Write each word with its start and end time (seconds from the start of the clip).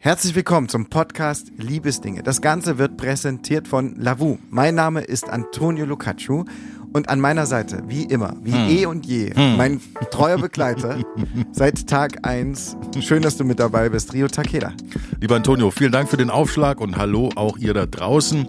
Herzlich 0.00 0.36
willkommen 0.36 0.68
zum 0.68 0.86
Podcast 0.88 1.50
Liebesdinge. 1.56 2.22
Das 2.22 2.40
Ganze 2.40 2.78
wird 2.78 2.96
präsentiert 2.96 3.66
von 3.66 3.96
Lavu. 3.96 4.38
Mein 4.48 4.76
Name 4.76 5.00
ist 5.00 5.28
Antonio 5.28 5.84
Lucaccio 5.86 6.44
und 6.92 7.08
an 7.08 7.18
meiner 7.18 7.46
Seite, 7.46 7.82
wie 7.88 8.04
immer, 8.04 8.36
wie 8.44 8.52
Hm. 8.52 8.68
eh 8.68 8.86
und 8.86 9.06
je, 9.06 9.32
mein 9.34 9.80
treuer 10.12 10.38
Begleiter 10.38 10.98
seit 11.52 11.88
Tag 11.88 12.24
1. 12.24 12.76
Schön, 13.00 13.22
dass 13.22 13.38
du 13.38 13.44
mit 13.44 13.58
dabei 13.58 13.88
bist, 13.88 14.14
Rio 14.14 14.28
Takeda. 14.28 14.72
Lieber 15.20 15.34
Antonio, 15.34 15.72
vielen 15.72 15.90
Dank 15.90 16.08
für 16.08 16.16
den 16.16 16.30
Aufschlag 16.30 16.80
und 16.80 16.96
hallo 16.96 17.30
auch 17.34 17.58
ihr 17.58 17.74
da 17.74 17.84
draußen. 17.86 18.46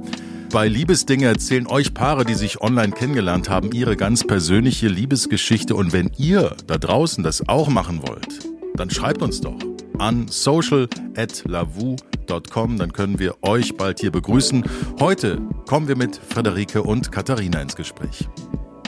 Bei 0.52 0.68
Liebesdinge 0.68 1.26
erzählen 1.26 1.66
euch 1.66 1.96
Paare, 1.96 2.26
die 2.26 2.36
sich 2.36 2.62
online 2.62 2.92
kennengelernt 2.92 3.50
haben, 3.50 3.72
ihre 3.72 3.98
ganz 3.98 4.24
persönliche 4.24 4.88
Liebesgeschichte. 4.88 5.76
Und 5.76 5.94
wenn 5.94 6.12
ihr 6.18 6.56
da 6.68 6.78
draußen 6.78 7.24
das 7.24 7.50
auch 7.50 7.70
machen 7.70 8.04
wollt, 8.08 8.40
dann 8.76 8.92
schreibt 8.92 9.24
uns 9.24 9.42
doch 9.42 9.58
an 10.00 10.28
social.lavu.com, 10.28 12.78
dann 12.78 12.94
können 12.94 13.20
wir 13.20 13.36
euch 13.44 13.78
bald 13.78 14.00
hier 14.00 14.10
begrüßen. 14.12 14.64
Heute 15.00 15.40
kommen 15.68 15.88
wir 15.88 15.96
mit 15.96 16.16
Frederike 16.16 16.82
und 16.84 17.12
Katharina 17.12 17.60
ins 17.62 17.76
Gespräch. 17.76 18.28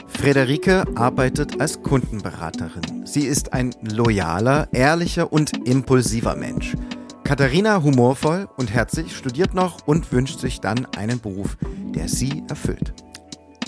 Frederike 0.08 0.84
arbeitet 0.94 1.60
als 1.60 1.82
Kundenberaterin. 1.82 3.04
Sie 3.06 3.26
ist 3.26 3.52
ein 3.52 3.74
loyaler, 3.82 4.68
ehrlicher 4.72 5.32
und 5.32 5.66
impulsiver 5.66 6.36
Mensch. 6.36 6.76
Katharina 7.24 7.82
humorvoll 7.82 8.48
und 8.56 8.72
herzig, 8.72 9.16
studiert 9.16 9.54
noch 9.54 9.84
und 9.86 10.12
wünscht 10.12 10.38
sich 10.38 10.60
dann 10.60 10.86
einen 10.96 11.18
Beruf, 11.20 11.56
der 11.94 12.06
sie 12.08 12.44
erfüllt. 12.48 12.94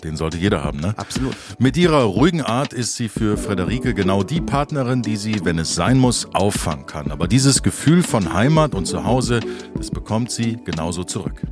Den 0.05 0.17
sollte 0.17 0.37
jeder 0.37 0.63
haben, 0.63 0.81
ne? 0.81 0.93
Absolut. 0.99 1.35
Mit 1.59 1.79
ihrer 1.79 2.03
ruhigen 2.03 2.43
Art 2.43 2.75
ist 2.75 2.95
sie 2.95 3.09
für 3.09 3.39
Frederike 3.39 3.95
genau 3.95 4.23
die 4.23 4.43
Partnerin, 4.43 5.01
die 5.01 5.17
sie, 5.17 5.45
wenn 5.45 5.59
es 5.59 5.75
sein 5.75 5.99
muss, 5.99 6.29
auffangen 6.35 6.85
kann. 6.85 7.11
Aber 7.11 7.27
dieses 7.27 7.63
Gefühl 7.63 8.03
von 8.03 8.35
Heimat 8.35 8.75
und 8.75 8.85
Zuhause, 8.85 9.41
das 9.75 9.91
bekommt 9.91 10.31
sie 10.31 10.59
genauso 10.63 11.05
zurück. 11.05 11.43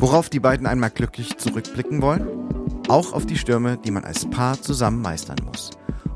Worauf 0.00 0.30
die 0.30 0.40
beiden 0.40 0.66
einmal 0.66 0.90
glücklich 0.90 1.36
zurückblicken 1.36 2.00
wollen? 2.00 2.26
Auch 2.88 3.12
auf 3.12 3.26
die 3.26 3.36
Stürme, 3.36 3.76
die 3.76 3.90
man 3.90 4.04
als 4.04 4.24
Paar 4.30 4.60
zusammen 4.60 5.02
meistern 5.02 5.38
muss. 5.44 5.70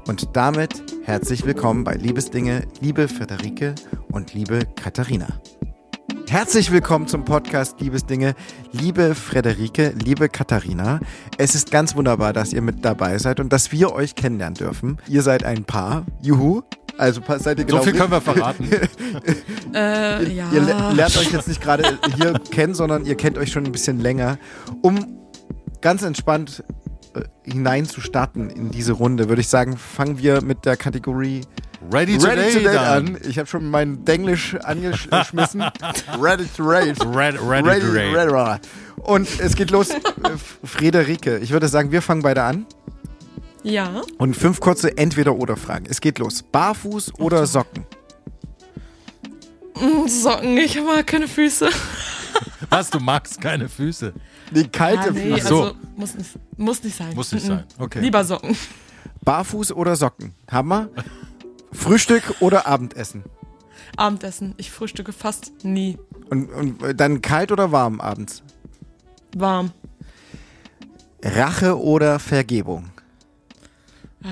Und 0.08 0.34
damit 0.34 0.82
herzlich 1.04 1.44
willkommen 1.44 1.84
bei 1.84 1.94
Liebesdinge, 1.94 2.66
liebe 2.80 3.06
Frederike 3.06 3.74
und 4.10 4.32
liebe 4.32 4.60
Katharina. 4.76 5.28
Herzlich 6.32 6.72
willkommen 6.72 7.06
zum 7.08 7.26
Podcast 7.26 7.78
Liebesdinge, 7.82 8.34
liebe 8.72 9.14
Frederike, 9.14 9.92
liebe 10.02 10.30
Katharina. 10.30 10.98
Es 11.36 11.54
ist 11.54 11.70
ganz 11.70 11.94
wunderbar, 11.94 12.32
dass 12.32 12.54
ihr 12.54 12.62
mit 12.62 12.86
dabei 12.86 13.18
seid 13.18 13.38
und 13.38 13.52
dass 13.52 13.70
wir 13.70 13.92
euch 13.92 14.14
kennenlernen 14.14 14.54
dürfen. 14.54 14.96
Ihr 15.06 15.20
seid 15.20 15.44
ein 15.44 15.64
Paar, 15.64 16.06
juhu. 16.22 16.62
Also 16.96 17.20
seid 17.36 17.58
ihr 17.58 17.66
genau 17.66 17.80
so 17.80 17.84
viel 17.84 17.92
können 17.92 18.12
wir 18.12 18.22
verraten. 18.22 18.66
Äh, 19.74 20.32
ja. 20.32 20.50
Ihr 20.52 20.62
le- 20.62 20.92
lernt 20.94 21.18
euch 21.18 21.32
jetzt 21.32 21.48
nicht 21.48 21.60
gerade 21.60 21.98
hier 22.16 22.32
kennen, 22.50 22.74
sondern 22.74 23.04
ihr 23.04 23.14
kennt 23.14 23.36
euch 23.36 23.52
schon 23.52 23.66
ein 23.66 23.72
bisschen 23.72 24.00
länger. 24.00 24.38
Um 24.80 25.18
ganz 25.82 26.02
entspannt 26.02 26.64
äh, 27.14 27.20
hinein 27.42 27.84
zu 27.84 28.00
starten 28.00 28.48
in 28.48 28.70
diese 28.70 28.92
Runde, 28.92 29.28
würde 29.28 29.42
ich 29.42 29.48
sagen, 29.48 29.76
fangen 29.76 30.16
wir 30.16 30.42
mit 30.42 30.64
der 30.64 30.78
Kategorie 30.78 31.42
Ready 31.90 32.16
to 32.16 32.26
Ready 32.26 32.52
to 32.52 32.58
date 32.60 32.64
Date 32.66 32.78
an. 32.78 33.18
Ich 33.28 33.38
habe 33.38 33.46
schon 33.48 33.68
mein 33.68 34.04
Denglisch 34.04 34.54
angeschmissen. 34.56 35.62
Ready 36.20 36.46
to 36.56 36.62
Rate. 36.64 36.94
Red, 37.04 37.38
ready, 37.42 37.80
to 37.80 37.92
date. 37.92 38.14
ready, 38.14 38.30
ready. 38.32 38.60
Und 39.02 39.28
es 39.40 39.54
geht 39.56 39.70
los. 39.70 39.88
Friederike, 40.64 41.38
ich 41.38 41.50
würde 41.50 41.68
sagen, 41.68 41.90
wir 41.92 42.00
fangen 42.02 42.22
beide 42.22 42.42
an. 42.44 42.66
ja. 43.62 44.00
Und 44.18 44.36
fünf 44.36 44.60
kurze 44.60 44.96
Entweder-Oder-Fragen. 44.96 45.86
Es 45.88 46.00
geht 46.00 46.18
los. 46.18 46.42
Barfuß 46.42 47.14
oder 47.18 47.46
Socken? 47.46 47.84
Mm, 49.80 50.06
Socken, 50.08 50.56
ich 50.58 50.78
habe 50.78 51.02
keine 51.04 51.28
Füße. 51.28 51.68
Was, 52.70 52.88
du 52.90 53.00
magst 53.00 53.40
keine 53.40 53.68
Füße? 53.68 54.12
Nee, 54.52 54.64
kalte 54.70 55.08
Ah, 55.08 55.12
nee, 55.12 55.34
Füße. 55.34 55.48
so. 55.48 55.62
also 55.64 55.76
muss 55.96 56.14
nicht, 56.14 56.30
muss 56.56 56.82
nicht 56.82 56.96
sein. 56.96 57.14
Muss 57.14 57.32
nicht 57.32 57.44
sein. 57.44 57.64
Okay. 57.78 58.00
Lieber 58.00 58.24
Socken. 58.24 58.56
Barfuß 59.24 59.72
oder 59.72 59.94
Socken? 59.96 60.32
Hammer. 60.50 60.88
Frühstück 61.72 62.22
oder 62.40 62.66
Abendessen? 62.66 63.24
Abendessen. 63.96 64.54
Ich 64.56 64.70
frühstücke 64.70 65.12
fast 65.12 65.64
nie. 65.64 65.98
Und, 66.30 66.50
und 66.50 67.00
dann 67.00 67.20
kalt 67.22 67.52
oder 67.52 67.72
warm 67.72 68.00
abends? 68.00 68.42
Warm. 69.36 69.72
Rache 71.22 71.78
oder 71.78 72.18
Vergebung? 72.18 72.90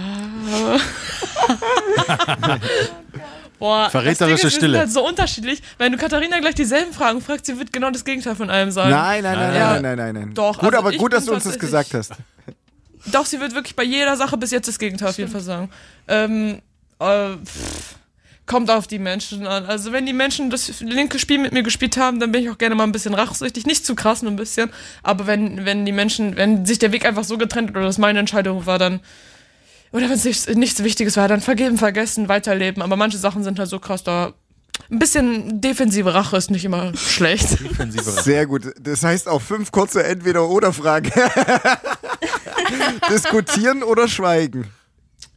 Boah, 3.59 3.91
Verräterische 3.91 4.29
das 4.29 4.39
Ding 4.41 4.47
ist, 4.49 4.55
Stille. 4.55 4.79
Halt 4.79 4.91
so 4.91 5.07
unterschiedlich. 5.07 5.63
Wenn 5.77 5.93
du 5.93 5.99
Katharina 5.99 6.39
gleich 6.41 6.55
dieselben 6.55 6.93
Fragen 6.95 7.21
fragst, 7.21 7.45
sie 7.47 7.59
wird 7.59 7.73
genau 7.73 7.91
das 7.91 8.05
Gegenteil 8.05 8.35
von 8.35 8.49
allem 8.49 8.71
sagen. 8.71 8.91
Nein, 8.91 9.23
nein, 9.23 9.39
nein, 9.39 9.55
Ja. 9.55 9.73
nein, 9.75 9.83
nein, 9.83 9.97
nein, 9.99 10.15
nein. 10.15 10.35
Doch, 10.35 10.59
Gut, 10.59 10.75
also 10.75 10.79
aber 10.79 10.93
gut, 10.97 11.13
dass 11.13 11.27
du 11.27 11.35
uns 11.35 11.45
das 11.45 11.59
gesagt 11.59 11.93
hast. 11.93 12.13
Doch, 13.13 13.27
sie 13.27 13.39
wird 13.41 13.55
wirklich 13.55 13.77
bei 13.77 13.83
jeder 13.83 14.17
Sache 14.17 14.37
bis 14.39 14.51
jetzt 14.51 14.67
das 14.69 14.79
Gegenteil 14.79 15.09
auf 15.09 15.19
jeden 15.19 15.31
Fall 15.31 15.41
sagen. 15.43 15.71
Ähm, 16.09 16.63
äh, 17.01 17.37
pff, 17.45 17.97
kommt 18.47 18.71
auf 18.71 18.87
die 18.87 18.99
Menschen 18.99 19.47
an. 19.47 19.65
Also 19.67 19.93
wenn 19.93 20.07
die 20.07 20.13
Menschen 20.13 20.51
das 20.51 20.81
linke 20.81 21.19
Spiel 21.19 21.39
mit 21.39 21.53
mir 21.53 21.63
gespielt 21.63 21.97
haben, 21.97 22.19
dann 22.19 22.33
bin 22.33 22.43
ich 22.43 22.51
auch 22.51 22.59
gerne 22.59 22.75
mal 22.75 22.85
ein 22.85 22.93
bisschen 22.93 23.15
rachsüchtig. 23.15 23.65
Nicht 23.65 23.87
zu 23.87 23.95
krass, 23.95 24.23
nur 24.23 24.33
ein 24.33 24.37
bisschen. 24.37 24.71
Aber 25.03 25.27
wenn, 25.27 25.65
wenn 25.65 25.87
die 25.87 25.93
Menschen, 25.93 26.37
wenn 26.37 26.67
sich 26.67 26.79
der 26.79 26.91
Weg 26.93 27.05
einfach 27.05 27.25
so 27.25 27.39
getrennt 27.39 27.71
hat 27.71 27.77
oder 27.77 27.87
das 27.87 27.99
meine 27.99 28.19
Entscheidung 28.19 28.67
war, 28.67 28.79
dann 28.79 29.01
oder 29.93 30.05
wenn 30.05 30.17
es 30.17 30.25
nichts, 30.25 30.49
nichts 30.49 30.83
Wichtiges 30.83 31.17
war, 31.17 31.29
dann 31.29 31.41
vergeben, 31.41 31.79
vergessen, 31.79 32.29
weiterleben. 32.29 32.83
Aber 32.83 32.97
manche 32.97 33.19
Sachen 33.19 33.43
sind 33.45 33.59
halt 33.59 33.69
so 33.69 33.79
krass, 33.79 34.05
da 34.05 34.33
ein 34.91 34.99
bisschen 34.99 35.61
defensive 35.61 36.13
Rache 36.13 36.37
ist 36.37 36.51
nicht 36.51 36.65
immer 36.65 36.97
schlecht. 36.97 37.61
Defensive 37.61 38.11
Sehr 38.11 38.47
gut. 38.47 38.73
Das 38.81 39.05
heißt 39.05 39.29
auch 39.29 39.43
fünf 39.43 39.71
kurze 39.71 40.03
Entweder-Oder-Fragen. 40.03 41.13
Diskutieren 43.11 43.83
oder 43.83 44.09
schweigen? 44.09 44.67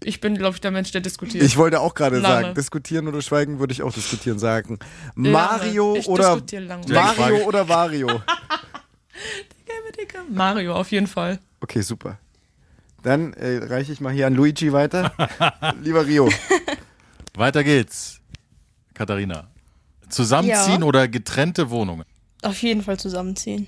Ich 0.05 0.19
bin, 0.21 0.35
glaube 0.37 0.55
ich, 0.55 0.61
der 0.61 0.71
Mensch, 0.71 0.91
der 0.91 1.01
diskutiert. 1.01 1.43
Ich 1.43 1.57
wollte 1.57 1.79
auch 1.79 1.93
gerade 1.93 2.19
Lange. 2.19 2.43
sagen, 2.43 2.55
diskutieren 2.55 3.07
oder 3.07 3.21
schweigen 3.21 3.59
würde 3.59 3.73
ich 3.73 3.81
auch 3.83 3.93
diskutieren 3.93 4.39
sagen. 4.39 4.79
Mario 5.15 5.95
ich 5.95 6.07
oder 6.07 6.41
lange. 6.51 6.85
Mario 6.93 7.37
oder 7.45 7.67
Vario? 7.67 8.21
Mario, 10.29 10.75
auf 10.75 10.91
jeden 10.91 11.07
Fall. 11.07 11.39
Okay, 11.61 11.81
super. 11.81 12.17
Dann 13.03 13.33
äh, 13.33 13.57
reiche 13.65 13.91
ich 13.91 13.99
mal 14.01 14.13
hier 14.13 14.27
an 14.27 14.33
Luigi 14.35 14.71
weiter. 14.71 15.11
Lieber 15.81 16.05
Rio. 16.05 16.29
Weiter 17.35 17.63
geht's. 17.63 18.21
Katharina. 18.93 19.47
Zusammenziehen 20.09 20.81
Ja. 20.81 20.87
oder 20.87 21.07
getrennte 21.07 21.69
Wohnungen? 21.69 22.05
Auf 22.43 22.61
jeden 22.61 22.81
Fall 22.81 22.99
zusammenziehen. 22.99 23.67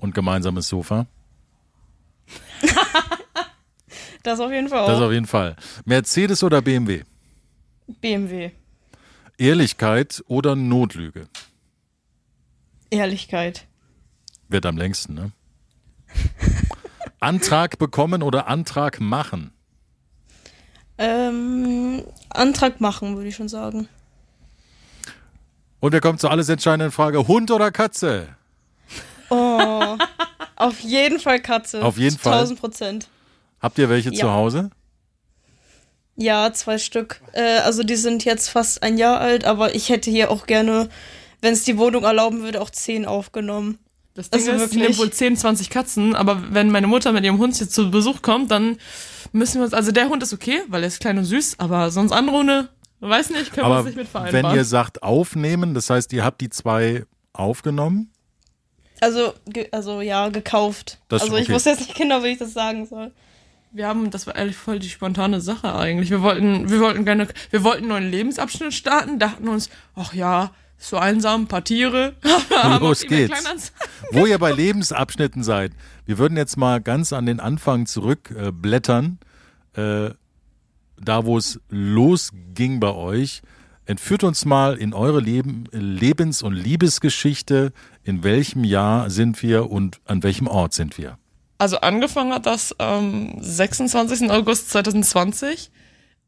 Und 0.00 0.14
gemeinsames 0.14 0.68
Sofa? 0.68 1.06
Das 4.24 4.40
auf 4.40 4.50
jeden 4.50 4.68
Fall 4.68 4.86
Das 4.86 4.98
auch. 4.98 5.02
auf 5.06 5.12
jeden 5.12 5.26
Fall. 5.26 5.54
Mercedes 5.84 6.42
oder 6.42 6.60
BMW? 6.62 7.02
BMW. 8.00 8.50
Ehrlichkeit 9.38 10.24
oder 10.26 10.56
Notlüge? 10.56 11.28
Ehrlichkeit. 12.90 13.66
Wird 14.48 14.66
am 14.66 14.76
längsten, 14.76 15.14
ne? 15.14 15.32
Antrag 17.20 17.78
bekommen 17.78 18.22
oder 18.22 18.46
Antrag 18.48 19.00
machen? 19.00 19.52
Ähm, 20.96 22.02
Antrag 22.30 22.80
machen, 22.80 23.16
würde 23.16 23.28
ich 23.28 23.36
schon 23.36 23.48
sagen. 23.48 23.88
Und 25.80 25.92
wir 25.92 26.00
kommen 26.00 26.18
zur 26.18 26.30
alles 26.30 26.48
entscheidenden 26.48 26.92
Frage: 26.92 27.26
Hund 27.28 27.50
oder 27.50 27.70
Katze? 27.72 28.28
Oh. 29.28 29.98
auf 30.56 30.80
jeden 30.80 31.18
Fall 31.20 31.40
Katze. 31.42 31.82
Auf 31.84 31.98
jeden 31.98 32.16
Fall. 32.16 32.34
1000 32.34 32.60
Prozent. 32.60 33.08
Habt 33.64 33.78
ihr 33.78 33.88
welche 33.88 34.10
Ja. 34.12 34.20
zu 34.20 34.30
Hause? 34.30 34.68
Ja, 36.16 36.52
zwei 36.52 36.76
Stück. 36.76 37.22
Äh, 37.32 37.60
also 37.60 37.82
die 37.82 37.96
sind 37.96 38.24
jetzt 38.26 38.50
fast 38.50 38.82
ein 38.82 38.98
Jahr 38.98 39.20
alt, 39.20 39.46
aber 39.46 39.74
ich 39.74 39.88
hätte 39.88 40.10
hier 40.10 40.30
auch 40.30 40.46
gerne, 40.46 40.90
wenn 41.40 41.54
es 41.54 41.64
die 41.64 41.78
Wohnung 41.78 42.04
erlauben 42.04 42.42
würde, 42.42 42.60
auch 42.60 42.68
zehn 42.68 43.06
aufgenommen. 43.06 43.78
Das 44.12 44.28
Ding 44.28 44.40
Also 44.42 44.52
ist, 44.52 44.60
wirklich. 44.60 44.82
ich 44.82 44.88
nehme 44.88 44.98
wohl 44.98 45.10
10, 45.10 45.36
20 45.38 45.70
Katzen, 45.70 46.14
aber 46.14 46.52
wenn 46.52 46.70
meine 46.70 46.86
Mutter 46.86 47.10
mit 47.12 47.24
ihrem 47.24 47.38
Hund 47.38 47.58
jetzt 47.58 47.72
zu 47.72 47.90
Besuch 47.90 48.20
kommt, 48.20 48.50
dann 48.50 48.76
müssen 49.32 49.54
wir 49.60 49.64
uns, 49.64 49.72
also 49.72 49.92
der 49.92 50.10
Hund 50.10 50.22
ist 50.22 50.34
okay, 50.34 50.60
weil 50.68 50.82
er 50.82 50.88
ist 50.88 51.00
klein 51.00 51.16
und 51.16 51.24
süß, 51.24 51.58
aber 51.58 51.90
sonst 51.90 52.12
andere 52.12 52.36
Hunde, 52.36 52.68
weiß 53.00 53.30
nicht, 53.30 53.52
können 53.54 53.62
wir 53.62 53.64
Aber 53.72 53.76
uns 53.78 53.86
nicht 53.86 53.96
mit 53.96 54.06
wenn 54.14 54.22
vereinbaren. 54.28 54.56
ihr 54.58 54.64
sagt 54.66 55.02
aufnehmen, 55.02 55.72
das 55.72 55.88
heißt, 55.88 56.12
ihr 56.12 56.22
habt 56.22 56.42
die 56.42 56.50
zwei 56.50 57.06
aufgenommen? 57.32 58.10
Also, 59.00 59.32
also 59.72 60.00
ja, 60.02 60.28
gekauft. 60.28 60.98
Das- 61.08 61.22
also 61.22 61.36
ich 61.36 61.44
okay. 61.44 61.54
wusste 61.54 61.70
jetzt 61.70 61.80
nicht 61.80 61.96
genau, 61.96 62.22
wie 62.22 62.28
ich 62.28 62.38
das 62.38 62.52
sagen 62.52 62.86
soll. 62.86 63.10
Wir 63.74 63.88
haben, 63.88 64.10
das 64.10 64.26
war 64.26 64.36
ehrlich 64.36 64.56
voll 64.56 64.78
die 64.78 64.88
spontane 64.88 65.40
Sache 65.40 65.74
eigentlich. 65.74 66.10
Wir 66.10 66.22
wollten, 66.22 66.70
wir 66.70 66.80
wollten 66.80 67.04
gerne, 67.04 67.28
wir 67.50 67.64
wollten 67.64 67.82
einen 67.82 67.88
neuen 67.88 68.10
Lebensabschnitt 68.10 68.72
starten, 68.72 69.18
dachten 69.18 69.48
uns, 69.48 69.68
ach 69.96 70.14
ja, 70.14 70.52
ist 70.78 70.90
so 70.90 70.96
einsam, 70.96 71.42
ein 71.42 71.48
paar 71.48 71.64
Tiere. 71.64 72.14
Haben 72.50 72.84
Los 72.86 73.02
geht's. 73.02 73.72
Wo 74.12 74.26
ihr 74.26 74.38
bei 74.38 74.52
Lebensabschnitten 74.52 75.42
seid. 75.42 75.72
Wir 76.06 76.18
würden 76.18 76.36
jetzt 76.36 76.56
mal 76.56 76.80
ganz 76.80 77.12
an 77.12 77.26
den 77.26 77.40
Anfang 77.40 77.86
zurückblättern. 77.86 79.18
Äh, 79.76 80.06
äh, 80.06 80.14
da, 80.96 81.24
wo 81.24 81.36
es 81.36 81.60
losging 81.68 82.78
bei 82.80 82.92
euch. 82.92 83.42
Entführt 83.86 84.24
uns 84.24 84.44
mal 84.44 84.76
in 84.76 84.94
eure 84.94 85.20
Leben, 85.20 85.64
Lebens- 85.72 86.42
und 86.42 86.54
Liebesgeschichte. 86.54 87.72
In 88.02 88.22
welchem 88.22 88.62
Jahr 88.64 89.10
sind 89.10 89.42
wir 89.42 89.70
und 89.70 90.00
an 90.04 90.22
welchem 90.22 90.46
Ort 90.46 90.74
sind 90.74 90.96
wir? 90.96 91.18
Also 91.58 91.78
angefangen 91.78 92.32
hat 92.32 92.46
das 92.46 92.78
am 92.78 93.36
26. 93.40 94.30
August 94.30 94.70
2020. 94.70 95.70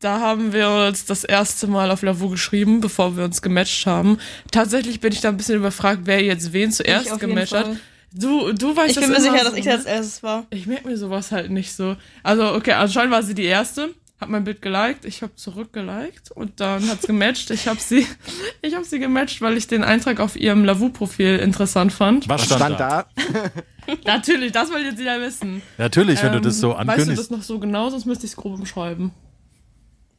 Da 0.00 0.20
haben 0.20 0.52
wir 0.52 0.68
uns 0.88 1.06
das 1.06 1.24
erste 1.24 1.66
Mal 1.66 1.90
auf 1.90 2.02
Lavu 2.02 2.28
geschrieben, 2.28 2.80
bevor 2.80 3.16
wir 3.16 3.24
uns 3.24 3.40
gematcht 3.40 3.86
haben. 3.86 4.18
Tatsächlich 4.52 5.00
bin 5.00 5.12
ich 5.12 5.22
da 5.22 5.30
ein 5.30 5.36
bisschen 5.36 5.56
überfragt, 5.56 6.02
wer 6.04 6.22
jetzt 6.22 6.52
wen 6.52 6.70
zuerst 6.70 7.18
gematcht 7.18 7.54
hat. 7.54 7.70
Du, 8.12 8.52
du 8.52 8.76
weißt 8.76 8.96
Ich 8.96 9.02
bin 9.02 9.12
das 9.12 9.22
mir 9.22 9.28
immer 9.28 9.36
sicher, 9.38 9.44
so, 9.44 9.50
dass 9.50 9.58
ich 9.58 9.64
ne? 9.64 9.72
als 9.72 9.84
erstes 9.84 10.22
war. 10.22 10.46
Ich 10.50 10.66
merke 10.66 10.88
mir 10.88 10.96
sowas 10.96 11.32
halt 11.32 11.50
nicht 11.50 11.74
so. 11.74 11.96
Also, 12.22 12.54
okay, 12.54 12.72
anscheinend 12.72 13.12
war 13.12 13.22
sie 13.22 13.34
die 13.34 13.44
erste, 13.44 13.94
hat 14.18 14.30
mein 14.30 14.44
Bild 14.44 14.62
geliked, 14.62 15.04
ich 15.04 15.22
habe 15.22 15.34
zurückgeliked 15.34 16.30
und 16.30 16.58
dann 16.60 16.88
hat's 16.88 17.06
gematcht. 17.06 17.50
Ich 17.50 17.68
habe 17.68 17.78
sie, 17.78 18.06
ich 18.62 18.74
habe 18.74 18.84
sie 18.84 18.98
gematcht, 18.98 19.42
weil 19.42 19.56
ich 19.56 19.66
den 19.66 19.84
Eintrag 19.84 20.20
auf 20.20 20.36
ihrem 20.36 20.64
Lavu-Profil 20.64 21.36
interessant 21.36 21.92
fand. 21.92 22.28
Was 22.28 22.46
stand, 22.46 22.60
stand 22.60 22.80
da? 22.80 23.06
Natürlich, 24.04 24.52
das 24.52 24.70
wollt 24.72 24.84
jetzt 24.84 24.98
jeder 24.98 25.20
wissen. 25.20 25.60
Natürlich, 25.78 26.22
wenn 26.22 26.32
du 26.32 26.40
das 26.40 26.58
so 26.58 26.70
Ähm, 26.70 26.78
Weißt 26.78 26.86
du 26.88 26.92
ankündigst. 26.92 27.18
das 27.18 27.30
noch 27.30 27.42
so 27.42 27.58
genau, 27.58 27.90
sonst 27.90 28.06
müsste 28.06 28.24
ich 28.26 28.32
es 28.32 28.36
grob 28.36 28.58
beschreiben. 28.58 29.12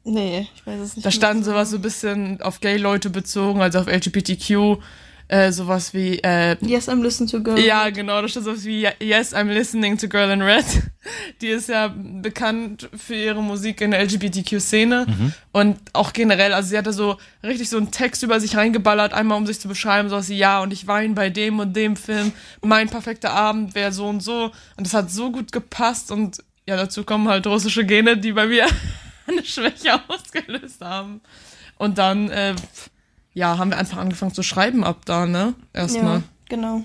Nee, 0.03 0.47
ich 0.55 0.65
weiß 0.65 0.79
es 0.79 0.95
nicht. 0.95 1.05
Da 1.05 1.11
stand 1.11 1.43
sowas 1.43 1.71
so 1.71 1.75
ein 1.77 1.81
bisschen 1.81 2.41
auf 2.41 2.61
Gay-Leute 2.61 3.09
bezogen, 3.09 3.61
also 3.61 3.79
auf 3.79 3.87
LGBTQ, 3.87 4.77
äh, 5.27 5.51
sowas 5.51 5.93
wie, 5.93 6.19
äh, 6.19 6.55
Yes, 6.61 6.87
I'm 6.87 7.01
listening 7.01 7.29
to 7.29 7.41
girl. 7.41 7.59
Ja, 7.59 7.89
genau, 7.89 8.21
da 8.21 8.27
steht 8.27 8.43
sowas 8.43 8.63
wie 8.65 8.87
Yes, 8.99 9.33
I'm 9.33 9.51
listening 9.51 9.97
to 9.97 10.07
Girl 10.07 10.29
in 10.31 10.41
Red. 10.41 10.65
Die 11.41 11.47
ist 11.47 11.69
ja 11.69 11.93
bekannt 11.95 12.89
für 12.95 13.15
ihre 13.15 13.41
Musik 13.41 13.81
in 13.81 13.91
der 13.91 14.01
LGBTQ-Szene 14.03 15.33
und 15.53 15.77
auch 15.93 16.11
generell, 16.11 16.53
also 16.53 16.69
sie 16.69 16.77
hatte 16.77 16.91
so 16.91 17.17
richtig 17.43 17.69
so 17.69 17.77
einen 17.77 17.91
Text 17.91 18.23
über 18.23 18.39
sich 18.41 18.57
reingeballert, 18.57 19.13
einmal 19.13 19.37
um 19.37 19.45
sich 19.45 19.59
zu 19.59 19.69
beschreiben, 19.69 20.09
so 20.09 20.27
wie 20.27 20.37
ja, 20.37 20.61
und 20.61 20.73
ich 20.73 20.87
weine 20.87 21.13
bei 21.13 21.29
dem 21.29 21.59
und 21.59 21.73
dem 21.73 21.95
Film, 21.95 22.33
mein 22.61 22.89
perfekter 22.89 23.31
Abend 23.31 23.73
wäre 23.73 23.93
so 23.93 24.07
und 24.07 24.21
so 24.21 24.51
und 24.75 24.85
das 24.85 24.93
hat 24.93 25.09
so 25.11 25.31
gut 25.31 25.51
gepasst 25.53 26.11
und 26.11 26.43
ja, 26.67 26.75
dazu 26.75 27.03
kommen 27.03 27.29
halt 27.29 27.47
russische 27.47 27.85
Gene, 27.85 28.17
die 28.17 28.33
bei 28.33 28.45
mir 28.45 28.65
eine 29.27 29.43
Schwäche 29.43 29.99
ausgelöst 30.07 30.81
haben. 30.81 31.21
Und 31.77 31.97
dann, 31.97 32.29
äh, 32.29 32.55
ja, 33.37 33.57
haben 33.59 33.69
wir 33.69 33.77
einfach 33.77 33.97
angefangen 33.97 34.33
zu 34.33 34.41
schreiben 34.41 34.83
ab 34.83 35.01
da, 35.05 35.27
ne? 35.27 35.53
Erstmal. 35.71 36.17
Ja, 36.19 36.23
genau. 36.49 36.83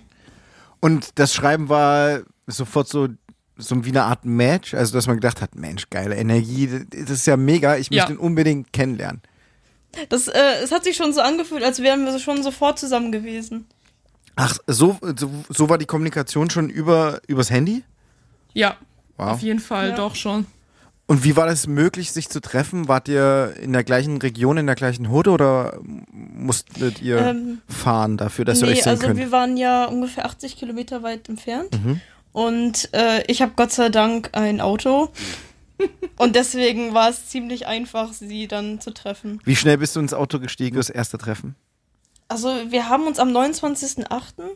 Und 0.80 1.18
das 1.18 1.32
Schreiben 1.32 1.68
war 1.70 2.20
sofort 2.46 2.88
so, 2.88 3.08
so 3.56 3.84
wie 3.86 3.88
eine 3.88 4.02
Art 4.04 4.24
Match, 4.26 4.74
also 4.74 4.92
dass 4.92 5.06
man 5.06 5.16
gedacht 5.16 5.40
hat, 5.40 5.54
Mensch, 5.54 5.88
geile 5.88 6.14
Energie, 6.16 6.68
das 6.90 7.08
ist 7.10 7.26
ja 7.26 7.36
mega, 7.38 7.76
ich 7.76 7.88
Ja. 7.88 8.02
möchte 8.02 8.12
ihn 8.12 8.18
unbedingt 8.18 8.70
kennenlernen. 8.72 9.22
Das, 10.10 10.28
äh, 10.28 10.38
es 10.62 10.72
hat 10.72 10.84
sich 10.84 10.96
schon 10.96 11.12
so 11.14 11.20
angefühlt, 11.22 11.62
als 11.64 11.80
wären 11.80 12.04
wir 12.04 12.18
schon 12.18 12.42
sofort 12.42 12.78
zusammen 12.78 13.12
gewesen. 13.12 13.66
Ach, 14.36 14.58
so, 14.66 14.98
so, 15.16 15.30
so 15.48 15.68
war 15.70 15.78
die 15.78 15.86
Kommunikation 15.86 16.50
schon 16.50 16.68
über, 16.68 17.20
übers 17.28 17.50
Handy? 17.50 17.82
Ja, 18.52 18.76
Wow. 19.16 19.32
auf 19.32 19.40
jeden 19.42 19.60
Fall, 19.60 19.90
Ja. 19.90 19.96
doch 19.96 20.14
schon. 20.16 20.46
Und 21.06 21.24
wie 21.24 21.36
war 21.36 21.46
das 21.46 21.66
möglich, 21.66 22.12
sich 22.12 22.28
zu 22.28 22.40
treffen? 22.40 22.88
Wart 22.88 23.08
ihr 23.08 23.54
in 23.60 23.72
der 23.72 23.84
gleichen 23.84 24.18
Region, 24.18 24.56
in 24.56 24.66
der 24.66 24.76
gleichen 24.76 25.10
Hut 25.10 25.28
oder 25.28 25.78
musstet 25.82 27.02
ihr 27.02 27.18
Ähm, 27.18 27.60
fahren 27.68 28.16
dafür, 28.16 28.44
dass 28.44 28.60
ihr 28.60 28.66
nee, 28.66 28.72
euch 28.72 28.82
sehen 28.82 28.90
also 28.90 29.06
könnt? 29.08 29.18
wir 29.18 29.32
waren 29.32 29.56
ja 29.56 29.86
ungefähr 29.86 30.24
80 30.26 30.56
Kilometer 30.56 31.02
weit 31.02 31.28
entfernt. 31.28 31.70
Mhm. 31.84 32.00
Und 32.32 32.88
äh, 32.94 33.22
ich 33.26 33.42
habe 33.42 33.52
Gott 33.56 33.72
sei 33.72 33.88
Dank 33.90 34.30
ein 34.32 34.60
Auto. 34.60 35.10
und 36.16 36.36
deswegen 36.36 36.94
war 36.94 37.10
es 37.10 37.26
ziemlich 37.28 37.66
einfach, 37.66 38.12
sie 38.12 38.46
dann 38.48 38.80
zu 38.80 38.92
treffen. 38.94 39.40
Wie 39.44 39.56
schnell 39.56 39.78
bist 39.78 39.96
du 39.96 40.00
ins 40.00 40.14
Auto 40.14 40.38
gestiegen, 40.38 40.76
das 40.76 40.88
erste 40.88 41.18
Treffen? 41.18 41.56
Also 42.28 42.48
wir 42.70 42.88
haben 42.88 43.06
uns 43.06 43.18
am 43.18 43.28
29.08. 43.28 44.06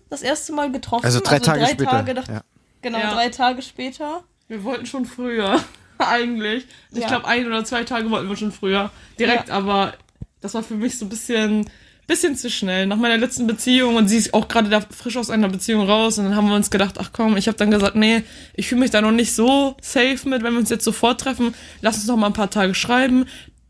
das 0.08 0.22
erste 0.22 0.52
Mal 0.54 0.72
getroffen. 0.72 1.04
Also 1.04 1.20
drei 1.20 1.38
Tage 1.40 1.60
drei 1.60 1.68
später. 1.72 1.90
Tage 1.90 2.14
ja. 2.32 2.40
Genau, 2.80 2.98
Ja. 2.98 3.12
drei 3.12 3.28
Tage 3.28 3.60
später. 3.60 4.22
Wir 4.48 4.64
wollten 4.64 4.86
schon 4.86 5.04
früher, 5.04 5.60
eigentlich. 6.06 6.66
Ich 6.92 6.98
Ja. 7.00 7.08
glaube, 7.08 7.26
ein 7.26 7.46
oder 7.46 7.64
zwei 7.64 7.84
Tage 7.84 8.10
wollten 8.10 8.28
wir 8.28 8.36
schon 8.36 8.52
früher. 8.52 8.90
Direkt, 9.18 9.48
Ja. 9.48 9.54
aber 9.54 9.94
das 10.40 10.54
war 10.54 10.62
für 10.62 10.74
mich 10.74 10.98
so 10.98 11.04
ein 11.06 11.08
bisschen, 11.08 11.68
bisschen 12.06 12.36
zu 12.36 12.50
schnell. 12.50 12.86
Nach 12.86 12.96
meiner 12.96 13.16
letzten 13.16 13.46
Beziehung 13.46 13.96
und 13.96 14.08
sie 14.08 14.16
ist 14.18 14.32
auch 14.34 14.46
gerade 14.48 14.68
da 14.68 14.80
frisch 14.80 15.16
aus 15.16 15.30
einer 15.30 15.48
Beziehung 15.48 15.88
raus 15.88 16.18
und 16.18 16.24
dann 16.26 16.36
haben 16.36 16.48
wir 16.48 16.54
uns 16.54 16.70
gedacht, 16.70 16.96
ach 17.00 17.10
komm, 17.12 17.36
ich 17.36 17.48
habe 17.48 17.56
dann 17.58 17.70
gesagt, 17.70 17.96
nee, 17.96 18.22
ich 18.54 18.68
fühle 18.68 18.80
mich 18.82 18.90
da 18.90 19.00
noch 19.00 19.10
nicht 19.12 19.34
so 19.34 19.76
safe 19.82 20.28
mit, 20.28 20.42
wenn 20.42 20.52
wir 20.52 20.60
uns 20.60 20.70
jetzt 20.70 20.84
sofort 20.84 21.20
treffen. 21.20 21.54
Lass 21.80 21.96
uns 21.96 22.06
noch 22.06 22.16
mal 22.16 22.26
ein 22.28 22.32
paar 22.32 22.50
Tage 22.50 22.74
schreiben. 22.74 23.26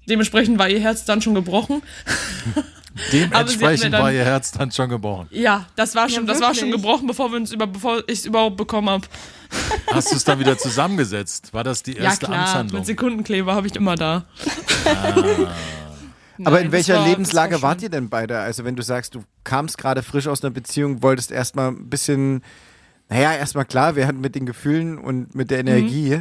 Dementsprechend 0.08 0.58
war 0.58 0.68
ihr 0.68 0.80
Herz 0.80 1.04
dann 1.04 1.22
schon 1.22 1.34
gebrochen. 1.34 1.82
Aber 2.96 3.10
Dementsprechend 3.12 3.92
dann- 3.94 4.02
war 4.02 4.12
ihr 4.12 4.24
Herz 4.24 4.52
dann 4.52 4.70
schon 4.72 4.88
gebrochen. 4.88 5.28
Ja, 5.30 5.66
das 5.76 5.94
war 5.94 6.08
schon, 6.08 6.26
das 6.26 6.40
war 6.40 6.54
schon 6.54 6.70
gebrochen, 6.70 7.06
bevor 7.06 7.30
wir 7.30 7.36
uns 7.36 7.52
über, 7.52 7.66
bevor 7.66 7.98
ich 8.06 8.20
es 8.20 8.24
überhaupt 8.26 8.56
bekommen 8.56 8.88
habe. 8.90 9.06
Hast 9.92 10.10
du 10.12 10.16
es 10.16 10.24
dann 10.24 10.38
wieder 10.38 10.56
zusammengesetzt? 10.58 11.52
War 11.54 11.62
das 11.64 11.82
die 11.82 11.92
Ja 11.92 12.04
erste 12.04 12.26
klar, 12.26 12.38
Amtshandlung? 12.40 12.80
mit 12.80 12.86
Sekundenkleber 12.86 13.54
habe 13.54 13.66
ich 13.66 13.76
immer 13.76 13.94
da. 13.96 14.24
Aber 16.44 16.50
Nein, 16.50 16.66
in 16.66 16.70
das 16.70 16.72
welcher 16.72 16.98
war- 17.00 17.06
Lebenslage 17.08 17.54
war 17.62 17.70
wart 17.70 17.82
ihr 17.82 17.88
denn 17.88 18.08
beide? 18.10 18.38
Also 18.38 18.64
wenn 18.64 18.76
du 18.76 18.82
sagst, 18.82 19.14
du 19.14 19.22
kamst 19.44 19.78
gerade 19.78 20.02
frisch 20.02 20.26
aus 20.26 20.42
einer 20.44 20.50
Beziehung, 20.50 21.02
wolltest 21.02 21.30
erstmal 21.30 21.68
ein 21.68 21.88
bisschen, 21.88 22.42
naja, 23.08 23.32
erstmal 23.34 23.64
klar, 23.64 23.96
wir 23.96 24.06
hatten 24.06 24.20
mit 24.20 24.34
den 24.34 24.44
Gefühlen 24.44 24.98
und 24.98 25.34
mit 25.34 25.50
der 25.50 25.60
Energie 25.60 26.20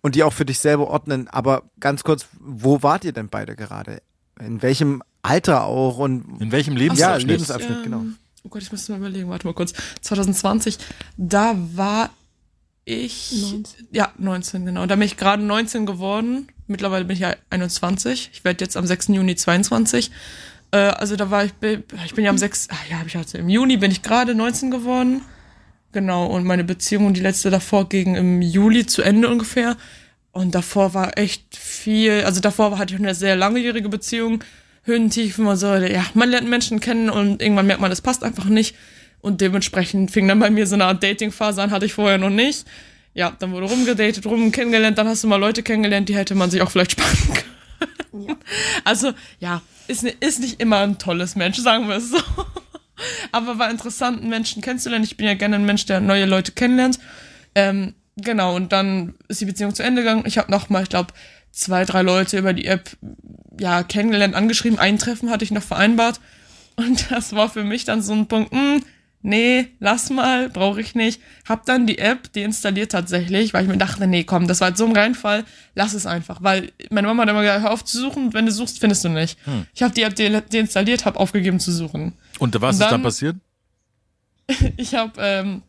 und 0.00 0.14
die 0.14 0.22
auch 0.22 0.32
für 0.32 0.46
dich 0.46 0.58
selber 0.60 0.88
ordnen. 0.88 1.28
Aber 1.28 1.64
ganz 1.78 2.04
kurz, 2.04 2.26
wo 2.38 2.82
wart 2.82 3.04
ihr 3.04 3.12
denn 3.12 3.28
beide 3.28 3.54
gerade? 3.54 4.00
In 4.40 4.62
welchem 4.62 5.02
Alter 5.22 5.64
auch 5.64 5.98
und 5.98 6.40
In 6.40 6.52
welchem 6.52 6.74
ja, 6.74 6.80
Lebensabschnitt? 6.80 7.28
Lebensabschnitt, 7.28 7.76
Ähm, 7.78 7.82
genau. 7.84 8.04
Oh 8.44 8.48
Gott, 8.48 8.62
ich 8.62 8.72
muss 8.72 8.88
mal 8.88 8.98
überlegen, 8.98 9.28
warte 9.28 9.46
mal 9.46 9.52
kurz. 9.52 9.74
2020, 10.00 10.78
da 11.18 11.54
war 11.74 12.10
ich. 12.84 13.32
19. 13.52 13.88
Ja, 13.92 14.12
19, 14.18 14.64
genau. 14.64 14.86
Da 14.86 14.96
bin 14.96 15.04
ich 15.04 15.16
gerade 15.16 15.42
19 15.42 15.84
geworden. 15.84 16.48
Mittlerweile 16.66 17.04
bin 17.04 17.14
ich 17.14 17.20
ja 17.20 17.34
21. 17.50 18.30
Ich 18.32 18.44
werde 18.44 18.64
jetzt 18.64 18.76
am 18.76 18.86
6. 18.86 19.08
Juni 19.08 19.36
22. 19.36 20.10
Äh, 20.70 20.76
also 20.78 21.16
da 21.16 21.30
war 21.30 21.44
ich, 21.44 21.52
ich 22.04 22.14
bin 22.14 22.24
ja 22.24 22.30
am 22.30 22.38
6. 22.38 22.68
Ah, 22.70 22.76
ja, 22.90 23.02
ich 23.06 23.16
also 23.16 23.38
im 23.38 23.48
Juni 23.48 23.76
bin 23.76 23.90
ich 23.90 24.02
gerade 24.02 24.34
19 24.34 24.70
geworden. 24.70 25.22
Genau, 25.92 26.26
und 26.26 26.44
meine 26.44 26.62
Beziehung, 26.62 27.12
die 27.14 27.20
letzte 27.20 27.50
davor, 27.50 27.88
ging 27.88 28.14
im 28.14 28.42
Juli 28.42 28.86
zu 28.86 29.02
Ende 29.02 29.28
ungefähr. 29.28 29.76
Und 30.32 30.54
davor 30.54 30.94
war 30.94 31.18
echt 31.18 31.56
viel, 31.56 32.22
also 32.24 32.40
davor 32.40 32.78
hatte 32.78 32.94
ich 32.94 33.00
eine 33.00 33.16
sehr 33.16 33.34
langjährige 33.34 33.88
Beziehung, 33.88 34.44
Höhen, 34.82 35.10
Tiefen 35.10 35.46
und 35.46 35.56
so. 35.56 35.74
Ja, 35.74 36.06
man 36.14 36.30
lernt 36.30 36.48
Menschen 36.48 36.80
kennen 36.80 37.10
und 37.10 37.42
irgendwann 37.42 37.66
merkt 37.66 37.80
man, 37.80 37.90
das 37.90 38.00
passt 38.00 38.24
einfach 38.24 38.46
nicht. 38.46 38.76
Und 39.20 39.40
dementsprechend 39.40 40.10
fing 40.10 40.26
dann 40.28 40.38
bei 40.38 40.50
mir 40.50 40.66
so 40.66 40.74
eine 40.74 40.86
Art 40.86 41.02
Dating-Phase 41.02 41.62
an, 41.62 41.70
hatte 41.70 41.86
ich 41.86 41.92
vorher 41.92 42.18
noch 42.18 42.30
nicht. 42.30 42.66
Ja, 43.12 43.36
dann 43.38 43.52
wurde 43.52 43.66
rumgedatet, 43.66 44.24
rum 44.26 44.52
kennengelernt, 44.52 44.96
dann 44.96 45.08
hast 45.08 45.24
du 45.24 45.28
mal 45.28 45.36
Leute 45.36 45.62
kennengelernt, 45.62 46.08
die 46.08 46.16
hätte 46.16 46.34
man 46.34 46.50
sich 46.50 46.62
auch 46.62 46.70
vielleicht 46.70 46.92
sparen 46.92 47.34
können. 47.34 48.28
Ja. 48.28 48.36
Also, 48.84 49.12
ja, 49.38 49.62
ist, 49.86 50.02
ist 50.02 50.40
nicht 50.40 50.60
immer 50.60 50.78
ein 50.78 50.98
tolles 50.98 51.36
Mensch, 51.36 51.58
sagen 51.58 51.88
wir 51.88 51.96
es 51.96 52.10
so. 52.10 52.18
Aber 53.32 53.58
war 53.58 53.70
interessant, 53.70 54.20
einen 54.20 54.30
Menschen 54.30 54.62
kennenzulernen. 54.62 55.04
Ich 55.04 55.16
bin 55.16 55.26
ja 55.26 55.34
gerne 55.34 55.56
ein 55.56 55.64
Mensch, 55.64 55.86
der 55.86 56.00
neue 56.00 56.26
Leute 56.26 56.52
kennenlernt. 56.52 56.98
Ähm, 57.54 57.94
genau, 58.16 58.56
und 58.56 58.72
dann 58.72 59.14
ist 59.28 59.40
die 59.40 59.44
Beziehung 59.44 59.74
zu 59.74 59.82
Ende 59.82 60.02
gegangen. 60.02 60.24
Ich 60.26 60.38
habe 60.38 60.50
noch 60.50 60.68
mal, 60.68 60.82
ich 60.82 60.88
glaube, 60.88 61.12
zwei, 61.52 61.84
drei 61.84 62.02
Leute 62.02 62.38
über 62.38 62.52
die 62.52 62.66
App 62.66 62.90
ja 63.60 63.82
kennengelernt, 63.84 64.34
angeschrieben. 64.34 64.78
Ein 64.78 64.98
Treffen 64.98 65.30
hatte 65.30 65.44
ich 65.44 65.50
noch 65.52 65.62
vereinbart. 65.62 66.20
Und 66.76 67.10
das 67.12 67.34
war 67.34 67.48
für 67.48 67.62
mich 67.64 67.84
dann 67.84 68.02
so 68.02 68.12
ein 68.12 68.26
Punkt, 68.26 68.52
hm, 68.52 68.82
nee, 69.22 69.68
lass 69.80 70.08
mal, 70.10 70.48
brauche 70.48 70.80
ich 70.80 70.94
nicht. 70.94 71.20
Hab 71.48 71.66
dann 71.66 71.86
die 71.86 71.98
App 71.98 72.32
deinstalliert 72.32 72.92
tatsächlich, 72.92 73.52
weil 73.52 73.64
ich 73.64 73.68
mir 73.70 73.76
dachte, 73.76 74.06
nee, 74.06 74.24
komm, 74.24 74.46
das 74.48 74.60
war 74.62 74.68
jetzt 74.68 74.78
so 74.78 74.86
ein 74.86 74.96
Reinfall, 74.96 75.44
lass 75.74 75.92
es 75.94 76.06
einfach. 76.06 76.42
Weil 76.42 76.72
meine 76.90 77.06
Mama 77.06 77.22
hat 77.22 77.28
immer 77.30 77.42
gesagt, 77.42 77.62
hör 77.62 77.72
auf 77.72 77.84
zu 77.84 77.98
suchen, 78.00 78.32
wenn 78.32 78.46
du 78.46 78.52
suchst, 78.52 78.80
findest 78.80 79.04
du 79.04 79.10
nicht. 79.10 79.38
Ich 79.74 79.82
habe 79.82 79.92
die 79.94 80.02
App 80.02 80.14
de 80.16 80.40
deinstalliert, 80.40 81.04
habe 81.04 81.20
aufgegeben 81.20 81.60
zu 81.60 81.70
suchen. 81.70 82.14
Und 82.38 82.54
was 82.60 82.62
Und 82.62 82.70
ist 82.72 82.80
dann 82.80 82.90
dann- 82.90 83.02
passiert? 83.02 83.36
Ich 84.76 84.94
habe, 84.94 85.12
ähm, 85.18 85.62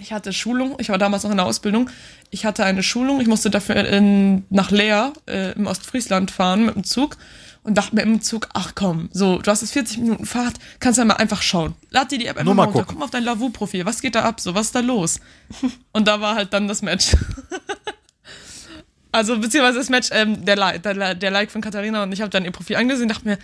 ich 0.00 0.12
hatte 0.12 0.32
Schulung, 0.32 0.76
ich 0.78 0.88
war 0.88 0.98
damals 0.98 1.22
noch 1.22 1.30
in 1.30 1.36
der 1.36 1.46
Ausbildung. 1.46 1.90
Ich 2.30 2.44
hatte 2.44 2.64
eine 2.64 2.82
Schulung, 2.82 3.20
ich 3.20 3.28
musste 3.28 3.50
dafür 3.50 3.76
in, 3.76 4.44
nach 4.50 4.70
Leer 4.70 5.12
äh, 5.26 5.52
im 5.52 5.66
Ostfriesland 5.66 6.30
fahren 6.30 6.66
mit 6.66 6.74
dem 6.74 6.84
Zug 6.84 7.16
und 7.62 7.76
dachte 7.76 7.94
mir 7.94 8.02
im 8.02 8.22
Zug, 8.22 8.48
ach 8.54 8.72
komm, 8.74 9.10
so, 9.12 9.38
du 9.38 9.50
hast 9.50 9.60
jetzt 9.60 9.72
40 9.72 9.98
Minuten 9.98 10.26
Fahrt, 10.26 10.54
kannst 10.78 10.98
ja 10.98 11.04
mal 11.04 11.14
einfach 11.16 11.42
schauen. 11.42 11.74
Lad 11.90 12.10
dir 12.10 12.18
die 12.18 12.26
App 12.26 12.36
einfach 12.36 12.44
Nur 12.46 12.54
mal 12.54 12.64
runter, 12.64 12.80
gucken. 12.80 12.88
guck 12.88 12.98
mal 12.98 13.04
auf 13.04 13.10
dein 13.10 13.24
Lavu-Profil, 13.24 13.84
was 13.84 14.00
geht 14.00 14.14
da 14.14 14.22
ab, 14.22 14.40
so, 14.40 14.54
was 14.54 14.66
ist 14.66 14.74
da 14.74 14.80
los? 14.80 15.20
Und 15.92 16.08
da 16.08 16.20
war 16.20 16.34
halt 16.36 16.52
dann 16.52 16.68
das 16.68 16.82
Match. 16.82 17.16
Also, 19.12 19.38
beziehungsweise 19.40 19.78
das 19.78 19.88
Match, 19.88 20.10
ähm, 20.12 20.44
der, 20.44 20.54
Like, 20.54 20.84
der, 20.84 21.16
der 21.16 21.30
Like 21.32 21.50
von 21.50 21.60
Katharina 21.60 22.04
und 22.04 22.12
ich 22.12 22.20
habe 22.20 22.30
dann 22.30 22.44
ihr 22.44 22.52
Profil 22.52 22.76
angesehen, 22.76 23.08
dachte 23.08 23.26
mir, 23.26 23.38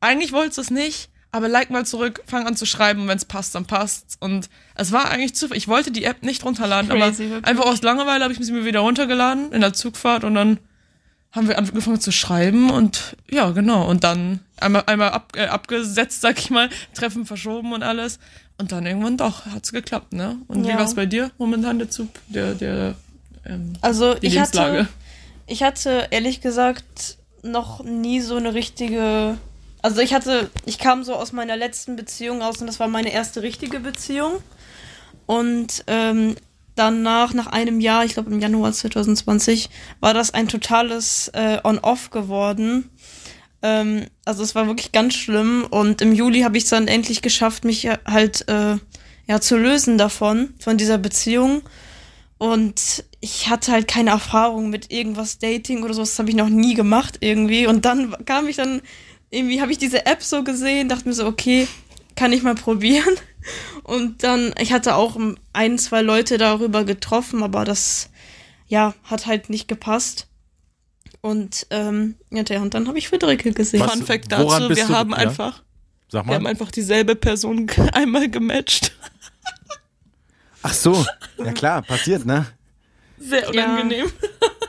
eigentlich 0.00 0.32
wolltest 0.32 0.58
du 0.58 0.62
es 0.62 0.70
nicht, 0.70 1.10
aber 1.30 1.48
like 1.48 1.70
mal 1.70 1.84
zurück, 1.84 2.22
fang 2.26 2.46
an 2.46 2.56
zu 2.56 2.64
schreiben, 2.66 3.06
wenn 3.08 3.16
es 3.18 3.24
passt, 3.24 3.54
dann 3.54 3.66
passt's. 3.66 4.16
Und 4.20 4.48
es 4.74 4.92
war 4.92 5.10
eigentlich 5.10 5.34
zu, 5.34 5.52
ich 5.52 5.68
wollte 5.68 5.90
die 5.90 6.04
App 6.04 6.22
nicht 6.22 6.44
runterladen, 6.44 6.88
Crazy, 6.90 7.02
aber 7.02 7.18
wirklich. 7.18 7.46
einfach 7.46 7.66
aus 7.66 7.82
Langeweile 7.82 8.24
habe 8.24 8.32
ich 8.32 8.38
sie 8.40 8.52
mir 8.52 8.64
wieder 8.64 8.80
runtergeladen 8.80 9.52
in 9.52 9.60
der 9.60 9.72
Zugfahrt 9.74 10.24
und 10.24 10.34
dann 10.34 10.58
haben 11.32 11.46
wir 11.46 11.58
angefangen 11.58 12.00
zu 12.00 12.10
schreiben 12.10 12.70
und 12.70 13.16
ja, 13.30 13.50
genau. 13.50 13.86
Und 13.88 14.02
dann 14.04 14.40
einmal, 14.56 14.84
einmal 14.86 15.10
ab, 15.10 15.32
äh, 15.36 15.46
abgesetzt, 15.46 16.22
sag 16.22 16.38
ich 16.38 16.48
mal, 16.50 16.70
Treffen 16.94 17.26
verschoben 17.26 17.72
und 17.74 17.82
alles. 17.82 18.18
Und 18.56 18.72
dann 18.72 18.86
irgendwann 18.86 19.18
doch, 19.18 19.44
hat's 19.46 19.70
geklappt, 19.70 20.14
ne? 20.14 20.38
Und 20.48 20.64
Ja. 20.64 20.72
wie 20.74 20.78
war's 20.78 20.94
bei 20.94 21.04
dir 21.06 21.30
momentan 21.38 21.78
der 21.78 21.90
Zug, 21.90 22.08
der, 22.28 22.54
der, 22.54 22.94
ähm, 23.44 23.74
Also 23.82 24.14
die 24.14 24.26
ich 24.28 24.34
Lebenslage? 24.34 24.78
hatte, 24.78 24.88
ich 25.46 25.62
hatte 25.62 26.08
ehrlich 26.10 26.40
gesagt 26.40 27.18
noch 27.42 27.84
nie 27.84 28.20
so 28.20 28.36
eine 28.36 28.54
richtige. 28.54 29.36
Also 29.80 30.00
ich 30.00 30.12
hatte, 30.12 30.50
ich 30.66 30.78
kam 30.78 31.04
so 31.04 31.14
aus 31.14 31.32
meiner 31.32 31.56
letzten 31.56 31.96
Beziehung 31.96 32.42
raus 32.42 32.60
und 32.60 32.66
das 32.66 32.80
war 32.80 32.88
meine 32.88 33.12
erste 33.12 33.42
richtige 33.42 33.80
Beziehung. 33.80 34.34
Und 35.26 35.84
ähm, 35.86 36.34
danach, 36.74 37.34
nach 37.34 37.46
einem 37.46 37.80
Jahr, 37.80 38.04
ich 38.04 38.14
glaube 38.14 38.30
im 38.30 38.40
Januar 38.40 38.72
2020, 38.72 39.70
war 40.00 40.14
das 40.14 40.32
ein 40.32 40.48
totales 40.48 41.28
äh, 41.34 41.58
On-Off 41.62 42.10
geworden. 42.10 42.90
Ähm, 43.62 44.06
also 44.24 44.42
es 44.42 44.54
war 44.54 44.66
wirklich 44.66 44.92
ganz 44.92 45.14
schlimm 45.14 45.66
und 45.68 46.00
im 46.00 46.12
Juli 46.12 46.42
habe 46.42 46.56
ich 46.56 46.64
es 46.64 46.70
dann 46.70 46.88
endlich 46.88 47.22
geschafft, 47.22 47.64
mich 47.64 47.88
halt 48.06 48.48
äh, 48.48 48.76
ja 49.26 49.40
zu 49.40 49.56
lösen 49.56 49.98
davon, 49.98 50.54
von 50.60 50.76
dieser 50.76 50.98
Beziehung. 50.98 51.62
Und 52.38 53.04
ich 53.20 53.50
hatte 53.50 53.72
halt 53.72 53.88
keine 53.88 54.10
Erfahrung 54.10 54.70
mit 54.70 54.92
irgendwas 54.92 55.38
Dating 55.38 55.82
oder 55.82 55.92
so, 55.92 56.02
das 56.02 56.18
habe 56.20 56.30
ich 56.30 56.36
noch 56.36 56.48
nie 56.48 56.74
gemacht 56.74 57.18
irgendwie. 57.20 57.66
Und 57.66 57.84
dann 57.84 58.14
kam 58.24 58.46
ich 58.46 58.56
dann, 58.56 58.80
irgendwie 59.30 59.60
habe 59.60 59.72
ich 59.72 59.78
diese 59.78 60.06
App 60.06 60.22
so 60.22 60.42
gesehen, 60.44 60.88
dachte 60.88 61.06
mir 61.08 61.14
so, 61.14 61.26
okay, 61.26 61.68
kann 62.16 62.32
ich 62.32 62.42
mal 62.42 62.54
probieren. 62.54 63.14
Und 63.84 64.22
dann, 64.24 64.52
ich 64.60 64.72
hatte 64.72 64.94
auch 64.96 65.16
ein, 65.52 65.78
zwei 65.78 66.02
Leute 66.02 66.38
darüber 66.38 66.84
getroffen, 66.84 67.42
aber 67.42 67.64
das, 67.64 68.10
ja, 68.66 68.94
hat 69.04 69.26
halt 69.26 69.48
nicht 69.50 69.68
gepasst. 69.68 70.26
Und, 71.20 71.66
ähm, 71.70 72.16
ja, 72.30 72.42
der- 72.42 72.60
und 72.62 72.74
dann 72.74 72.86
habe 72.88 72.98
ich 72.98 73.08
Friederike 73.08 73.52
gesehen. 73.52 73.80
Was- 73.80 73.92
Fun 73.92 74.04
Fact 74.06 74.30
woran 74.30 74.62
dazu, 74.62 74.68
bist 74.68 74.80
wir 74.80 74.86
du- 74.88 74.94
haben 74.94 75.10
ja? 75.10 75.16
einfach, 75.16 75.62
Sag 76.10 76.26
wir 76.26 76.34
haben 76.34 76.42
mal. 76.44 76.50
einfach 76.50 76.70
dieselbe 76.70 77.14
Person 77.16 77.68
einmal 77.92 78.28
gematcht. 78.30 78.92
Ach 80.62 80.74
so, 80.74 81.04
ja 81.38 81.52
klar, 81.52 81.82
passiert, 81.82 82.26
ne? 82.26 82.46
Sehr 83.18 83.52
Ja. 83.54 83.76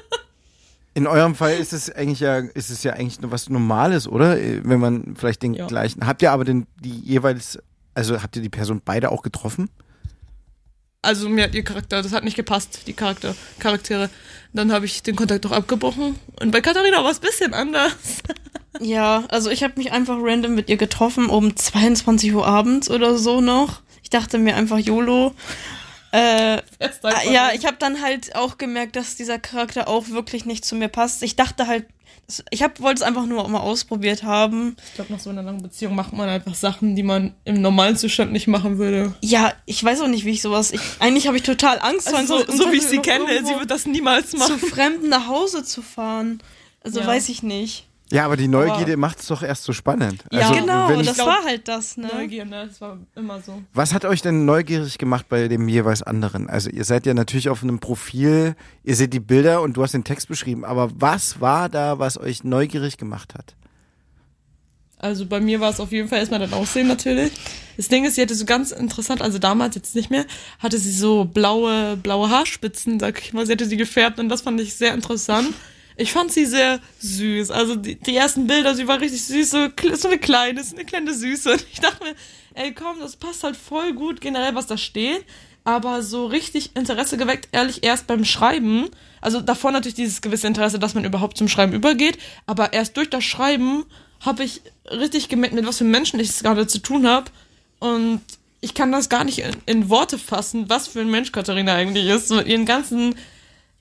In 0.95 1.07
eurem 1.07 1.35
Fall 1.35 1.53
ist 1.53 1.71
es 1.73 1.89
eigentlich 1.91 2.19
ja, 2.19 2.37
ist 2.39 2.69
es 2.69 2.83
ja 2.83 2.93
eigentlich 2.93 3.21
nur 3.21 3.31
was 3.31 3.49
Normales, 3.49 4.07
oder? 4.07 4.35
Wenn 4.37 4.79
man 4.79 5.15
vielleicht 5.15 5.43
den 5.43 5.53
Ja. 5.53 5.67
gleichen. 5.67 6.05
Habt 6.05 6.21
ihr 6.21 6.31
aber 6.31 6.43
den, 6.45 6.65
die 6.81 6.89
jeweils, 6.99 7.59
also 7.93 8.21
habt 8.21 8.35
ihr 8.35 8.41
die 8.41 8.49
Person 8.49 8.81
beide 8.83 9.11
auch 9.11 9.21
getroffen? 9.21 9.69
Also 11.01 11.29
mir 11.29 11.45
hat 11.45 11.55
ihr 11.55 11.63
Charakter, 11.63 12.01
das 12.01 12.11
hat 12.11 12.25
nicht 12.25 12.35
gepasst, 12.35 12.81
die 12.87 12.93
Charakter, 12.93 13.33
Charaktere. 13.59 14.09
Dann 14.51 14.71
habe 14.73 14.85
ich 14.85 15.01
den 15.01 15.15
Kontakt 15.15 15.45
auch 15.45 15.51
abgebrochen. 15.53 16.15
Und 16.41 16.51
bei 16.51 16.59
Katharina 16.59 17.01
war 17.03 17.11
es 17.11 17.19
ein 17.19 17.27
bisschen 17.27 17.53
anders. 17.53 17.93
Ja, 18.81 19.25
also 19.29 19.49
ich 19.49 19.63
habe 19.63 19.73
mich 19.77 19.91
einfach 19.91 20.15
random 20.21 20.53
mit 20.53 20.69
ihr 20.69 20.77
getroffen 20.77 21.25
um 21.25 21.55
22 21.55 22.33
Uhr 22.35 22.45
abends 22.47 22.89
oder 22.89 23.17
so 23.17 23.41
noch. 23.41 23.81
Ich 24.03 24.09
dachte 24.11 24.37
mir 24.37 24.55
einfach 24.55 24.77
YOLO. 24.77 25.33
Äh, 26.11 26.61
ja, 27.31 27.51
ich 27.53 27.65
habe 27.65 27.77
dann 27.79 28.01
halt 28.01 28.35
auch 28.35 28.57
gemerkt, 28.57 28.95
dass 28.95 29.15
dieser 29.15 29.39
Charakter 29.39 29.87
auch 29.87 30.09
wirklich 30.09 30.45
nicht 30.45 30.65
zu 30.65 30.75
mir 30.75 30.87
passt. 30.87 31.21
Ich 31.23 31.35
dachte 31.35 31.67
halt, 31.67 31.85
ich 32.51 32.61
hab, 32.61 32.79
wollte 32.79 33.01
es 33.01 33.01
einfach 33.01 33.25
nur 33.25 33.47
mal 33.47 33.59
ausprobiert 33.59 34.23
haben. 34.23 34.75
Ich 34.89 34.95
glaube, 34.95 35.11
nach 35.13 35.19
so 35.19 35.29
einer 35.31 35.41
langen 35.41 35.63
Beziehung 35.63 35.95
macht 35.95 36.13
man 36.13 36.29
einfach 36.29 36.53
Sachen, 36.53 36.95
die 36.95 37.03
man 37.03 37.33
im 37.43 37.61
normalen 37.61 37.97
Zustand 37.97 38.31
nicht 38.31 38.47
machen 38.47 38.77
würde. 38.77 39.13
Ja, 39.21 39.53
ich 39.65 39.83
weiß 39.83 40.01
auch 40.01 40.07
nicht, 40.07 40.25
wie 40.25 40.31
ich 40.31 40.41
sowas. 40.41 40.71
Ich, 40.71 40.81
eigentlich 40.99 41.27
habe 41.27 41.37
ich 41.37 41.43
total 41.43 41.79
Angst, 41.79 42.13
Also 42.13 42.39
so, 42.39 42.51
so 42.51 42.71
wie 42.71 42.77
ich 42.77 42.85
sie 42.85 42.99
kenne, 42.99 43.25
sie 43.45 43.55
wird 43.55 43.71
das 43.71 43.85
niemals 43.85 44.31
zu 44.31 44.37
machen. 44.37 44.59
Fremden 44.59 45.09
nach 45.09 45.27
Hause 45.27 45.63
zu 45.63 45.81
fahren. 45.81 46.39
Also 46.83 46.99
Ja. 47.01 47.07
weiß 47.07 47.29
ich 47.29 47.43
nicht. 47.43 47.87
Ja, 48.11 48.25
aber 48.25 48.37
die 48.37 48.47
Neugierde 48.47 48.97
macht 48.97 49.19
es 49.19 49.27
doch 49.27 49.43
erst 49.43 49.63
so 49.63 49.73
spannend. 49.73 50.23
Ja, 50.31 50.49
also, 50.49 50.59
genau, 50.59 51.01
das 51.01 51.15
glaub- 51.15 51.27
war 51.27 51.43
halt 51.43 51.67
das, 51.67 51.95
ne? 51.95 52.09
Neugier, 52.11 52.45
ne? 52.45 52.65
Das 52.67 52.81
war 52.81 52.97
immer 53.15 53.39
so. 53.41 53.61
Was 53.73 53.93
hat 53.93 54.03
euch 54.05 54.21
denn 54.21 54.45
neugierig 54.45 54.97
gemacht 54.97 55.27
bei 55.29 55.47
dem 55.47 55.67
jeweils 55.69 56.01
anderen? 56.01 56.49
Also 56.49 56.69
ihr 56.71 56.85
seid 56.85 57.05
ja 57.05 57.13
natürlich 57.13 57.49
auf 57.49 57.61
einem 57.61 57.79
Profil, 57.79 58.55
ihr 58.83 58.95
seht 58.95 59.13
die 59.13 59.19
Bilder 59.19 59.61
und 59.61 59.77
du 59.77 59.83
hast 59.83 59.93
den 59.93 60.03
Text 60.03 60.27
beschrieben, 60.27 60.65
aber 60.65 60.89
was 60.95 61.39
war 61.39 61.69
da, 61.69 61.99
was 61.99 62.17
euch 62.17 62.43
neugierig 62.43 62.97
gemacht 62.97 63.35
hat? 63.35 63.55
Also 64.97 65.25
bei 65.25 65.39
mir 65.39 65.61
war 65.61 65.69
es 65.69 65.79
auf 65.79 65.93
jeden 65.93 66.09
Fall 66.09 66.19
erstmal 66.19 66.41
das 66.41 66.51
Aussehen 66.51 66.87
natürlich. 66.87 67.31
Das 67.77 67.87
Ding 67.87 68.03
ist, 68.03 68.15
sie 68.15 68.21
hatte 68.21 68.35
so 68.35 68.43
ganz 68.43 68.71
interessant, 68.71 69.21
also 69.21 69.39
damals 69.39 69.75
jetzt 69.75 69.95
nicht 69.95 70.09
mehr, 70.09 70.25
hatte 70.59 70.77
sie 70.77 70.91
so 70.91 71.23
blaue, 71.23 71.95
blaue 71.95 72.29
Haarspitzen, 72.29 72.99
sag 72.99 73.21
ich 73.21 73.31
mal. 73.31 73.45
Sie 73.45 73.53
hatte 73.53 73.65
sie 73.65 73.77
gefärbt 73.77 74.19
und 74.19 74.27
das 74.27 74.41
fand 74.41 74.59
ich 74.59 74.73
sehr 74.75 74.93
interessant. 74.93 75.53
Ich 75.99 76.13
fand 76.13 76.31
sie 76.31 76.45
sehr 76.45 76.79
süß. 76.99 77.51
Also 77.51 77.75
die, 77.75 77.95
die 77.95 78.15
ersten 78.15 78.47
Bilder, 78.47 78.73
sie 78.73 78.87
war 78.87 79.01
richtig 79.01 79.21
süß, 79.25 79.49
so, 79.49 79.67
so 79.95 80.07
eine 80.07 80.17
kleine, 80.17 80.63
so 80.63 80.75
eine 80.75 80.85
kleine 80.85 81.13
Süße. 81.13 81.51
Und 81.51 81.65
ich 81.73 81.81
dachte 81.81 82.03
mir, 82.03 82.15
ey 82.55 82.73
komm, 82.73 82.99
das 82.99 83.17
passt 83.17 83.43
halt 83.43 83.57
voll 83.57 83.93
gut 83.93 84.21
generell, 84.21 84.55
was 84.55 84.67
da 84.67 84.77
steht. 84.77 85.25
Aber 85.65 86.01
so 86.01 86.25
richtig 86.25 86.75
Interesse 86.77 87.17
geweckt, 87.17 87.49
ehrlich, 87.51 87.83
erst 87.83 88.07
beim 88.07 88.23
Schreiben. 88.23 88.89
Also 89.19 89.41
davor 89.41 89.71
natürlich 89.71 89.95
dieses 89.95 90.21
gewisse 90.21 90.47
Interesse, 90.47 90.79
dass 90.79 90.95
man 90.95 91.03
überhaupt 91.03 91.37
zum 91.37 91.49
Schreiben 91.49 91.73
übergeht. 91.73 92.17
Aber 92.45 92.71
erst 92.71 92.95
durch 92.95 93.09
das 93.09 93.25
Schreiben 93.25 93.83
habe 94.21 94.45
ich 94.45 94.61
richtig 94.89 95.27
gemerkt, 95.27 95.53
mit 95.53 95.67
was 95.67 95.79
für 95.79 95.83
Menschen 95.83 96.19
ich 96.21 96.29
es 96.29 96.43
gerade 96.43 96.65
zu 96.65 96.79
tun 96.79 97.07
habe. 97.07 97.29
Und 97.79 98.21
ich 98.61 98.73
kann 98.73 98.93
das 98.93 99.09
gar 99.09 99.25
nicht 99.25 99.39
in, 99.39 99.55
in 99.65 99.89
Worte 99.89 100.17
fassen, 100.17 100.69
was 100.69 100.87
für 100.87 101.01
ein 101.01 101.11
Mensch 101.11 101.33
Katharina 101.33 101.73
eigentlich 101.75 102.07
ist. 102.07 102.29
So 102.29 102.41
ihren 102.41 102.65
ganzen, 102.65 103.15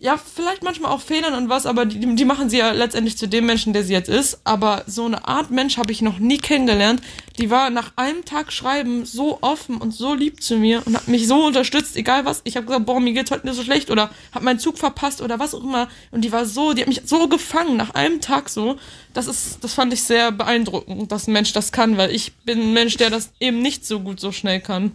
ja, 0.00 0.16
vielleicht 0.16 0.62
manchmal 0.62 0.92
auch 0.92 1.00
Fehlern 1.00 1.34
und 1.34 1.48
was, 1.48 1.66
aber 1.66 1.84
die, 1.84 2.14
die 2.14 2.24
machen 2.24 2.48
sie 2.48 2.58
ja 2.58 2.70
letztendlich 2.70 3.18
zu 3.18 3.26
dem 3.26 3.46
Menschen, 3.46 3.72
der 3.72 3.82
sie 3.82 3.92
jetzt 3.92 4.08
ist. 4.08 4.40
Aber 4.44 4.84
so 4.86 5.04
eine 5.04 5.26
Art 5.26 5.50
Mensch 5.50 5.76
habe 5.76 5.90
ich 5.90 6.02
noch 6.02 6.20
nie 6.20 6.38
kennengelernt. 6.38 7.02
Die 7.38 7.50
war 7.50 7.70
nach 7.70 7.92
einem 7.96 8.24
Tag 8.24 8.52
Schreiben 8.52 9.04
so 9.04 9.38
offen 9.40 9.78
und 9.78 9.92
so 9.92 10.14
lieb 10.14 10.40
zu 10.40 10.56
mir 10.56 10.86
und 10.86 10.94
hat 10.94 11.08
mich 11.08 11.26
so 11.26 11.44
unterstützt, 11.44 11.96
egal 11.96 12.24
was. 12.24 12.42
Ich 12.44 12.56
habe 12.56 12.66
gesagt, 12.66 12.86
boah, 12.86 13.00
mir 13.00 13.12
geht's 13.12 13.32
heute 13.32 13.44
nicht 13.44 13.56
so 13.56 13.64
schlecht 13.64 13.90
oder 13.90 14.10
hab 14.32 14.44
meinen 14.44 14.60
Zug 14.60 14.78
verpasst 14.78 15.20
oder 15.20 15.40
was 15.40 15.52
auch 15.52 15.64
immer. 15.64 15.88
Und 16.12 16.24
die 16.24 16.30
war 16.30 16.46
so, 16.46 16.74
die 16.74 16.82
hat 16.82 16.88
mich 16.88 17.02
so 17.04 17.26
gefangen 17.26 17.76
nach 17.76 17.94
einem 17.94 18.20
Tag 18.20 18.50
so. 18.50 18.76
Das 19.14 19.26
ist, 19.26 19.64
das 19.64 19.74
fand 19.74 19.92
ich 19.92 20.04
sehr 20.04 20.30
beeindruckend, 20.30 21.10
dass 21.10 21.26
ein 21.26 21.32
Mensch 21.32 21.52
das 21.52 21.72
kann, 21.72 21.96
weil 21.96 22.12
ich 22.12 22.34
bin 22.44 22.60
ein 22.60 22.72
Mensch, 22.72 22.98
der 22.98 23.10
das 23.10 23.32
eben 23.40 23.62
nicht 23.62 23.84
so 23.84 23.98
gut 23.98 24.20
so 24.20 24.30
schnell 24.30 24.60
kann. 24.60 24.92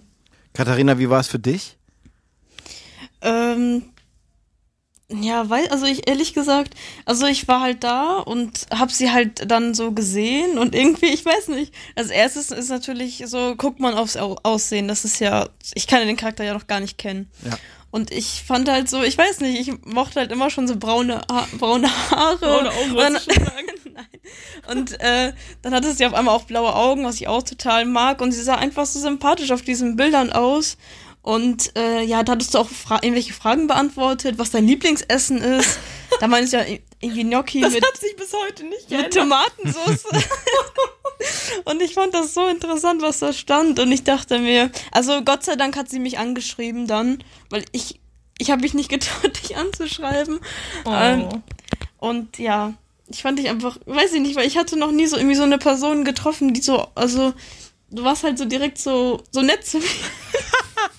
Katharina, 0.53 0.97
wie 0.97 1.09
war 1.09 1.19
es 1.19 1.27
für 1.27 1.39
dich? 1.39 1.75
Ähm, 3.21 3.83
ja, 5.09 5.49
weil, 5.49 5.67
also 5.67 5.85
ich 5.85 6.07
ehrlich 6.07 6.33
gesagt, 6.33 6.73
also 7.05 7.27
ich 7.27 7.47
war 7.47 7.61
halt 7.61 7.83
da 7.83 8.17
und 8.19 8.65
hab 8.71 8.91
sie 8.91 9.11
halt 9.11 9.49
dann 9.51 9.73
so 9.73 9.91
gesehen 9.91 10.57
und 10.57 10.73
irgendwie, 10.73 11.07
ich 11.07 11.25
weiß 11.25 11.49
nicht. 11.49 11.73
Als 11.95 12.09
erstes 12.09 12.51
ist 12.51 12.69
natürlich 12.69 13.23
so, 13.27 13.55
guckt 13.55 13.79
man 13.79 13.93
aufs 13.95 14.17
Au- 14.17 14.37
Aussehen. 14.43 14.87
Das 14.87 15.05
ist 15.05 15.19
ja, 15.19 15.49
ich 15.75 15.87
kann 15.87 15.99
ja 15.99 16.05
den 16.05 16.17
Charakter 16.17 16.43
ja 16.43 16.53
noch 16.53 16.67
gar 16.67 16.79
nicht 16.79 16.97
kennen. 16.97 17.29
Ja. 17.43 17.51
Und 17.91 18.11
ich 18.11 18.41
fand 18.47 18.67
halt 18.69 18.89
so, 18.89 19.03
ich 19.03 19.15
weiß 19.17 19.41
nicht, 19.41 19.59
ich 19.67 19.85
mochte 19.85 20.19
halt 20.21 20.31
immer 20.31 20.49
schon 20.49 20.67
so 20.67 20.77
braune, 20.77 21.21
ha 21.31 21.47
braune 21.59 21.87
Haare. 22.09 22.37
Braune 22.37 22.71
Augen, 22.71 22.91
und 22.91 22.97
dann? 22.97 23.13
Nein. 23.93 24.05
Und 24.67 24.99
äh, 24.99 25.33
dann 25.61 25.75
hatte 25.75 25.93
sie 25.93 26.05
auf 26.07 26.15
einmal 26.15 26.33
auch 26.33 26.45
blaue 26.45 26.73
Augen, 26.73 27.03
was 27.05 27.15
ich 27.17 27.27
auch 27.27 27.43
total 27.43 27.85
mag. 27.85 28.19
Und 28.19 28.31
sie 28.31 28.41
sah 28.41 28.55
einfach 28.55 28.87
so 28.87 28.99
sympathisch 28.99 29.51
auf 29.51 29.61
diesen 29.61 29.95
Bildern 29.95 30.31
aus. 30.31 30.77
Und 31.23 31.75
äh, 31.77 32.03
ja, 32.03 32.21
da 32.21 32.33
hattest 32.33 32.53
du 32.53 32.59
auch 32.59 32.69
fra 32.69 32.95
irgendwelche 33.01 33.33
Fragen 33.33 33.65
beantwortet, 33.67 34.37
was 34.37 34.51
dein 34.51 34.67
Lieblingsessen 34.67 35.39
ist. 35.39 35.79
Da 36.19 36.27
meinst 36.27 36.53
du 36.53 36.57
ja 36.57 36.63
irgendwie 36.99 37.23
Gnocchi 37.23 37.61
Das 37.61 37.73
mit, 37.73 37.83
hat 37.83 37.97
sich 37.97 38.15
bis 38.15 38.31
heute 38.33 38.65
nicht 38.65 38.87
mit. 38.91 39.11
Tomatensauce. 39.15 40.03
und 41.65 41.81
ich 41.81 41.95
fand 41.95 42.13
das 42.13 42.35
so 42.35 42.45
interessant, 42.47 43.01
was 43.01 43.17
da 43.17 43.33
stand. 43.33 43.79
Und 43.79 43.91
ich 43.91 44.03
dachte 44.03 44.37
mir, 44.37 44.69
also 44.91 45.23
Gott 45.23 45.43
sei 45.43 45.55
Dank 45.55 45.75
hat 45.75 45.89
sie 45.89 45.97
mich 45.97 46.19
angeschrieben 46.19 46.85
dann, 46.85 47.23
weil 47.49 47.65
ich, 47.71 47.99
ich 48.37 48.51
habe 48.51 48.61
mich 48.61 48.75
nicht 48.75 48.89
getraut, 48.89 49.37
dich 49.43 49.57
anzuschreiben. 49.57 50.39
Ähm, 50.85 51.27
Oh. 51.31 52.07
und 52.09 52.37
ja, 52.37 52.73
ich 53.07 53.23
fand 53.23 53.39
dich 53.39 53.49
einfach, 53.49 53.77
weiß 53.87 54.13
ich 54.13 54.21
nicht, 54.21 54.35
weil 54.35 54.47
ich 54.47 54.57
hatte 54.57 54.77
noch 54.77 54.91
nie 54.91 55.07
so 55.07 55.17
irgendwie 55.17 55.35
so 55.35 55.43
eine 55.43 55.57
Person 55.57 56.03
getroffen, 56.05 56.53
die 56.53 56.61
so, 56.61 56.87
also 56.93 57.33
du 57.93 58.03
warst 58.03 58.23
halt 58.23 58.37
so 58.37 58.45
direkt 58.45 58.77
so, 58.77 59.23
so 59.31 59.41
nett 59.41 59.65
zu 59.65 59.77
mir. 59.79 59.85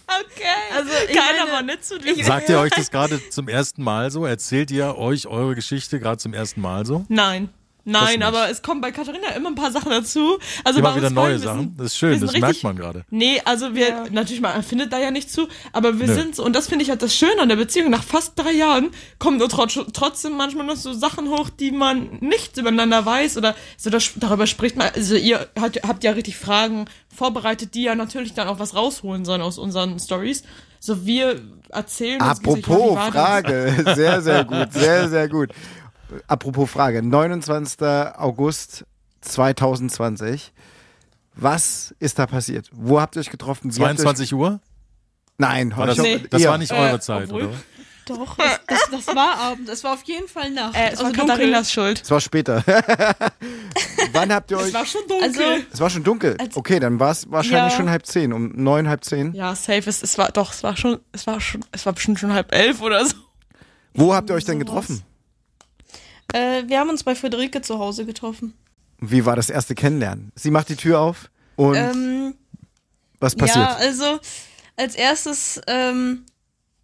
Okay. 0.06 0.76
Also, 0.76 0.90
ich 1.08 1.16
Keiner 1.16 1.40
meine- 1.40 1.52
war 1.52 1.62
nett 1.62 1.84
zu 1.84 1.98
dir. 1.98 2.24
Sagt 2.24 2.48
ihr 2.48 2.58
euch 2.60 2.70
das 2.70 2.90
gerade 2.92 3.20
zum 3.30 3.48
ersten 3.48 3.82
Mal 3.82 4.12
so? 4.12 4.24
Erzählt 4.24 4.70
ihr 4.70 4.96
euch 4.96 5.26
eure 5.26 5.56
Geschichte 5.56 5.98
gerade 5.98 6.18
zum 6.18 6.34
ersten 6.34 6.60
Mal 6.60 6.86
so? 6.86 7.04
Nein. 7.08 7.48
Nein, 7.86 8.22
aber 8.22 8.48
es 8.50 8.62
kommen 8.62 8.80
bei 8.80 8.90
Katharina 8.92 9.28
immer 9.36 9.50
ein 9.50 9.54
paar 9.54 9.70
Sachen 9.70 9.90
dazu. 9.90 10.38
Also 10.64 10.78
Immer 10.80 10.90
bei 10.90 10.96
wieder 10.96 11.06
uns 11.08 11.14
neue 11.14 11.38
Sachen. 11.38 11.60
sind- 11.60 11.78
Das 11.80 11.86
ist 11.88 11.98
schön, 11.98 12.12
das 12.20 12.30
richtig- 12.32 12.40
merkt 12.40 12.62
man 12.64 12.76
gerade. 12.76 13.04
Nee, 13.10 13.40
also 13.44 13.74
wir, 13.74 13.88
Ja. 13.88 14.04
natürlich, 14.10 14.40
man 14.40 14.62
findet 14.62 14.92
da 14.92 14.98
ja 14.98 15.10
nicht 15.10 15.30
zu, 15.30 15.48
aber 15.72 15.98
wir 16.00 16.06
Nö. 16.06 16.14
sind 16.14 16.34
so, 16.36 16.44
und 16.44 16.54
das 16.54 16.66
finde 16.68 16.82
ich 16.84 16.90
halt 16.90 17.02
das 17.02 17.14
Schöne 17.14 17.40
an 17.40 17.48
der 17.48 17.56
Beziehung, 17.56 17.90
nach 17.90 18.02
fast 18.02 18.32
drei 18.36 18.52
Jahren 18.52 18.88
kommen 19.18 19.36
nur 19.38 19.48
trotz, 19.48 19.78
trotzdem 19.92 20.32
manchmal 20.36 20.66
noch 20.66 20.76
so 20.76 20.92
Sachen 20.94 21.28
hoch, 21.28 21.50
die 21.50 21.70
man 21.72 22.18
nicht 22.20 22.56
übereinander 22.56 23.04
weiß 23.04 23.36
oder 23.36 23.54
so, 23.76 23.90
das, 23.90 24.10
darüber 24.16 24.46
spricht 24.46 24.76
man, 24.76 24.88
also 24.94 25.14
ihr 25.16 25.46
habt, 25.60 25.82
habt 25.86 26.04
ja 26.04 26.12
richtig 26.12 26.36
Fragen 26.36 26.86
vorbereitet, 27.14 27.74
die 27.74 27.82
ja 27.82 27.94
natürlich 27.94 28.34
dann 28.34 28.48
auch 28.48 28.58
was 28.58 28.74
rausholen 28.74 29.24
sollen 29.24 29.42
aus 29.42 29.58
unseren 29.58 29.98
Stories. 30.00 30.42
So, 30.80 31.06
wir 31.06 31.40
erzählen 31.70 32.20
uns 32.20 32.38
Apropos 32.40 32.94
war 32.96 33.10
das? 33.10 33.14
Frage, 33.14 33.84
sehr, 33.94 34.20
sehr 34.20 34.44
gut, 34.44 34.72
sehr, 34.72 35.08
sehr 35.08 35.28
gut. 35.28 35.50
Apropos 36.28 36.70
Frage, 36.70 37.02
29. 37.02 37.80
August 38.16 38.84
2020. 39.22 40.52
Was 41.36 41.94
ist 41.98 42.18
da 42.18 42.26
passiert? 42.26 42.68
Wo 42.72 43.00
habt 43.00 43.16
ihr 43.16 43.20
euch 43.20 43.30
getroffen? 43.30 43.74
Wie 43.74 43.80
habt 43.82 43.98
ihr 43.98 44.06
euch, 44.06 44.14
22 44.14 44.34
Uhr? 44.34 44.60
nein, 45.38 45.76
War 45.76 45.86
das, 45.86 45.98
Nee. 45.98 46.22
das 46.30 46.44
war 46.44 46.58
nicht 46.58 46.72
eure 46.72 46.96
Äh, 46.96 47.00
Zeit, 47.00 47.24
obwohl- 47.28 47.46
oder? 47.46 47.54
Doch, 48.06 48.36
das, 48.36 48.60
das, 48.66 48.90
das 49.06 49.16
war 49.16 49.38
Abend. 49.38 49.66
Es 49.70 49.82
war 49.82 49.94
auf 49.94 50.02
jeden 50.02 50.28
Fall 50.28 50.50
Nacht. 50.50 50.76
Äh, 50.76 50.90
es 50.92 50.98
war 50.98 51.06
also. 51.06 51.18
Katharinas 51.20 51.72
Schuld. 51.72 52.02
Es 52.02 52.10
war 52.10 52.20
später. 52.20 52.62
Wann 54.12 54.30
habt 54.30 54.50
ihr 54.50 54.58
euch. 54.58 54.66
Es 54.68 54.74
war 54.74 54.84
schon 54.84 55.00
dunkel. 55.08 55.22
Also, 55.26 55.42
Es 55.72 55.80
war 55.80 55.88
schon 55.90 56.04
dunkel. 56.04 56.36
Okay, 56.54 56.80
dann 56.80 57.00
war 57.00 57.12
es 57.12 57.30
wahrscheinlich 57.30 57.72
Ja. 57.72 57.76
schon 57.78 57.88
halb 57.88 58.04
zehn, 58.04 58.34
um 58.34 58.52
neun, 58.54 58.88
halb 58.90 59.04
zehn. 59.04 59.32
ja, 59.34 59.54
safe. 59.54 59.88
Es, 59.88 60.02
es 60.02 60.18
war 60.18 60.30
doch, 60.32 60.52
es 60.52 60.62
war 60.62 60.76
schon, 60.76 61.00
es 61.12 61.26
war 61.26 61.40
schon, 61.40 61.64
es 61.72 61.86
war 61.86 61.94
bestimmt 61.94 62.18
schon 62.20 62.34
halb 62.34 62.52
elf 62.54 62.82
oder 62.82 63.06
so. 63.06 63.14
Wo 63.94 64.14
habt 64.14 64.28
ihr 64.28 64.36
euch 64.36 64.44
denn 64.44 64.58
getroffen? 64.58 65.02
Äh, 66.34 66.64
wir 66.66 66.78
haben 66.80 66.90
uns 66.90 67.02
bei 67.04 67.14
Friederike 67.14 67.62
zu 67.62 67.78
Hause 67.78 68.04
getroffen. 68.04 68.54
Wie 69.00 69.24
war 69.24 69.36
das 69.36 69.50
erste 69.50 69.74
Kennenlernen? 69.74 70.32
Sie 70.34 70.50
macht 70.50 70.68
die 70.68 70.76
Tür 70.76 71.00
auf 71.00 71.30
und 71.56 71.74
Ähm, 71.76 72.34
was 73.20 73.34
passiert? 73.36 73.56
Ja, 73.66 73.76
also 73.76 74.18
als 74.76 74.94
erstes, 74.94 75.60
ähm, 75.66 76.24